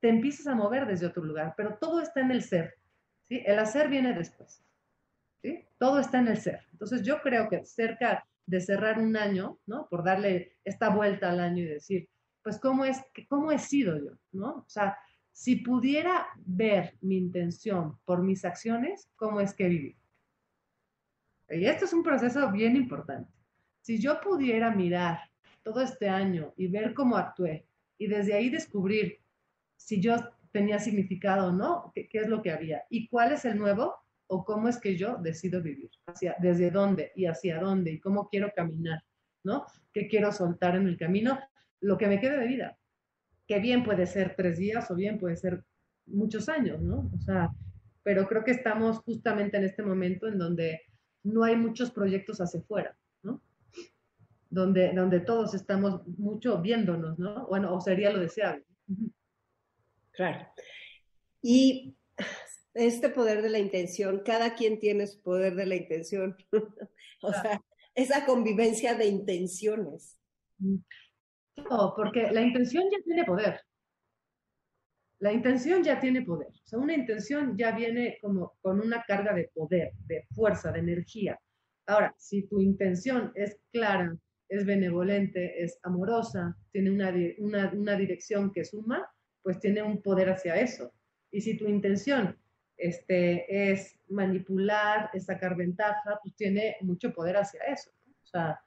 te 0.00 0.08
empiezas 0.08 0.48
a 0.48 0.56
mover 0.56 0.88
desde 0.88 1.06
otro 1.06 1.22
lugar, 1.22 1.54
pero 1.56 1.78
todo 1.80 2.00
está 2.00 2.20
en 2.20 2.32
el 2.32 2.42
ser, 2.42 2.74
¿sí? 3.28 3.44
El 3.46 3.60
hacer 3.60 3.88
viene 3.88 4.12
después, 4.12 4.60
¿sí? 5.40 5.64
Todo 5.78 6.00
está 6.00 6.18
en 6.18 6.26
el 6.26 6.38
ser. 6.38 6.62
Entonces 6.72 7.04
yo 7.04 7.20
creo 7.22 7.48
que 7.48 7.64
cerca 7.64 8.26
de 8.46 8.60
cerrar 8.60 8.98
un 8.98 9.16
año, 9.16 9.60
¿no? 9.66 9.86
Por 9.88 10.02
darle 10.02 10.56
esta 10.64 10.88
vuelta 10.88 11.30
al 11.30 11.38
año 11.38 11.62
y 11.62 11.66
decir, 11.66 12.08
pues, 12.42 12.58
¿cómo 12.58 12.84
es, 12.84 13.00
cómo 13.28 13.52
he 13.52 13.58
sido 13.60 13.96
yo, 13.96 14.18
¿no? 14.32 14.64
O 14.66 14.68
sea, 14.68 14.98
si 15.40 15.56
pudiera 15.56 16.26
ver 16.44 16.98
mi 17.00 17.16
intención 17.16 17.98
por 18.04 18.22
mis 18.22 18.44
acciones, 18.44 19.08
¿cómo 19.16 19.40
es 19.40 19.54
que 19.54 19.68
viví? 19.68 19.96
Y 21.48 21.64
esto 21.64 21.86
es 21.86 21.94
un 21.94 22.02
proceso 22.02 22.52
bien 22.52 22.76
importante. 22.76 23.32
Si 23.80 23.98
yo 23.98 24.20
pudiera 24.20 24.70
mirar 24.70 25.18
todo 25.62 25.80
este 25.80 26.10
año 26.10 26.52
y 26.58 26.66
ver 26.66 26.92
cómo 26.92 27.16
actué 27.16 27.66
y 27.96 28.06
desde 28.06 28.34
ahí 28.34 28.50
descubrir 28.50 29.22
si 29.76 29.98
yo 29.98 30.16
tenía 30.52 30.78
significado 30.78 31.46
o 31.46 31.52
no, 31.52 31.90
qué, 31.94 32.06
es 32.12 32.28
lo 32.28 32.42
que 32.42 32.50
había 32.50 32.82
y 32.90 33.08
cuál 33.08 33.32
es 33.32 33.46
el 33.46 33.56
nuevo 33.56 33.94
o 34.26 34.44
cómo 34.44 34.68
es 34.68 34.76
que 34.76 34.98
yo 34.98 35.16
decido 35.22 35.62
vivir, 35.62 35.90
hacia, 36.04 36.36
desde 36.38 36.70
dónde 36.70 37.12
y 37.16 37.24
hacia 37.24 37.58
dónde 37.58 37.92
y 37.92 37.98
cómo 37.98 38.28
quiero 38.28 38.52
caminar, 38.54 39.02
¿no? 39.42 39.64
¿Qué 39.90 40.06
quiero 40.06 40.32
soltar 40.32 40.76
en 40.76 40.86
el 40.86 40.98
camino? 40.98 41.40
Lo 41.80 41.96
que 41.96 42.08
me 42.08 42.20
quede 42.20 42.38
de 42.38 42.46
vida, 42.46 42.78
que 43.50 43.58
bien 43.58 43.82
puede 43.82 44.06
ser 44.06 44.36
tres 44.36 44.58
días 44.58 44.88
o 44.92 44.94
bien 44.94 45.18
puede 45.18 45.36
ser 45.36 45.64
muchos 46.06 46.48
años, 46.48 46.80
¿no? 46.80 47.10
O 47.12 47.20
sea, 47.20 47.50
pero 48.04 48.28
creo 48.28 48.44
que 48.44 48.52
estamos 48.52 49.00
justamente 49.00 49.56
en 49.56 49.64
este 49.64 49.82
momento 49.82 50.28
en 50.28 50.38
donde 50.38 50.82
no 51.24 51.42
hay 51.42 51.56
muchos 51.56 51.90
proyectos 51.90 52.40
hacia 52.40 52.60
afuera, 52.60 52.96
¿no? 53.24 53.42
Donde, 54.50 54.92
donde 54.92 55.18
todos 55.18 55.52
estamos 55.54 56.06
mucho 56.06 56.62
viéndonos, 56.62 57.18
¿no? 57.18 57.48
Bueno, 57.48 57.74
o 57.74 57.80
sería 57.80 58.12
lo 58.12 58.20
deseable. 58.20 58.64
Claro. 60.12 60.46
Y 61.42 61.96
este 62.74 63.08
poder 63.08 63.42
de 63.42 63.50
la 63.50 63.58
intención, 63.58 64.22
cada 64.24 64.54
quien 64.54 64.78
tiene 64.78 65.08
su 65.08 65.20
poder 65.22 65.56
de 65.56 65.66
la 65.66 65.74
intención. 65.74 66.36
o 67.22 67.32
sea, 67.32 67.60
esa 67.96 68.24
convivencia 68.26 68.94
de 68.94 69.06
intenciones. 69.06 70.16
No, 71.68 71.92
porque 71.96 72.30
la 72.30 72.42
intención 72.42 72.84
ya 72.90 72.98
tiene 73.04 73.24
poder. 73.24 73.60
La 75.18 75.32
intención 75.32 75.82
ya 75.82 76.00
tiene 76.00 76.22
poder. 76.22 76.48
O 76.48 76.66
sea, 76.66 76.78
una 76.78 76.94
intención 76.94 77.56
ya 77.56 77.72
viene 77.72 78.18
como 78.22 78.54
con 78.62 78.80
una 78.80 79.02
carga 79.02 79.34
de 79.34 79.50
poder, 79.52 79.92
de 80.06 80.26
fuerza, 80.34 80.72
de 80.72 80.78
energía. 80.78 81.38
Ahora, 81.86 82.14
si 82.16 82.46
tu 82.46 82.60
intención 82.60 83.32
es 83.34 83.58
clara, 83.72 84.16
es 84.48 84.64
benevolente, 84.64 85.62
es 85.62 85.78
amorosa, 85.82 86.56
tiene 86.72 86.90
una, 86.90 87.12
una, 87.38 87.70
una 87.72 87.96
dirección 87.96 88.50
que 88.52 88.64
suma, 88.64 89.06
pues 89.42 89.60
tiene 89.60 89.82
un 89.82 90.00
poder 90.02 90.30
hacia 90.30 90.56
eso. 90.56 90.92
Y 91.30 91.40
si 91.40 91.56
tu 91.56 91.68
intención 91.68 92.36
este, 92.76 93.72
es 93.72 93.98
manipular, 94.08 95.10
es 95.12 95.26
sacar 95.26 95.54
ventaja, 95.56 96.18
pues 96.22 96.34
tiene 96.34 96.76
mucho 96.80 97.12
poder 97.12 97.36
hacia 97.36 97.60
eso. 97.64 97.90
¿no? 98.06 98.12
O 98.12 98.26
sea, 98.26 98.60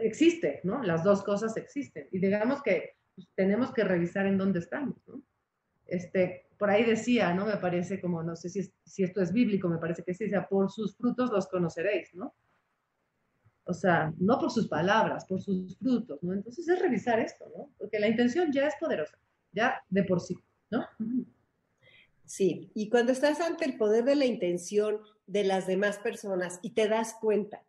existe, 0.00 0.60
¿no? 0.64 0.82
Las 0.82 1.04
dos 1.04 1.22
cosas 1.22 1.56
existen. 1.56 2.08
Y 2.12 2.18
digamos 2.18 2.62
que 2.62 2.96
pues, 3.14 3.28
tenemos 3.34 3.72
que 3.72 3.84
revisar 3.84 4.26
en 4.26 4.38
dónde 4.38 4.60
estamos, 4.60 4.96
¿no? 5.06 5.22
Este, 5.86 6.46
por 6.58 6.70
ahí 6.70 6.84
decía, 6.84 7.34
¿no? 7.34 7.46
Me 7.46 7.56
parece 7.56 8.00
como, 8.00 8.22
no 8.22 8.36
sé 8.36 8.48
si, 8.48 8.72
si 8.84 9.02
esto 9.02 9.20
es 9.20 9.32
bíblico, 9.32 9.68
me 9.68 9.78
parece 9.78 10.02
que 10.02 10.14
sí, 10.14 10.24
decía, 10.24 10.48
por 10.48 10.70
sus 10.70 10.96
frutos 10.96 11.30
los 11.30 11.48
conoceréis, 11.48 12.14
¿no? 12.14 12.34
O 13.64 13.74
sea, 13.74 14.12
no 14.18 14.38
por 14.38 14.50
sus 14.50 14.68
palabras, 14.68 15.24
por 15.24 15.40
sus 15.40 15.76
frutos, 15.78 16.22
¿no? 16.22 16.32
Entonces 16.32 16.66
es 16.68 16.78
revisar 16.80 17.20
esto, 17.20 17.44
¿no? 17.56 17.70
Porque 17.78 18.00
la 18.00 18.08
intención 18.08 18.52
ya 18.52 18.66
es 18.66 18.74
poderosa, 18.80 19.18
ya 19.52 19.82
de 19.88 20.04
por 20.04 20.20
sí, 20.20 20.36
¿no? 20.70 20.86
Sí, 22.24 22.70
y 22.74 22.88
cuando 22.88 23.12
estás 23.12 23.40
ante 23.40 23.64
el 23.64 23.76
poder 23.76 24.04
de 24.04 24.16
la 24.16 24.24
intención 24.24 25.00
de 25.26 25.44
las 25.44 25.66
demás 25.66 25.98
personas 25.98 26.58
y 26.62 26.70
te 26.70 26.88
das 26.88 27.14
cuenta 27.20 27.62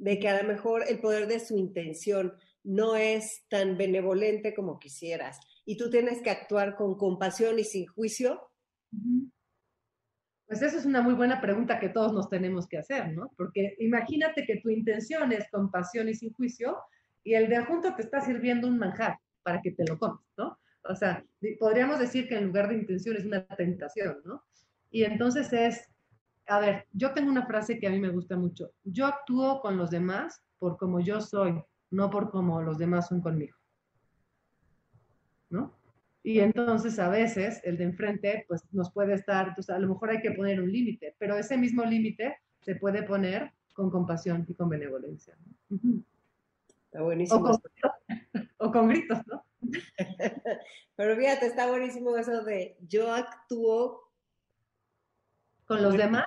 de 0.00 0.18
que 0.18 0.28
a 0.28 0.42
lo 0.42 0.48
mejor 0.48 0.84
el 0.88 0.98
poder 0.98 1.28
de 1.28 1.38
su 1.40 1.58
intención 1.58 2.32
no 2.64 2.96
es 2.96 3.44
tan 3.48 3.76
benevolente 3.76 4.54
como 4.54 4.78
quisieras 4.78 5.38
y 5.66 5.76
tú 5.76 5.90
tienes 5.90 6.22
que 6.22 6.30
actuar 6.30 6.74
con 6.74 6.96
compasión 6.96 7.58
y 7.58 7.64
sin 7.64 7.86
juicio, 7.86 8.50
Pues 10.46 10.62
esa 10.62 10.78
es 10.78 10.86
una 10.86 11.02
muy 11.02 11.14
buena 11.14 11.40
pregunta 11.40 11.78
que 11.78 11.90
todos 11.90 12.12
nos 12.12 12.28
tenemos 12.28 12.66
que 12.66 12.78
hacer, 12.78 13.12
¿no? 13.12 13.30
Porque 13.36 13.76
imagínate 13.78 14.46
que 14.46 14.56
tu 14.56 14.70
intención 14.70 15.30
es 15.32 15.48
compasión 15.50 16.08
y 16.08 16.14
sin 16.14 16.32
juicio 16.32 16.78
y 17.22 17.34
el 17.34 17.48
de 17.48 17.56
adjunto 17.56 17.94
te 17.94 18.02
está 18.02 18.20
sirviendo 18.22 18.66
un 18.66 18.78
manjar 18.78 19.18
para 19.42 19.60
que 19.60 19.72
te 19.72 19.84
lo 19.86 19.98
comas, 19.98 20.24
¿no? 20.36 20.58
O 20.84 20.94
sea, 20.94 21.24
podríamos 21.58 21.98
decir 21.98 22.26
que 22.26 22.36
en 22.36 22.46
lugar 22.46 22.68
de 22.70 22.76
intención 22.76 23.16
es 23.16 23.26
una 23.26 23.46
tentación, 23.46 24.22
¿no? 24.24 24.44
Y 24.90 25.04
entonces 25.04 25.52
es, 25.52 25.89
a 26.50 26.58
ver, 26.58 26.86
yo 26.92 27.12
tengo 27.12 27.30
una 27.30 27.46
frase 27.46 27.78
que 27.78 27.86
a 27.86 27.90
mí 27.90 28.00
me 28.00 28.10
gusta 28.10 28.36
mucho. 28.36 28.72
Yo 28.82 29.06
actúo 29.06 29.60
con 29.60 29.76
los 29.76 29.90
demás 29.90 30.42
por 30.58 30.76
como 30.76 30.98
yo 30.98 31.20
soy, 31.20 31.62
no 31.90 32.10
por 32.10 32.30
como 32.30 32.60
los 32.60 32.76
demás 32.76 33.06
son 33.08 33.20
conmigo. 33.20 33.56
¿No? 35.48 35.72
Y 36.24 36.40
entonces 36.40 36.98
a 36.98 37.08
veces 37.08 37.60
el 37.64 37.78
de 37.78 37.84
enfrente 37.84 38.44
pues 38.48 38.64
nos 38.72 38.90
puede 38.92 39.14
estar, 39.14 39.48
entonces 39.48 39.74
a 39.74 39.78
lo 39.78 39.88
mejor 39.88 40.10
hay 40.10 40.20
que 40.20 40.32
poner 40.32 40.60
un 40.60 40.70
límite, 40.70 41.14
pero 41.18 41.36
ese 41.36 41.56
mismo 41.56 41.84
límite 41.84 42.36
se 42.60 42.74
puede 42.74 43.04
poner 43.04 43.52
con 43.72 43.88
compasión 43.88 44.44
y 44.48 44.54
con 44.54 44.68
benevolencia. 44.68 45.36
¿no? 45.70 46.02
Está 46.84 47.02
O 47.02 47.04
buenísimo. 47.04 47.42
con, 47.42 47.58
o 48.58 48.72
con 48.72 48.88
gritos, 48.88 49.18
¿no? 49.28 49.44
Pero 50.96 51.16
fíjate, 51.16 51.46
está 51.46 51.68
buenísimo 51.68 52.16
eso 52.16 52.42
de 52.42 52.76
yo 52.88 53.12
actúo, 53.12 54.09
Con 55.70 55.84
los 55.84 55.96
demás, 55.96 56.26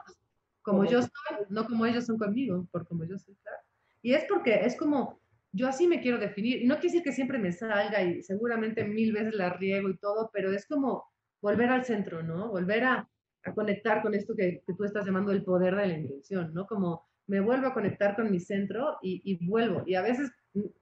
como 0.62 0.86
yo 0.86 1.02
soy, 1.02 1.12
no 1.50 1.66
como 1.66 1.86
ellos 1.86 2.06
son 2.06 2.18
conmigo, 2.18 2.66
por 2.72 2.88
como 2.88 3.04
yo 3.04 3.18
soy, 3.20 3.36
claro. 3.44 3.58
Y 4.02 4.14
es 4.14 4.24
porque 4.30 4.64
es 4.64 4.78
como, 4.78 5.20
yo 5.52 5.68
así 5.68 5.86
me 5.86 6.00
quiero 6.00 6.18
definir, 6.18 6.62
y 6.62 6.66
no 6.66 6.76
quiere 6.76 6.88
decir 6.88 7.04
que 7.04 7.12
siempre 7.12 7.38
me 7.40 7.52
salga 7.52 8.02
y 8.02 8.24
seguramente 8.24 8.86
mil 8.86 9.12
veces 9.12 9.34
la 9.36 9.50
riego 9.50 9.90
y 9.90 9.98
todo, 9.98 10.30
pero 10.32 10.54
es 10.54 10.66
como 10.66 11.04
volver 11.42 11.70
al 11.72 11.84
centro, 11.84 12.24
¿no? 12.24 12.48
Volver 12.52 12.86
a, 12.86 13.10
a 13.44 13.54
conectar 13.54 14.02
con 14.02 14.14
esto 14.14 14.34
que, 14.34 14.64
que 14.66 14.74
tú 14.76 14.86
estás 14.86 15.06
llamando 15.06 15.34
el 15.34 15.44
poder 15.44 15.76
de 15.76 15.88
la 15.88 15.98
intención, 15.98 16.54
¿no? 16.54 16.66
Como 16.66 17.06
me 17.28 17.42
vuelvo 17.42 17.68
a 17.68 17.74
conectar 17.74 18.16
con 18.16 18.32
mi 18.32 18.40
centro 18.40 18.98
y, 19.02 19.22
y 19.26 19.46
vuelvo. 19.46 19.84
Y 19.86 19.96
a 19.96 20.02
veces, 20.04 20.32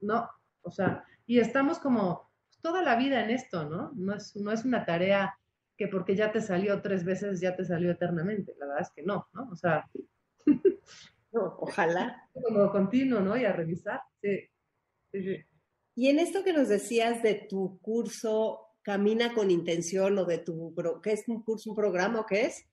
no, 0.01 0.29
o 0.61 0.69
sea, 0.69 1.03
y 1.25 1.39
estamos 1.39 1.79
como 1.79 2.29
toda 2.61 2.83
la 2.83 2.95
vida 2.95 3.23
en 3.23 3.31
esto, 3.31 3.67
¿no? 3.67 3.91
No 3.95 4.13
es, 4.13 4.35
no 4.35 4.51
es 4.51 4.65
una 4.65 4.85
tarea 4.85 5.35
que 5.81 5.87
porque 5.87 6.15
ya 6.15 6.31
te 6.31 6.41
salió 6.41 6.79
tres 6.79 7.03
veces 7.03 7.41
ya 7.41 7.55
te 7.55 7.65
salió 7.65 7.89
eternamente. 7.89 8.53
La 8.59 8.67
verdad 8.67 8.83
es 8.83 8.91
que 8.91 9.01
no, 9.01 9.27
¿no? 9.33 9.49
O 9.51 9.55
sea, 9.55 9.89
no, 11.31 11.57
ojalá. 11.57 12.29
como 12.33 12.71
continuo, 12.71 13.19
¿no? 13.19 13.35
Y 13.35 13.45
a 13.45 13.51
revisar. 13.51 13.99
Sí. 14.21 14.41
Sí, 15.11 15.23
sí. 15.23 15.37
Y 15.95 16.09
en 16.09 16.19
esto 16.19 16.43
que 16.43 16.53
nos 16.53 16.69
decías 16.69 17.23
de 17.23 17.33
tu 17.49 17.79
curso 17.79 18.59
Camina 18.83 19.33
con 19.33 19.49
Intención 19.49 20.19
o 20.19 20.25
de 20.25 20.37
tu, 20.37 20.75
¿qué 21.01 21.13
es 21.13 21.27
un 21.27 21.41
curso, 21.41 21.71
un 21.71 21.75
programa 21.75 22.19
o 22.19 22.25
qué 22.27 22.45
es? 22.45 22.67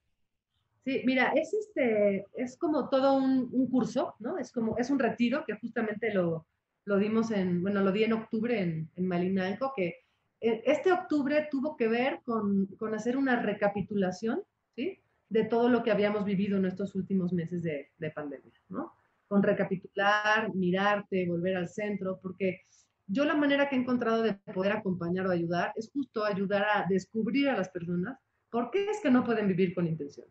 Sí, 0.85 1.01
mira, 1.03 1.33
es 1.35 1.51
este, 1.51 2.27
es 2.35 2.57
como 2.59 2.89
todo 2.89 3.17
un, 3.17 3.49
un 3.51 3.71
curso, 3.71 4.13
¿no? 4.19 4.37
Es 4.37 4.51
como, 4.51 4.77
es 4.77 4.91
un 4.91 4.99
retiro 4.99 5.43
que 5.47 5.55
justamente 5.55 6.13
lo, 6.13 6.45
lo 6.85 6.97
dimos 6.99 7.31
en, 7.31 7.63
bueno, 7.63 7.81
lo 7.81 7.91
di 7.91 8.03
en 8.03 8.13
octubre 8.13 8.61
en, 8.61 8.91
en 8.95 9.07
Malinalco, 9.07 9.73
que 9.75 9.95
este 10.41 10.91
octubre 10.91 11.47
tuvo 11.51 11.75
que 11.75 11.87
ver 11.87 12.21
con, 12.23 12.67
con 12.77 12.93
hacer 12.93 13.17
una 13.17 13.41
recapitulación, 13.41 14.41
¿sí? 14.75 14.99
De 15.29 15.43
todo 15.43 15.69
lo 15.69 15.83
que 15.83 15.91
habíamos 15.91 16.25
vivido 16.25 16.57
en 16.57 16.65
estos 16.65 16.95
últimos 16.95 17.33
meses 17.33 17.61
de, 17.63 17.91
de 17.97 18.11
pandemia, 18.11 18.53
¿no? 18.69 18.93
Con 19.27 19.43
recapitular, 19.43 20.53
mirarte, 20.55 21.27
volver 21.27 21.57
al 21.57 21.67
centro, 21.67 22.19
porque 22.21 22.61
yo 23.07 23.25
la 23.25 23.35
manera 23.35 23.67
que 23.67 23.75
he 23.75 23.79
encontrado 23.79 24.21
de 24.21 24.33
poder 24.53 24.71
acompañar 24.71 25.27
o 25.27 25.31
ayudar 25.31 25.73
es 25.75 25.89
justo 25.91 26.23
ayudar 26.23 26.63
a 26.63 26.85
descubrir 26.87 27.49
a 27.49 27.57
las 27.57 27.69
personas 27.69 28.19
por 28.49 28.71
qué 28.71 28.89
es 28.89 28.99
que 29.01 29.11
no 29.11 29.23
pueden 29.23 29.47
vivir 29.47 29.73
con 29.73 29.87
intención. 29.87 30.27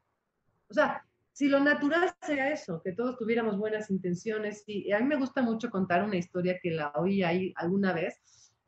O 0.69 0.75
sea, 0.75 1.05
si 1.33 1.49
lo 1.49 1.61
natural 1.61 2.13
sería 2.21 2.51
eso, 2.51 2.83
que 2.83 2.93
todos 2.93 3.17
tuviéramos 3.17 3.59
buenas 3.59 3.91
intenciones, 3.91 4.65
y 4.67 4.91
a 4.93 4.99
mí 4.99 5.07
me 5.07 5.17
gusta 5.17 5.43
mucho 5.43 5.71
contar 5.71 6.03
una 6.03 6.17
historia 6.17 6.59
que 6.61 6.73
la 6.73 6.91
oí 6.97 7.23
ahí 7.23 7.53
alguna 7.57 7.93
vez, 7.93 8.21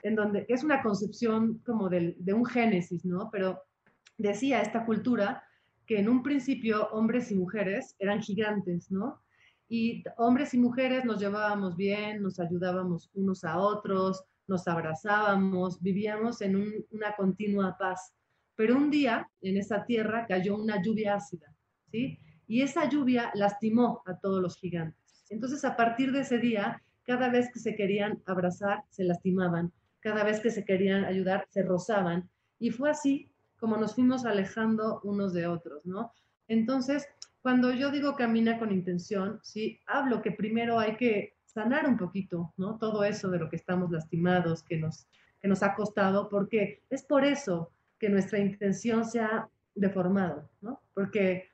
en 0.02 0.14
donde 0.14 0.46
es 0.48 0.62
una 0.64 0.82
concepción 0.82 1.58
como 1.64 1.88
del- 1.88 2.16
de 2.18 2.32
un 2.32 2.44
génesis, 2.44 3.04
¿no? 3.04 3.28
Pero 3.30 3.60
decía 4.18 4.60
esta 4.60 4.84
cultura 4.84 5.42
que 5.86 5.98
en 5.98 6.08
un 6.08 6.22
principio 6.22 6.88
hombres 6.92 7.30
y 7.30 7.34
mujeres 7.34 7.96
eran 7.98 8.20
gigantes, 8.20 8.90
¿no? 8.90 9.20
Y 9.68 10.02
hombres 10.16 10.52
y 10.54 10.58
mujeres 10.58 11.04
nos 11.04 11.20
llevábamos 11.20 11.76
bien, 11.76 12.22
nos 12.22 12.38
ayudábamos 12.40 13.10
unos 13.14 13.44
a 13.44 13.58
otros, 13.58 14.24
nos 14.48 14.66
abrazábamos, 14.66 15.80
vivíamos 15.80 16.40
en 16.42 16.56
un- 16.56 16.86
una 16.90 17.14
continua 17.16 17.76
paz. 17.78 18.12
Pero 18.56 18.76
un 18.76 18.90
día 18.90 19.28
en 19.42 19.56
esa 19.56 19.84
tierra 19.84 20.26
cayó 20.26 20.56
una 20.56 20.82
lluvia 20.82 21.14
ácida, 21.14 21.54
¿sí? 21.90 22.18
Y 22.46 22.62
esa 22.62 22.88
lluvia 22.88 23.30
lastimó 23.34 24.02
a 24.06 24.18
todos 24.18 24.42
los 24.42 24.56
gigantes. 24.56 25.24
Entonces, 25.30 25.64
a 25.64 25.76
partir 25.76 26.10
de 26.12 26.20
ese 26.22 26.38
día, 26.38 26.82
cada 27.04 27.28
vez 27.30 27.48
que 27.52 27.60
se 27.60 27.74
querían 27.76 28.20
abrazar, 28.26 28.82
se 28.90 29.04
lastimaban. 29.04 29.72
Cada 30.00 30.24
vez 30.24 30.40
que 30.40 30.50
se 30.50 30.64
querían 30.64 31.04
ayudar, 31.04 31.46
se 31.50 31.62
rozaban. 31.62 32.28
Y 32.58 32.70
fue 32.70 32.90
así 32.90 33.30
como 33.60 33.76
nos 33.76 33.94
fuimos 33.94 34.24
alejando 34.24 35.00
unos 35.04 35.34
de 35.34 35.46
otros, 35.46 35.84
¿no? 35.84 36.12
Entonces, 36.48 37.06
cuando 37.42 37.72
yo 37.72 37.90
digo 37.90 38.16
camina 38.16 38.58
con 38.58 38.72
intención, 38.72 39.38
sí, 39.42 39.78
hablo 39.86 40.22
que 40.22 40.32
primero 40.32 40.78
hay 40.78 40.96
que 40.96 41.36
sanar 41.44 41.86
un 41.86 41.96
poquito, 41.96 42.52
¿no? 42.56 42.78
Todo 42.78 43.04
eso 43.04 43.30
de 43.30 43.38
lo 43.38 43.50
que 43.50 43.56
estamos 43.56 43.90
lastimados, 43.90 44.62
que 44.62 44.78
nos, 44.78 45.06
que 45.40 45.48
nos 45.48 45.62
ha 45.62 45.74
costado, 45.74 46.28
porque 46.28 46.82
es 46.88 47.02
por 47.02 47.24
eso 47.24 47.70
que 47.98 48.08
nuestra 48.08 48.38
intención 48.38 49.04
se 49.04 49.20
ha 49.20 49.48
deformado, 49.74 50.48
¿no? 50.62 50.80
Porque 50.94 51.50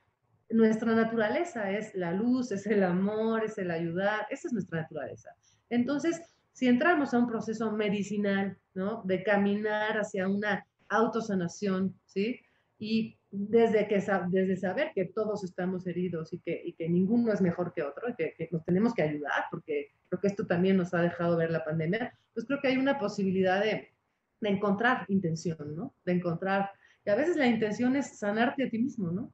nuestra 0.49 0.95
naturaleza 0.95 1.71
es 1.73 1.95
la 1.95 2.13
luz, 2.13 2.53
es 2.53 2.67
el 2.67 2.85
amor, 2.85 3.45
es 3.45 3.59
el 3.59 3.71
ayudar, 3.71 4.27
esa 4.31 4.47
es 4.47 4.53
nuestra 4.53 4.83
naturaleza. 4.83 5.31
Entonces, 5.71 6.21
si 6.57 6.69
entramos 6.69 7.13
a 7.13 7.19
un 7.19 7.27
proceso 7.27 7.71
medicinal, 7.71 8.57
¿no? 8.73 9.03
De 9.05 9.23
caminar 9.23 9.99
hacia 9.99 10.27
una 10.27 10.67
autosanación, 10.89 11.95
¿sí? 12.07 12.41
Y 12.79 13.19
desde, 13.31 13.87
que, 13.87 14.03
desde 14.31 14.57
saber 14.57 14.93
que 14.95 15.05
todos 15.05 15.45
estamos 15.45 15.87
heridos 15.87 16.33
y 16.33 16.39
que, 16.39 16.63
y 16.65 16.73
que 16.73 16.89
ninguno 16.89 17.31
es 17.31 17.43
mejor 17.43 17.75
que 17.75 17.83
otro, 17.83 18.09
y 18.09 18.15
que, 18.15 18.33
que 18.39 18.49
nos 18.51 18.65
tenemos 18.65 18.95
que 18.95 19.03
ayudar, 19.03 19.45
porque 19.51 19.91
creo 20.09 20.19
que 20.19 20.29
esto 20.29 20.47
también 20.47 20.79
nos 20.79 20.95
ha 20.95 21.03
dejado 21.03 21.37
ver 21.37 21.51
la 21.51 21.63
pandemia, 21.63 22.19
pues 22.33 22.47
creo 22.47 22.59
que 22.63 22.69
hay 22.69 22.79
una 22.79 22.99
posibilidad 22.99 23.63
de, 23.63 23.93
de 24.41 24.49
encontrar 24.49 25.05
intención, 25.09 25.77
¿no? 25.77 25.95
De 26.07 26.13
encontrar, 26.13 26.71
y 27.05 27.11
a 27.11 27.17
veces 27.17 27.37
la 27.37 27.49
intención 27.49 27.97
es 27.97 28.19
sanarte 28.19 28.65
a 28.65 28.71
ti 28.71 28.79
mismo, 28.79 29.11
¿no? 29.11 29.31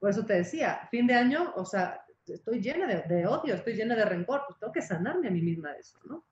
Por 0.00 0.10
eso 0.10 0.26
te 0.26 0.32
decía, 0.32 0.88
fin 0.90 1.06
de 1.06 1.14
año, 1.14 1.52
o 1.54 1.64
sea, 1.64 2.04
estoy 2.34 2.60
llena 2.60 2.86
de, 2.86 3.14
de 3.14 3.26
odio, 3.26 3.54
estoy 3.54 3.74
llena 3.74 3.94
de 3.96 4.04
rencor, 4.04 4.42
pues 4.46 4.58
tengo 4.58 4.72
que 4.72 4.82
sanarme 4.82 5.28
a 5.28 5.30
mí 5.30 5.42
misma 5.42 5.72
de 5.72 5.80
eso, 5.80 5.98
¿no? 6.04 6.24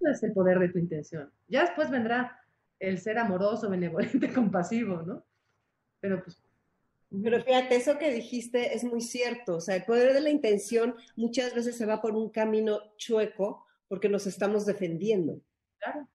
Es 0.00 0.22
el 0.22 0.32
poder 0.32 0.58
de 0.58 0.68
tu 0.68 0.78
intención. 0.78 1.30
Ya 1.48 1.62
después 1.62 1.90
vendrá 1.90 2.38
el 2.78 2.98
ser 2.98 3.18
amoroso, 3.18 3.70
benevolente, 3.70 4.32
compasivo, 4.34 5.02
¿no? 5.02 5.24
Pero 6.00 6.22
pues, 6.22 6.42
Pero 7.22 7.42
fíjate, 7.42 7.76
eso 7.76 7.98
que 7.98 8.12
dijiste 8.12 8.74
es 8.74 8.84
muy 8.84 9.00
cierto. 9.00 9.56
O 9.56 9.60
sea, 9.60 9.76
el 9.76 9.84
poder 9.84 10.12
de 10.12 10.20
la 10.20 10.30
intención 10.30 10.94
muchas 11.16 11.54
veces 11.54 11.76
se 11.76 11.86
va 11.86 12.00
por 12.00 12.14
un 12.14 12.30
camino 12.30 12.80
chueco 12.96 13.66
porque 13.88 14.08
nos 14.08 14.26
estamos 14.26 14.66
defendiendo. 14.66 15.40
claro, 15.78 16.08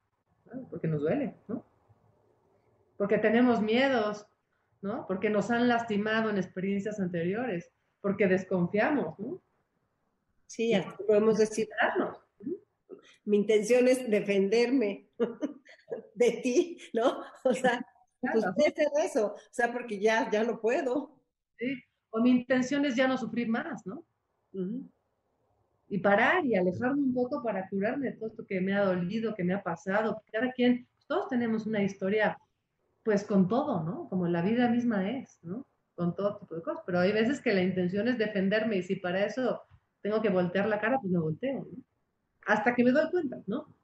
claro, 0.44 0.68
porque 0.70 0.88
nos 0.88 1.02
duele, 1.02 1.36
¿no? 1.48 1.66
Porque 2.98 3.18
tenemos 3.18 3.62
miedos, 3.62 4.28
¿no? 4.82 5.08
Porque 5.08 5.30
nos 5.30 5.52
han 5.52 5.68
lastimado 5.68 6.30
en 6.30 6.38
experiencias 6.38 7.00
anteriores, 7.00 7.72
porque 8.02 8.28
desconfiamos, 8.28 9.18
¿no? 9.20 9.42
Sí, 10.46 10.74
hasta 10.74 10.98
podemos 11.06 11.38
decir, 11.38 11.70
mi 13.26 13.38
intención 13.38 13.88
es 13.88 14.10
defenderme 14.10 15.08
de 16.16 16.32
ti, 16.44 16.78
¿no? 16.94 17.24
O 17.44 17.54
sea, 17.54 17.86
pues 18.20 18.46
eso. 19.06 19.36
O 19.36 19.40
sea, 19.52 19.72
porque 19.72 20.00
ya, 20.00 20.30
ya 20.32 20.44
no 20.44 20.60
puedo. 20.60 21.16
¿sí? 21.58 21.84
O 22.10 22.22
mi 22.22 22.32
intención 22.32 22.86
es 22.86 22.96
ya 22.96 23.08
no 23.08 23.18
sufrir 23.18 23.48
más, 23.48 23.86
¿no? 23.86 24.04
Y 25.88 26.00
parar 26.00 26.46
y 26.46 26.56
alejarme 26.56 27.04
un 27.04 27.14
poco 27.14 27.44
para 27.44 27.70
curarme 27.70 28.08
de 28.08 28.18
todo 28.18 28.30
esto 28.30 28.46
que 28.46 28.60
me 28.62 28.74
ha 28.74 28.84
dolido, 28.84 29.36
que 29.36 29.44
me 29.44 29.54
ha 29.54 29.62
pasado. 29.62 30.22
Cada 30.32 30.52
quien, 30.52 30.88
todos 31.08 31.30
tenemos 31.30 31.68
una 31.68 31.84
historia, 31.84 32.38
pues 33.04 33.24
con 33.24 33.48
todo, 33.48 33.84
¿no? 33.84 34.10
Como 34.10 34.28
la 34.28 34.42
vida 34.42 34.68
misma 34.70 35.10
es, 35.10 35.40
¿no? 35.44 35.68
Con 36.00 36.16
todo 36.16 36.38
tipo 36.38 36.56
de 36.56 36.62
cosas. 36.62 36.82
Pero 36.86 37.00
hay 37.00 37.12
veces 37.12 37.42
que 37.42 37.54
la 37.54 37.62
intención 37.62 38.08
es 38.08 38.18
defenderme 38.18 38.78
y 38.78 38.84
si 38.84 38.96
para 38.96 39.26
eso 39.26 39.62
tengo 40.02 40.22
que 40.22 40.30
voltear 40.30 40.70
la 40.70 40.80
cara, 40.80 40.98
pues 40.98 41.12
me 41.12 41.20
volteo, 41.20 41.68
¿no? 41.70 41.84
Hasta 42.46 42.74
que 42.74 42.86
me 42.86 42.92
doy 42.92 43.12
cuenta, 43.12 43.42
¿no? 43.48 43.76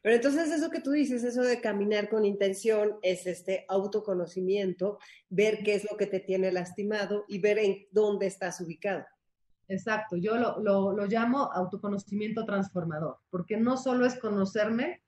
Pero 0.00 0.14
entonces 0.14 0.52
eso 0.52 0.70
que 0.70 0.80
tú 0.80 0.92
dices, 0.92 1.24
eso 1.24 1.42
de 1.42 1.60
caminar 1.60 2.08
con 2.08 2.24
intención, 2.24 2.98
es 3.02 3.26
este 3.26 3.64
autoconocimiento, 3.68 5.00
ver 5.28 5.64
qué 5.64 5.74
es 5.74 5.90
lo 5.90 5.96
que 5.96 6.06
te 6.06 6.20
tiene 6.20 6.52
lastimado 6.52 7.24
y 7.26 7.40
ver 7.40 7.58
en 7.58 7.88
dónde 7.90 8.26
estás 8.26 8.60
ubicado. 8.60 9.04
Exacto, 9.66 10.16
yo 10.16 10.38
lo, 10.38 10.60
lo, 10.60 10.92
lo 10.92 11.06
llamo 11.06 11.50
autoconocimiento 11.52 12.44
transformador, 12.44 13.18
porque 13.28 13.56
no 13.56 13.76
solo 13.76 14.06
es 14.06 14.14
conocerme 14.14 15.02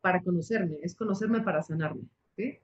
para 0.00 0.22
conocerme, 0.22 0.76
es 0.82 0.94
conocerme 0.94 1.40
para 1.40 1.64
sanarme, 1.64 2.02
¿sí? 2.36 2.60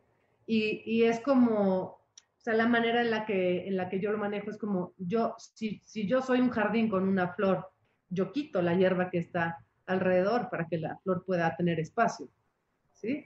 Y, 0.47 0.82
y 0.86 1.03
es 1.03 1.18
como, 1.20 2.03
o 2.45 2.51
sea, 2.51 2.53
la 2.53 2.68
manera 2.68 3.01
en 3.01 3.11
la 3.11 3.24
que, 3.24 3.66
en 3.66 3.74
la 3.74 3.88
que 3.88 3.99
yo 3.99 4.12
lo 4.12 4.18
manejo 4.18 4.51
es 4.51 4.59
como, 4.59 4.92
yo, 4.99 5.34
si, 5.38 5.80
si 5.82 6.07
yo 6.07 6.20
soy 6.20 6.42
un 6.42 6.51
jardín 6.51 6.90
con 6.90 7.09
una 7.09 7.32
flor, 7.32 7.70
yo 8.11 8.32
quito 8.32 8.61
la 8.61 8.74
hierba 8.74 9.09
que 9.09 9.16
está 9.16 9.64
alrededor 9.86 10.51
para 10.51 10.66
que 10.66 10.76
la 10.76 10.99
flor 10.99 11.24
pueda 11.24 11.57
tener 11.57 11.80
espacio, 11.80 12.28
¿sí? 12.92 13.24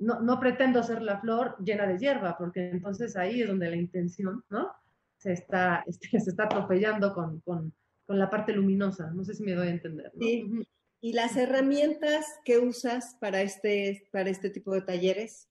No, 0.00 0.20
no 0.20 0.38
pretendo 0.38 0.82
ser 0.82 1.00
la 1.00 1.18
flor 1.18 1.56
llena 1.64 1.86
de 1.86 1.96
hierba, 1.96 2.36
porque 2.36 2.68
entonces 2.68 3.16
ahí 3.16 3.40
es 3.40 3.48
donde 3.48 3.70
la 3.70 3.76
intención, 3.76 4.44
¿no? 4.50 4.70
Se 5.16 5.32
está, 5.32 5.82
este, 5.86 6.20
se 6.20 6.28
está 6.28 6.44
atropellando 6.44 7.14
con, 7.14 7.40
con, 7.40 7.72
con 8.04 8.18
la 8.18 8.28
parte 8.28 8.52
luminosa. 8.52 9.10
No 9.12 9.24
sé 9.24 9.32
si 9.34 9.44
me 9.44 9.54
doy 9.54 9.68
a 9.68 9.70
entender. 9.70 10.12
¿no? 10.14 10.26
Sí. 10.26 10.68
¿Y 11.00 11.14
las 11.14 11.38
herramientas 11.38 12.26
que 12.44 12.58
usas 12.58 13.16
para 13.18 13.40
este, 13.40 14.06
para 14.12 14.28
este 14.28 14.50
tipo 14.50 14.74
de 14.74 14.82
talleres? 14.82 15.48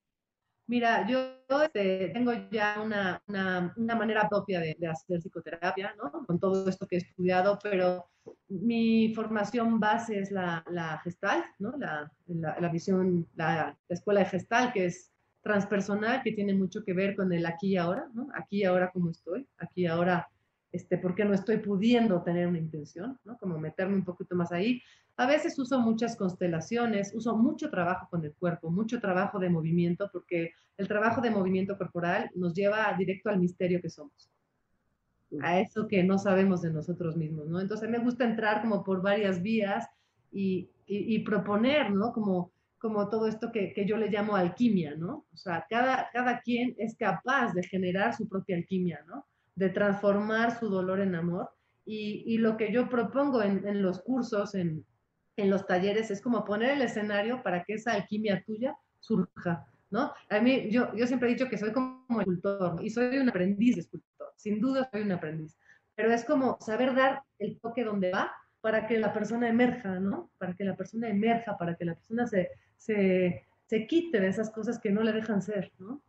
Mira, 0.68 1.06
yo 1.08 1.42
este, 1.64 2.10
tengo 2.10 2.32
ya 2.50 2.82
una, 2.82 3.22
una, 3.28 3.96
manera 3.96 4.30
propia 4.30 4.62
de, 4.62 4.76
hacer 4.88 5.20
psicoterapia, 5.20 5.94
¿no? 5.96 6.12
Con 6.26 6.40
todo 6.40 6.70
esto 6.70 6.88
que 6.88 6.96
he 6.96 7.00
estudiado, 7.00 7.60
pero 7.62 8.10
mi 8.48 9.14
formación 9.14 9.80
base 9.80 10.20
es 10.20 10.32
la, 10.32 10.64
la 10.70 11.00
Gestalt, 11.04 11.46
¿no? 11.60 11.76
La, 11.78 12.12
la, 12.28 12.70
visión, 12.70 13.28
la, 13.36 13.78
la 13.88 13.94
escuela 13.94 14.22
de 14.22 14.28
Gestalt, 14.28 14.74
que 14.74 14.86
es 14.86 15.12
transpersonal, 15.42 16.22
que 16.24 16.32
tiene 16.32 16.54
mucho 16.54 16.84
que 16.84 16.94
ver 16.94 17.16
con 17.16 17.34
el 17.34 17.46
aquí 17.46 17.74
y 17.74 17.78
ahora, 17.78 18.08
¿no? 18.14 18.30
Aquí 18.36 18.62
y 18.62 18.64
ahora 18.64 18.92
como 18.92 19.10
estoy, 19.10 19.48
aquí 19.58 19.82
y 19.82 19.88
ahora, 19.88 20.30
este, 20.72 20.98
¿por 20.98 21.16
qué 21.16 21.26
no 21.26 21.34
estoy 21.34 21.58
pudiendo 21.58 22.22
tener 22.24 22.48
una 22.48 22.58
intención, 22.58 23.20
¿no? 23.26 23.38
Como 23.38 23.58
meterme 23.58 23.96
un 23.96 24.06
poquito 24.06 24.36
más 24.36 24.52
ahí. 24.52 24.82
A 25.18 25.28
veces 25.28 25.60
uso 25.60 25.80
muchas 25.80 26.16
constelaciones, 26.16 27.14
uso 27.14 27.36
mucho 27.36 27.70
trabajo 27.70 28.08
con 28.10 28.24
el 28.24 28.34
cuerpo, 28.34 28.72
mucho 28.72 29.00
trabajo 29.00 29.38
de 29.40 29.50
movimiento, 29.50 30.10
porque 30.12 30.54
el 30.78 30.88
trabajo 30.88 31.22
de 31.22 31.30
movimiento 31.30 31.78
corporal 31.78 32.32
nos 32.36 32.54
lleva 32.54 32.94
directo 32.98 33.30
al 33.30 33.40
misterio 33.40 33.82
que 33.82 33.90
somos, 33.90 34.30
a 35.42 35.60
eso 35.60 35.88
que 35.88 36.04
no 36.04 36.18
sabemos 36.18 36.62
de 36.62 36.72
nosotros 36.72 37.18
mismos, 37.18 37.48
¿no? 37.48 37.60
Entonces 37.60 37.90
me 37.90 38.00
gusta 38.00 38.24
entrar 38.24 38.62
como 38.62 38.84
por 38.84 39.02
varias 39.02 39.42
vías 39.42 39.88
y, 40.32 40.70
y, 40.86 41.16
y 41.16 41.20
proponer, 41.20 41.92
¿no? 41.92 42.14
Como, 42.14 42.52
como 42.78 43.10
todo 43.10 43.28
esto 43.28 43.52
que, 43.52 43.74
que, 43.74 43.86
yo 43.86 43.98
le 43.98 44.10
llamo 44.10 44.36
alquimia, 44.36 44.96
¿no? 44.96 45.26
O 45.34 45.38
sea, 45.38 45.66
cada, 45.70 46.10
cada 46.12 46.40
quien 46.42 46.74
es 46.78 46.96
capaz 46.96 47.54
de 47.54 47.64
generar 47.64 48.16
su 48.16 48.28
propia 48.28 48.56
alquimia, 48.56 49.04
¿no? 49.08 49.26
De 49.56 49.70
transformar 49.70 50.60
su 50.60 50.70
dolor 50.70 51.02
en 51.02 51.16
amor. 51.16 51.50
Y, 51.86 52.24
y 52.26 52.38
lo 52.38 52.58
que 52.58 52.72
yo 52.72 52.90
propongo 52.90 53.42
en, 53.42 53.68
en 53.68 53.82
los 53.82 54.02
cursos, 54.02 54.56
en, 54.56 54.86
en 55.38 55.50
los 55.50 55.66
talleres, 55.66 56.12
es 56.12 56.22
como 56.22 56.46
poner 56.46 56.72
el 56.72 56.82
escenario 56.82 57.42
para 57.44 57.64
que 57.64 57.74
esa 57.74 57.94
alquimia 57.94 58.44
tuya 58.46 58.76
surja, 59.00 59.66
¿no? 59.90 60.14
A 60.30 60.40
mí, 60.40 60.70
yo, 60.70 60.94
yo 60.96 61.08
siempre 61.08 61.30
he 61.30 61.34
dicho 61.34 61.50
que 61.50 61.58
soy 61.58 61.72
como 61.72 62.20
escultor 62.20 62.84
y 62.84 62.90
soy 62.90 63.18
un 63.18 63.30
aprendiz 63.30 63.76
de 63.76 63.82
escultor, 63.82 64.34
sin 64.36 64.62
duda 64.62 64.88
soy 64.92 65.02
un 65.02 65.12
aprendiz, 65.12 65.58
pero 65.96 66.14
es 66.14 66.24
como 66.24 66.58
saber 66.62 66.96
dar 66.96 67.24
el 67.40 67.60
toque 67.60 67.84
donde 67.84 68.12
va 68.12 68.32
para 68.62 68.88
que 68.88 69.00
la 69.00 69.12
persona 69.12 69.50
emerja, 69.50 70.00
¿no? 70.00 70.32
Para 70.38 70.56
que 70.56 70.64
la 70.64 70.76
persona 70.76 71.10
emerja, 71.10 71.58
para 71.58 71.76
que 71.76 71.86
la 71.86 71.96
persona 71.96 72.28
se, 72.28 72.50
se, 72.78 73.48
se 73.66 73.88
quite 73.88 74.20
de 74.20 74.28
esas 74.28 74.52
cosas 74.52 74.80
que 74.80 74.92
no 74.92 75.02
le 75.02 75.14
dejan 75.14 75.42
ser, 75.42 75.72
¿no? 75.80 76.02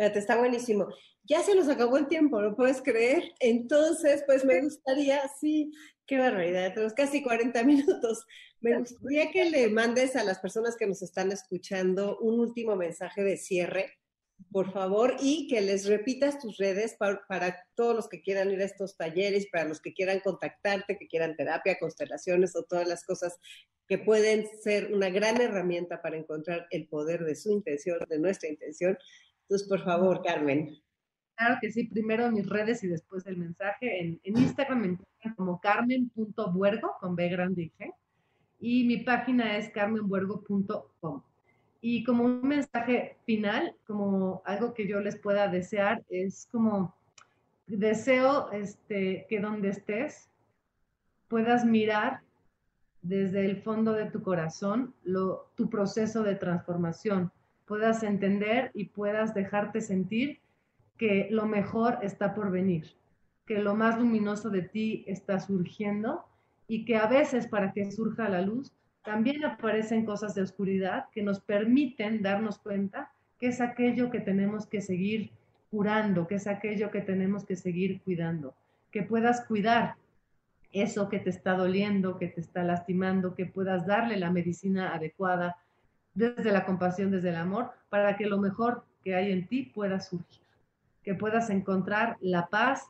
Espérate, 0.00 0.18
está 0.18 0.38
buenísimo. 0.38 0.88
Ya 1.24 1.42
se 1.42 1.54
nos 1.54 1.68
acabó 1.68 1.98
el 1.98 2.08
tiempo, 2.08 2.40
¿lo 2.40 2.56
puedes 2.56 2.80
creer? 2.80 3.34
Entonces, 3.38 4.24
pues 4.24 4.46
me 4.46 4.62
gustaría, 4.62 5.20
sí, 5.38 5.72
qué 6.06 6.16
barbaridad, 6.16 6.72
tenemos 6.72 6.94
casi 6.94 7.22
40 7.22 7.62
minutos. 7.64 8.24
Me 8.62 8.78
gustaría 8.78 9.30
que 9.30 9.44
le 9.50 9.68
mandes 9.68 10.16
a 10.16 10.24
las 10.24 10.38
personas 10.38 10.76
que 10.78 10.86
nos 10.86 11.02
están 11.02 11.30
escuchando 11.32 12.16
un 12.20 12.40
último 12.40 12.76
mensaje 12.76 13.22
de 13.22 13.36
cierre, 13.36 13.98
por 14.50 14.72
favor, 14.72 15.16
y 15.20 15.46
que 15.48 15.60
les 15.60 15.84
repitas 15.84 16.38
tus 16.38 16.56
redes 16.56 16.96
para, 16.98 17.20
para, 17.28 17.62
todos 17.74 17.94
los 17.94 18.08
que 18.08 18.22
quieran 18.22 18.50
ir 18.50 18.62
a 18.62 18.64
estos 18.64 18.96
talleres, 18.96 19.48
para 19.52 19.66
los 19.66 19.82
que 19.82 19.92
quieran 19.92 20.20
contactarte, 20.20 20.96
que 20.96 21.08
quieran 21.08 21.36
terapia, 21.36 21.78
constelaciones 21.78 22.56
o 22.56 22.62
todas 22.62 22.88
las 22.88 23.04
cosas 23.04 23.36
que 23.86 23.98
pueden 23.98 24.48
ser 24.62 24.94
una 24.94 25.10
gran 25.10 25.38
herramienta 25.42 26.00
para 26.00 26.16
encontrar 26.16 26.68
el 26.70 26.88
poder 26.88 27.24
de 27.24 27.34
su 27.34 27.50
intención, 27.50 27.98
de 28.08 28.18
nuestra 28.18 28.48
intención. 28.48 28.96
Entonces, 29.50 29.68
por 29.68 29.82
favor, 29.82 30.22
Carmen. 30.22 30.78
Claro 31.34 31.58
que 31.60 31.72
sí, 31.72 31.88
primero 31.88 32.30
mis 32.30 32.48
redes 32.48 32.84
y 32.84 32.86
después 32.86 33.26
el 33.26 33.36
mensaje. 33.36 34.00
En, 34.00 34.20
Instagram 34.22 34.80
me 34.80 34.86
encuentran 34.86 35.34
como 35.34 35.60
carmen.buergo, 35.60 36.96
con 37.00 37.16
B 37.16 37.28
grande 37.30 37.62
y 37.62 37.70
G, 37.70 37.92
y 38.60 38.84
mi 38.84 38.98
página 38.98 39.56
es 39.56 39.68
carmenbuergo.com. 39.70 41.22
Y 41.80 42.04
como 42.04 42.26
un 42.26 42.46
mensaje 42.46 43.16
final, 43.26 43.74
como 43.88 44.40
algo 44.44 44.72
que 44.72 44.86
yo 44.86 45.00
les 45.00 45.16
pueda 45.16 45.48
desear, 45.48 46.04
es 46.10 46.46
como 46.52 46.94
deseo 47.66 48.52
este, 48.52 49.26
que 49.28 49.40
donde 49.40 49.70
estés 49.70 50.30
puedas 51.26 51.64
mirar 51.64 52.20
desde 53.02 53.46
el 53.46 53.60
fondo 53.62 53.94
de 53.94 54.12
tu 54.12 54.22
corazón 54.22 54.94
lo, 55.02 55.50
tu 55.56 55.68
proceso 55.68 56.22
de 56.22 56.36
transformación, 56.36 57.32
puedas 57.70 58.02
entender 58.02 58.72
y 58.74 58.86
puedas 58.86 59.32
dejarte 59.32 59.80
sentir 59.80 60.40
que 60.98 61.28
lo 61.30 61.46
mejor 61.46 61.98
está 62.02 62.34
por 62.34 62.50
venir, 62.50 62.96
que 63.46 63.60
lo 63.60 63.76
más 63.76 63.96
luminoso 63.96 64.50
de 64.50 64.62
ti 64.62 65.04
está 65.06 65.38
surgiendo 65.38 66.24
y 66.66 66.84
que 66.84 66.96
a 66.96 67.06
veces 67.06 67.46
para 67.46 67.72
que 67.72 67.92
surja 67.92 68.28
la 68.28 68.40
luz 68.40 68.72
también 69.04 69.44
aparecen 69.44 70.04
cosas 70.04 70.34
de 70.34 70.42
oscuridad 70.42 71.04
que 71.12 71.22
nos 71.22 71.38
permiten 71.38 72.22
darnos 72.22 72.58
cuenta 72.58 73.12
que 73.38 73.46
es 73.46 73.60
aquello 73.60 74.10
que 74.10 74.18
tenemos 74.18 74.66
que 74.66 74.80
seguir 74.80 75.30
curando, 75.70 76.26
que 76.26 76.34
es 76.34 76.48
aquello 76.48 76.90
que 76.90 77.02
tenemos 77.02 77.44
que 77.44 77.54
seguir 77.54 78.00
cuidando, 78.00 78.56
que 78.90 79.04
puedas 79.04 79.46
cuidar 79.46 79.94
eso 80.72 81.08
que 81.08 81.20
te 81.20 81.30
está 81.30 81.54
doliendo, 81.54 82.18
que 82.18 82.26
te 82.26 82.40
está 82.40 82.64
lastimando, 82.64 83.36
que 83.36 83.46
puedas 83.46 83.86
darle 83.86 84.16
la 84.16 84.32
medicina 84.32 84.92
adecuada 84.92 85.56
desde 86.14 86.52
la 86.52 86.64
compasión, 86.64 87.10
desde 87.10 87.30
el 87.30 87.36
amor, 87.36 87.70
para 87.88 88.16
que 88.16 88.26
lo 88.26 88.38
mejor 88.38 88.84
que 89.02 89.14
hay 89.14 89.32
en 89.32 89.46
ti 89.46 89.62
pueda 89.62 90.00
surgir, 90.00 90.42
que 91.02 91.14
puedas 91.14 91.50
encontrar 91.50 92.16
la 92.20 92.48
paz, 92.48 92.88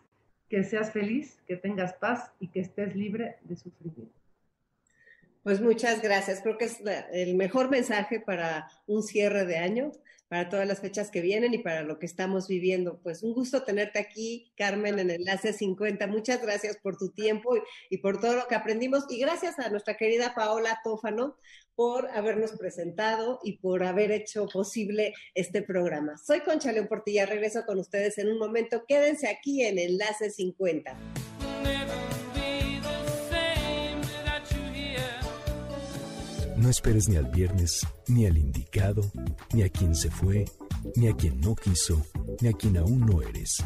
que 0.49 0.65
seas 0.65 0.91
feliz, 0.91 1.41
que 1.47 1.57
tengas 1.57 1.95
paz 1.95 2.33
y 2.41 2.49
que 2.49 2.61
estés 2.61 2.97
libre 2.97 3.39
de 3.43 3.57
sufrimiento. 3.57 4.20
Pues 5.43 5.61
muchas 5.61 6.03
gracias. 6.03 6.41
Creo 6.43 6.59
que 6.59 6.67
es 6.67 6.81
la- 6.81 7.01
el 7.13 7.35
mejor 7.35 7.71
mensaje 7.71 8.21
para 8.21 8.69
un 8.87 9.03
cierre 9.03 9.47
de 9.47 9.57
año, 9.57 9.91
para 10.29 10.49
todas 10.49 10.69
las 10.69 10.81
fechas 10.81 11.11
que 11.11 11.23
vienen 11.23 11.55
y 11.55 11.59
para 11.59 11.83
lo 11.83 11.99
que 11.99 12.07
estamos 12.07 12.47
viviendo. 12.47 13.01
Pues 13.03 13.23
un 13.23 13.33
gusto 13.33 13.65
tenerte 13.65 13.99
aquí, 13.99 14.53
Carmen, 14.57 14.99
en 14.99 15.11
Enlace 15.11 15.53
50. 15.55 16.07
Muchas 16.07 16.41
gracias 16.43 16.77
por 16.77 16.97
tu 16.99 17.11
tiempo 17.11 17.57
y, 17.57 17.61
y 17.89 17.99
por 17.99 18.21
todo 18.21 18.35
lo 18.37 18.47
que 18.47 18.55
aprendimos. 18.55 19.07
Y 19.09 19.19
gracias 19.19 19.59
a 19.59 19.71
nuestra 19.71 19.97
querida 19.97 20.35
Paola 20.35 20.81
Tófano 20.85 21.37
por 21.75 22.09
habernos 22.11 22.53
presentado 22.53 23.41
y 23.43 23.59
por 23.59 23.83
haber 23.83 24.13
hecho 24.13 24.47
posible 24.47 25.15
este 25.35 25.63
programa. 25.63 26.17
Soy 26.19 26.41
Concha 26.41 26.71
León 26.71 26.87
Portilla. 26.87 27.25
Regreso 27.25 27.65
con 27.65 27.79
ustedes 27.79 28.19
en 28.19 28.29
un 28.29 28.39
momento. 28.39 28.85
Quédense 28.87 29.27
aquí 29.27 29.65
en 29.65 29.79
Enlace 29.79 30.31
50. 30.31 30.97
No 36.61 36.69
esperes 36.69 37.09
ni 37.09 37.17
al 37.17 37.25
viernes, 37.31 37.87
ni 38.07 38.27
al 38.27 38.37
indicado, 38.37 39.11
ni 39.55 39.63
a 39.63 39.71
quien 39.71 39.95
se 39.95 40.11
fue, 40.11 40.45
ni 40.95 41.09
a 41.09 41.15
quien 41.15 41.41
no 41.41 41.55
quiso, 41.55 42.05
ni 42.43 42.49
a 42.49 42.53
quien 42.53 42.77
aún 42.77 43.01
no 43.01 43.23
eres. 43.23 43.65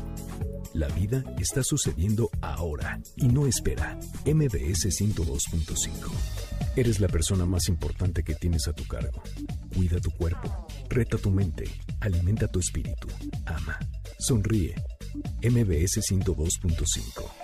La 0.75 0.87
vida 0.87 1.25
está 1.41 1.65
sucediendo 1.65 2.31
ahora 2.41 3.01
y 3.17 3.27
no 3.27 3.49
espera. 3.49 3.99
MBS 4.25 4.87
102.5. 4.91 5.91
Eres 6.77 7.01
la 7.01 7.09
persona 7.09 7.45
más 7.47 7.69
importante 7.69 8.23
que 8.23 8.37
tienes 8.37 8.69
a 8.69 8.73
tu 8.73 8.87
cargo. 8.87 9.25
Cuida 9.75 9.99
tu 9.99 10.13
cuerpo, 10.13 10.69
reta 10.89 11.19
tu 11.19 11.33
mente, 11.33 11.65
alimenta 11.99 12.47
tu 12.47 12.61
espíritu, 12.61 13.09
ama, 13.45 13.77
sonríe. 14.21 14.77
MBS 15.43 16.01
102.5. 16.01 17.44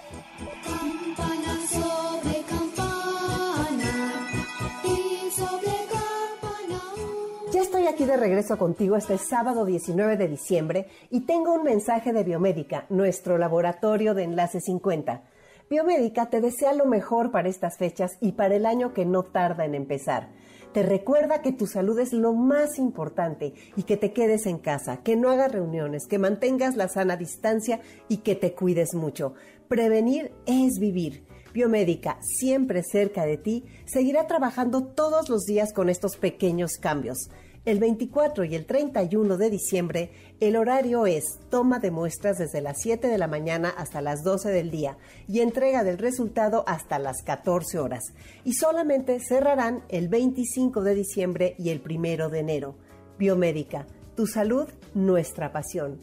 regreso 8.20 8.58
contigo 8.58 8.96
este 8.96 9.16
sábado 9.16 9.64
19 9.64 10.18
de 10.18 10.28
diciembre 10.28 10.86
y 11.10 11.22
tengo 11.22 11.54
un 11.54 11.64
mensaje 11.64 12.12
de 12.12 12.22
Biomédica, 12.22 12.84
nuestro 12.90 13.38
laboratorio 13.38 14.12
de 14.14 14.24
Enlace 14.24 14.60
50. 14.60 15.22
Biomédica 15.70 16.28
te 16.28 16.42
desea 16.42 16.74
lo 16.74 16.84
mejor 16.84 17.30
para 17.30 17.48
estas 17.48 17.78
fechas 17.78 18.18
y 18.20 18.32
para 18.32 18.54
el 18.56 18.66
año 18.66 18.92
que 18.92 19.06
no 19.06 19.22
tarda 19.22 19.64
en 19.64 19.74
empezar. 19.74 20.28
Te 20.74 20.82
recuerda 20.82 21.40
que 21.40 21.52
tu 21.52 21.66
salud 21.66 21.98
es 21.98 22.12
lo 22.12 22.34
más 22.34 22.78
importante 22.78 23.54
y 23.74 23.84
que 23.84 23.96
te 23.96 24.12
quedes 24.12 24.46
en 24.46 24.58
casa, 24.58 24.98
que 24.98 25.16
no 25.16 25.30
hagas 25.30 25.50
reuniones, 25.50 26.06
que 26.06 26.18
mantengas 26.18 26.76
la 26.76 26.88
sana 26.88 27.16
distancia 27.16 27.80
y 28.08 28.18
que 28.18 28.36
te 28.36 28.52
cuides 28.52 28.94
mucho. 28.94 29.32
Prevenir 29.66 30.30
es 30.46 30.78
vivir. 30.78 31.24
Biomédica, 31.54 32.18
siempre 32.20 32.82
cerca 32.84 33.24
de 33.24 33.38
ti, 33.38 33.64
seguirá 33.86 34.26
trabajando 34.26 34.84
todos 34.84 35.28
los 35.28 35.44
días 35.46 35.72
con 35.72 35.88
estos 35.88 36.16
pequeños 36.16 36.72
cambios. 36.80 37.30
El 37.66 37.78
24 37.78 38.44
y 38.44 38.54
el 38.54 38.64
31 38.64 39.36
de 39.36 39.50
diciembre, 39.50 40.10
el 40.40 40.56
horario 40.56 41.04
es 41.04 41.38
toma 41.50 41.78
de 41.78 41.90
muestras 41.90 42.38
desde 42.38 42.62
las 42.62 42.78
7 42.80 43.06
de 43.06 43.18
la 43.18 43.26
mañana 43.26 43.68
hasta 43.68 44.00
las 44.00 44.24
12 44.24 44.48
del 44.48 44.70
día 44.70 44.96
y 45.28 45.40
entrega 45.40 45.84
del 45.84 45.98
resultado 45.98 46.64
hasta 46.66 46.98
las 46.98 47.22
14 47.22 47.78
horas. 47.78 48.14
Y 48.44 48.54
solamente 48.54 49.20
cerrarán 49.20 49.84
el 49.90 50.08
25 50.08 50.82
de 50.82 50.94
diciembre 50.94 51.54
y 51.58 51.68
el 51.68 51.82
1 51.84 52.30
de 52.30 52.38
enero. 52.38 52.76
Biomédica, 53.18 53.86
tu 54.16 54.26
salud, 54.26 54.66
nuestra 54.94 55.52
pasión. 55.52 56.00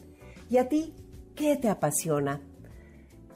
¿Y 0.48 0.58
a 0.58 0.68
ti 0.68 0.94
qué 1.34 1.56
te 1.56 1.68
apasiona? 1.68 2.40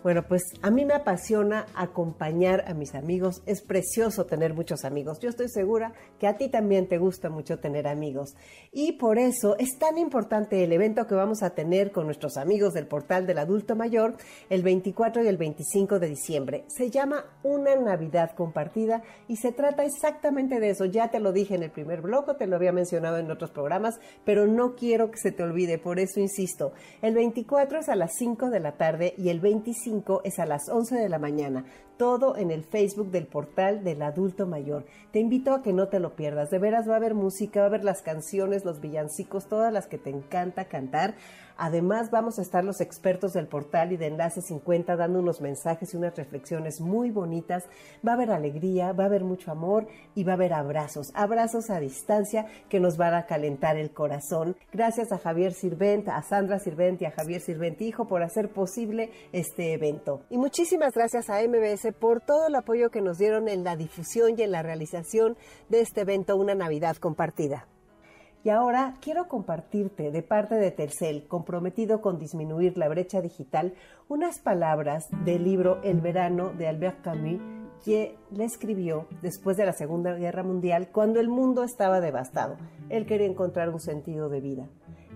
Bueno, 0.03 0.24
pues 0.26 0.42
a 0.62 0.70
mí 0.72 0.84
me 0.84 0.94
apasiona 0.94 1.64
acompañar 1.76 2.64
a 2.66 2.74
mis 2.74 2.96
amigos. 2.96 3.40
Es 3.46 3.62
precioso 3.62 4.26
tener 4.26 4.53
muchos 4.53 4.84
amigos. 4.84 5.20
Yo 5.20 5.28
estoy 5.28 5.48
segura 5.48 5.92
que 6.18 6.26
a 6.26 6.36
ti 6.36 6.48
también 6.48 6.88
te 6.88 6.98
gusta 6.98 7.30
mucho 7.30 7.61
tener 7.61 7.86
amigos. 7.86 8.34
Y 8.72 8.92
por 8.92 9.18
eso 9.18 9.57
es 9.59 9.78
tan 9.78 9.98
importante 9.98 10.64
el 10.64 10.72
evento 10.72 11.07
que 11.07 11.14
vamos 11.14 11.44
a 11.44 11.50
tener 11.50 11.92
con 11.92 12.07
nuestros 12.07 12.36
amigos 12.36 12.74
del 12.74 12.88
portal 12.88 13.28
del 13.28 13.38
adulto 13.38 13.76
mayor 13.76 14.16
el 14.50 14.64
24 14.64 15.22
y 15.22 15.28
el 15.28 15.36
25 15.36 16.00
de 16.00 16.09
diciembre. 16.09 16.64
Se 16.66 16.90
llama 16.90 17.24
Una 17.44 17.76
Navidad 17.76 18.32
Compartida 18.34 19.05
y 19.28 19.36
se 19.36 19.53
trata 19.53 19.84
exactamente 19.84 20.59
de 20.59 20.70
eso. 20.70 20.84
Ya 20.84 21.12
te 21.12 21.20
lo 21.20 21.32
dije 21.32 21.55
en 21.55 21.62
el 21.62 21.70
primer 21.70 22.03
bloque, 22.03 22.34
te 22.34 22.48
lo 22.48 22.57
había 22.57 22.72
mencionado 22.72 23.18
en 23.18 23.30
otros 23.30 23.53
programas, 23.53 24.00
pero 24.24 24.48
no 24.48 24.74
quiero 24.74 25.12
que 25.12 25.18
se 25.18 25.30
te 25.30 25.44
olvide, 25.44 25.78
por 25.78 26.00
eso 26.00 26.18
insisto. 26.18 26.72
El 27.03 27.14
24 27.14 27.78
es 27.78 27.88
a 27.88 27.94
las 27.94 28.11
5 28.18 28.50
de 28.50 28.59
la 28.59 28.72
tarde 28.72 29.14
y 29.16 29.28
el 29.28 29.38
25 29.38 29.91
es 30.24 30.38
a 30.38 30.47
las 30.47 30.68
11 30.68 30.97
de 30.97 31.09
la 31.09 31.18
mañana. 31.18 31.64
Todo 31.99 32.36
en 32.36 32.51
el 32.51 32.64
Facebook 32.64 33.11
del 33.11 33.26
portal 33.26 33.84
del 33.84 34.03
adulto 34.03 34.47
mayor. 34.47 34.86
Te 35.12 35.20
invito 35.20 35.53
a 35.53 35.62
que 35.62 35.72
no 35.72 35.88
te 35.88 36.01
lo 36.01 36.16
pierdas. 36.16 36.51
De 36.51 36.59
veras 36.59 36.88
va 36.88 36.95
a 36.95 36.97
haber 36.97 37.14
música, 37.14 37.61
va 37.61 37.66
a 37.66 37.68
haber 37.68 37.84
las 37.84 38.01
canciones, 38.03 38.64
los 38.64 38.80
villancicos, 38.80 39.47
todas 39.47 39.72
las 39.72 39.86
que 39.86 39.99
te 39.99 40.11
encanta 40.11 40.64
cantar. 40.64 41.14
Además 41.64 42.10
vamos 42.10 42.40
a 42.40 42.42
estar 42.42 42.64
los 42.64 42.80
expertos 42.80 43.34
del 43.34 43.46
portal 43.46 43.92
y 43.92 43.96
de 43.96 44.08
Enlace 44.08 44.42
50 44.42 44.96
dando 44.96 45.20
unos 45.20 45.40
mensajes 45.40 45.94
y 45.94 45.96
unas 45.96 46.16
reflexiones 46.16 46.80
muy 46.80 47.12
bonitas. 47.12 47.66
Va 48.04 48.10
a 48.10 48.14
haber 48.16 48.32
alegría, 48.32 48.92
va 48.92 49.04
a 49.04 49.06
haber 49.06 49.22
mucho 49.22 49.52
amor 49.52 49.86
y 50.16 50.24
va 50.24 50.32
a 50.32 50.34
haber 50.34 50.54
abrazos. 50.54 51.12
Abrazos 51.14 51.70
a 51.70 51.78
distancia 51.78 52.46
que 52.68 52.80
nos 52.80 52.96
van 52.96 53.14
a 53.14 53.26
calentar 53.26 53.76
el 53.76 53.92
corazón. 53.92 54.56
Gracias 54.72 55.12
a 55.12 55.18
Javier 55.18 55.52
Sirvent, 55.52 56.08
a 56.08 56.20
Sandra 56.22 56.58
Sirvent 56.58 57.00
y 57.00 57.04
a 57.04 57.12
Javier 57.12 57.40
Sirvent 57.40 57.80
hijo 57.80 58.08
por 58.08 58.24
hacer 58.24 58.48
posible 58.48 59.12
este 59.30 59.72
evento. 59.72 60.22
Y 60.30 60.38
muchísimas 60.38 60.94
gracias 60.94 61.30
a 61.30 61.46
MBS 61.46 61.94
por 61.96 62.20
todo 62.22 62.48
el 62.48 62.56
apoyo 62.56 62.90
que 62.90 63.02
nos 63.02 63.18
dieron 63.18 63.46
en 63.46 63.62
la 63.62 63.76
difusión 63.76 64.36
y 64.36 64.42
en 64.42 64.50
la 64.50 64.64
realización 64.64 65.36
de 65.68 65.78
este 65.78 66.00
evento 66.00 66.34
Una 66.34 66.56
Navidad 66.56 66.96
Compartida. 66.96 67.68
Y 68.45 68.51
ahora 68.51 68.97
quiero 69.01 69.28
compartirte 69.28 70.11
de 70.11 70.22
parte 70.22 70.57
de 70.57 70.72
Telcel, 70.72 71.28
comprometido 71.28 72.01
con 72.01 72.18
disminuir 72.18 72.76
la 72.76 72.88
brecha 72.88 73.20
digital, 73.20 73.74
unas 74.09 74.40
palabras 74.40 75.07
del 75.24 75.45
libro 75.45 75.80
El 75.84 76.01
verano 76.01 76.51
de 76.51 76.66
Albert 76.66 77.03
Camus 77.03 77.40
que 77.84 78.16
le 78.30 78.45
escribió 78.45 79.07
después 79.22 79.57
de 79.57 79.66
la 79.66 79.72
Segunda 79.72 80.14
Guerra 80.14 80.43
Mundial 80.43 80.88
cuando 80.93 81.20
el 81.20 81.28
mundo 81.28 81.64
estaba 81.64 82.01
devastado. 82.01 82.57
Él 82.88 83.07
quería 83.07 83.26
encontrar 83.26 83.70
un 83.70 83.80
sentido 83.80 84.28
de 84.28 84.40
vida. 84.40 84.68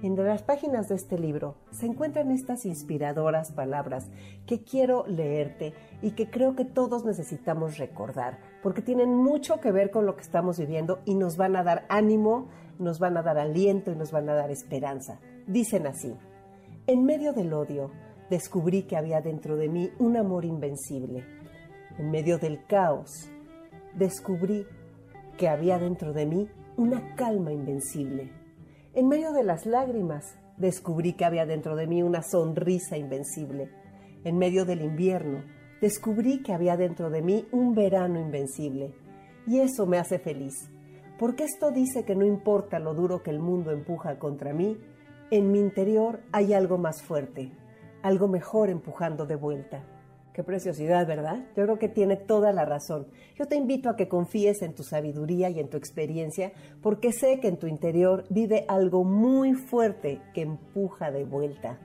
Entre 0.02 0.24
las 0.24 0.42
páginas 0.42 0.88
de 0.88 0.96
este 0.96 1.18
libro 1.18 1.54
se 1.70 1.86
encuentran 1.86 2.30
estas 2.30 2.66
inspiradoras 2.66 3.52
palabras 3.52 4.10
que 4.46 4.62
quiero 4.62 5.06
leerte 5.06 5.72
y 6.02 6.10
que 6.10 6.28
creo 6.28 6.54
que 6.54 6.66
todos 6.66 7.04
necesitamos 7.04 7.78
recordar, 7.78 8.38
porque 8.62 8.82
tienen 8.82 9.14
mucho 9.14 9.58
que 9.58 9.72
ver 9.72 9.90
con 9.90 10.04
lo 10.04 10.14
que 10.14 10.22
estamos 10.22 10.58
viviendo 10.58 10.98
y 11.06 11.14
nos 11.14 11.38
van 11.38 11.56
a 11.56 11.62
dar 11.62 11.86
ánimo, 11.88 12.48
nos 12.78 12.98
van 12.98 13.16
a 13.16 13.22
dar 13.22 13.38
aliento 13.38 13.92
y 13.92 13.96
nos 13.96 14.12
van 14.12 14.28
a 14.28 14.34
dar 14.34 14.50
esperanza. 14.50 15.20
Dicen 15.46 15.86
así, 15.86 16.14
en 16.86 17.04
medio 17.04 17.32
del 17.32 17.52
odio 17.52 17.90
descubrí 18.30 18.84
que 18.84 18.96
había 18.96 19.20
dentro 19.20 19.56
de 19.56 19.68
mí 19.68 19.90
un 19.98 20.16
amor 20.16 20.44
invencible. 20.44 21.24
En 21.98 22.10
medio 22.10 22.38
del 22.38 22.64
caos 22.66 23.28
descubrí 23.94 24.66
que 25.38 25.48
había 25.48 25.78
dentro 25.78 26.12
de 26.12 26.26
mí 26.26 26.48
una 26.76 27.14
calma 27.14 27.52
invencible. 27.52 28.32
En 28.94 29.08
medio 29.08 29.32
de 29.32 29.44
las 29.44 29.66
lágrimas 29.66 30.38
descubrí 30.56 31.14
que 31.14 31.24
había 31.24 31.46
dentro 31.46 31.76
de 31.76 31.86
mí 31.86 32.02
una 32.02 32.22
sonrisa 32.22 32.96
invencible. 32.96 33.70
En 34.24 34.38
medio 34.38 34.64
del 34.64 34.82
invierno 34.82 35.42
descubrí 35.80 36.42
que 36.42 36.52
había 36.52 36.76
dentro 36.76 37.10
de 37.10 37.22
mí 37.22 37.46
un 37.52 37.74
verano 37.74 38.20
invencible. 38.20 38.94
Y 39.46 39.60
eso 39.60 39.86
me 39.86 39.98
hace 39.98 40.18
feliz, 40.18 40.70
Porque 41.18 41.44
esto 41.44 41.70
dice 41.70 42.04
que 42.04 42.14
no 42.14 42.24
importa 42.26 42.78
lo 42.78 42.94
duro 42.94 43.22
que 43.22 43.30
el 43.30 43.38
mundo 43.38 43.70
empuja 43.70 44.18
contra 44.18 44.52
mí, 44.52 44.78
en 45.30 45.50
mi 45.50 45.58
interior 45.58 46.20
hay 46.32 46.52
algo 46.52 46.78
más 46.78 47.02
fuerte, 47.02 47.52
algo 48.02 48.28
mejor 48.28 48.68
empujando 48.68 49.26
de 49.26 49.36
vuelta. 49.36 49.84
Qué 50.36 50.44
preciosidad, 50.44 51.06
¿verdad? 51.06 51.46
Yo 51.56 51.64
creo 51.64 51.78
que 51.78 51.88
tiene 51.88 52.16
toda 52.16 52.52
la 52.52 52.66
razón. 52.66 53.06
Yo 53.36 53.46
te 53.46 53.56
invito 53.56 53.88
a 53.88 53.96
que 53.96 54.06
confíes 54.06 54.60
en 54.60 54.74
tu 54.74 54.82
sabiduría 54.82 55.48
y 55.48 55.58
en 55.58 55.70
tu 55.70 55.78
experiencia, 55.78 56.52
porque 56.82 57.12
sé 57.12 57.40
que 57.40 57.48
en 57.48 57.58
tu 57.58 57.66
interior 57.66 58.24
vive 58.28 58.66
algo 58.68 59.02
muy 59.02 59.54
fuerte 59.54 60.20
que 60.34 60.42
empuja 60.42 61.10
de 61.10 61.24
vuelta. 61.24 61.78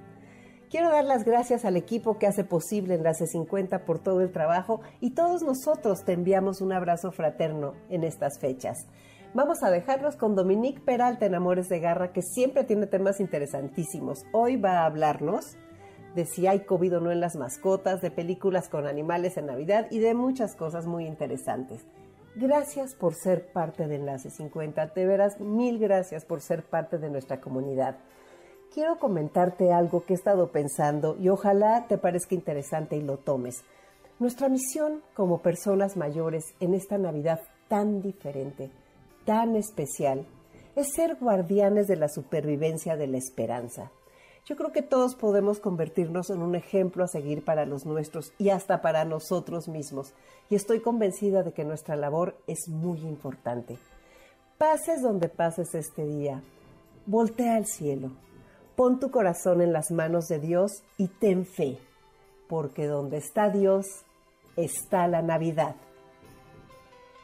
Quiero 0.70 0.90
dar 0.90 1.06
las 1.06 1.24
gracias 1.24 1.64
al 1.64 1.78
equipo 1.78 2.18
que 2.18 2.28
hace 2.28 2.44
posible 2.44 2.96
Enlace 2.96 3.26
50 3.26 3.86
por 3.86 4.00
todo 4.00 4.20
el 4.20 4.32
trabajo 4.32 4.82
y 5.00 5.12
todos 5.12 5.44
nosotros 5.44 6.04
te 6.04 6.12
enviamos 6.14 6.62
un 6.62 6.74
abrazo 6.74 7.12
fraterno 7.12 7.74
en 7.90 8.04
estas 8.04 8.38
fechas. 8.38 8.88
Vamos 9.34 9.64
a 9.64 9.72
dejarlos 9.72 10.18
con 10.18 10.36
Dominique 10.36 10.82
Peralta 10.82 11.26
en 11.26 11.36
Amores 11.36 11.70
de 11.70 11.80
Garra, 11.80 12.12
que 12.12 12.22
siempre 12.22 12.66
tiene 12.66 12.86
temas 12.86 13.22
interesantísimos. 13.22 14.26
Hoy 14.34 14.58
va 14.58 14.80
a 14.80 14.86
hablarnos 14.86 15.56
de 16.16 16.26
si 16.26 16.48
hay 16.48 16.66
COVID 16.66 16.98
o 16.98 17.00
no 17.00 17.12
en 17.12 17.22
las 17.22 17.38
mascotas, 17.38 18.02
de 18.02 18.12
películas 18.12 18.68
con 18.68 18.88
animales 18.88 19.38
en 19.38 19.46
Navidad 19.46 19.88
y 19.90 20.00
de 20.00 20.16
muchas 20.16 20.54
cosas 20.58 20.86
muy 20.86 21.06
interesantes. 21.06 21.86
Gracias 22.36 22.94
por 22.94 23.14
ser 23.14 23.54
parte 23.54 23.88
de 23.88 23.96
Enlace 23.96 24.30
50, 24.30 24.88
de 24.88 25.06
veras 25.06 25.40
mil 25.40 25.80
gracias 25.80 26.26
por 26.26 26.42
ser 26.42 26.64
parte 26.64 26.98
de 26.98 27.10
nuestra 27.10 27.40
comunidad. 27.40 28.00
Quiero 28.74 29.00
comentarte 29.00 29.72
algo 29.72 30.04
que 30.04 30.12
he 30.12 30.18
estado 30.18 30.52
pensando 30.52 31.16
y 31.18 31.30
ojalá 31.30 31.86
te 31.88 31.98
parezca 31.98 32.36
interesante 32.36 32.98
y 32.98 33.02
lo 33.02 33.18
tomes. 33.18 33.64
Nuestra 34.20 34.50
misión 34.50 35.02
como 35.14 35.42
personas 35.42 35.96
mayores 35.96 36.54
en 36.60 36.74
esta 36.74 36.98
Navidad 36.98 37.40
tan 37.70 38.02
diferente, 38.02 38.70
tan 39.26 39.56
especial, 39.56 40.26
es 40.76 40.88
ser 40.96 41.16
guardianes 41.16 41.88
de 41.88 41.96
la 41.96 42.08
supervivencia 42.08 42.96
de 42.96 43.08
la 43.08 43.18
esperanza. 43.18 43.92
Yo 44.46 44.56
creo 44.56 44.72
que 44.72 44.82
todos 44.82 45.16
podemos 45.16 45.60
convertirnos 45.60 46.30
en 46.30 46.42
un 46.42 46.56
ejemplo 46.56 47.04
a 47.04 47.08
seguir 47.08 47.46
para 47.46 47.66
los 47.66 47.86
nuestros 47.86 48.34
y 48.40 48.50
hasta 48.50 48.82
para 48.82 49.06
nosotros 49.06 49.68
mismos. 49.68 50.14
Y 50.50 50.56
estoy 50.56 50.82
convencida 50.82 51.44
de 51.44 51.54
que 51.54 51.64
nuestra 51.64 51.96
labor 51.96 52.36
es 52.48 52.68
muy 52.68 53.00
importante. 53.02 53.78
Pases 54.58 55.02
donde 55.02 55.30
pases 55.30 55.76
este 55.76 56.06
día, 56.06 56.42
voltea 57.06 57.56
al 57.56 57.68
cielo, 57.68 58.12
pon 58.76 59.00
tu 59.00 59.12
corazón 59.12 59.62
en 59.62 59.74
las 59.74 59.92
manos 59.92 60.28
de 60.28 60.40
Dios 60.40 60.84
y 60.98 61.08
ten 61.08 61.46
fe, 61.46 61.78
porque 62.48 62.88
donde 62.88 63.18
está 63.18 63.50
Dios 63.50 63.86
está 64.56 65.08
la 65.08 65.22
Navidad. 65.22 65.76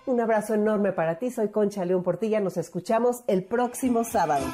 Un 0.07 0.21
abrazo 0.21 0.53
enorme 0.53 0.93
para 0.93 1.19
ti, 1.19 1.29
soy 1.31 1.49
Concha 1.49 1.83
León 1.83 2.01
Portilla, 2.01 2.39
nos 2.39 2.55
escuchamos 2.55 3.23
el 3.27 3.43
próximo 3.43 4.05
sábado. 4.05 4.45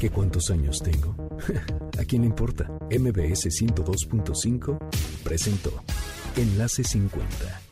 ¿Qué 0.00 0.10
cuántos 0.10 0.48
años 0.50 0.80
tengo? 0.80 1.16
¿A 2.00 2.04
quién 2.04 2.22
le 2.22 2.28
importa? 2.28 2.68
MBS 2.88 3.48
102.5 3.50 4.78
presentó 5.24 5.72
Enlace 6.36 6.84
50 6.84 7.71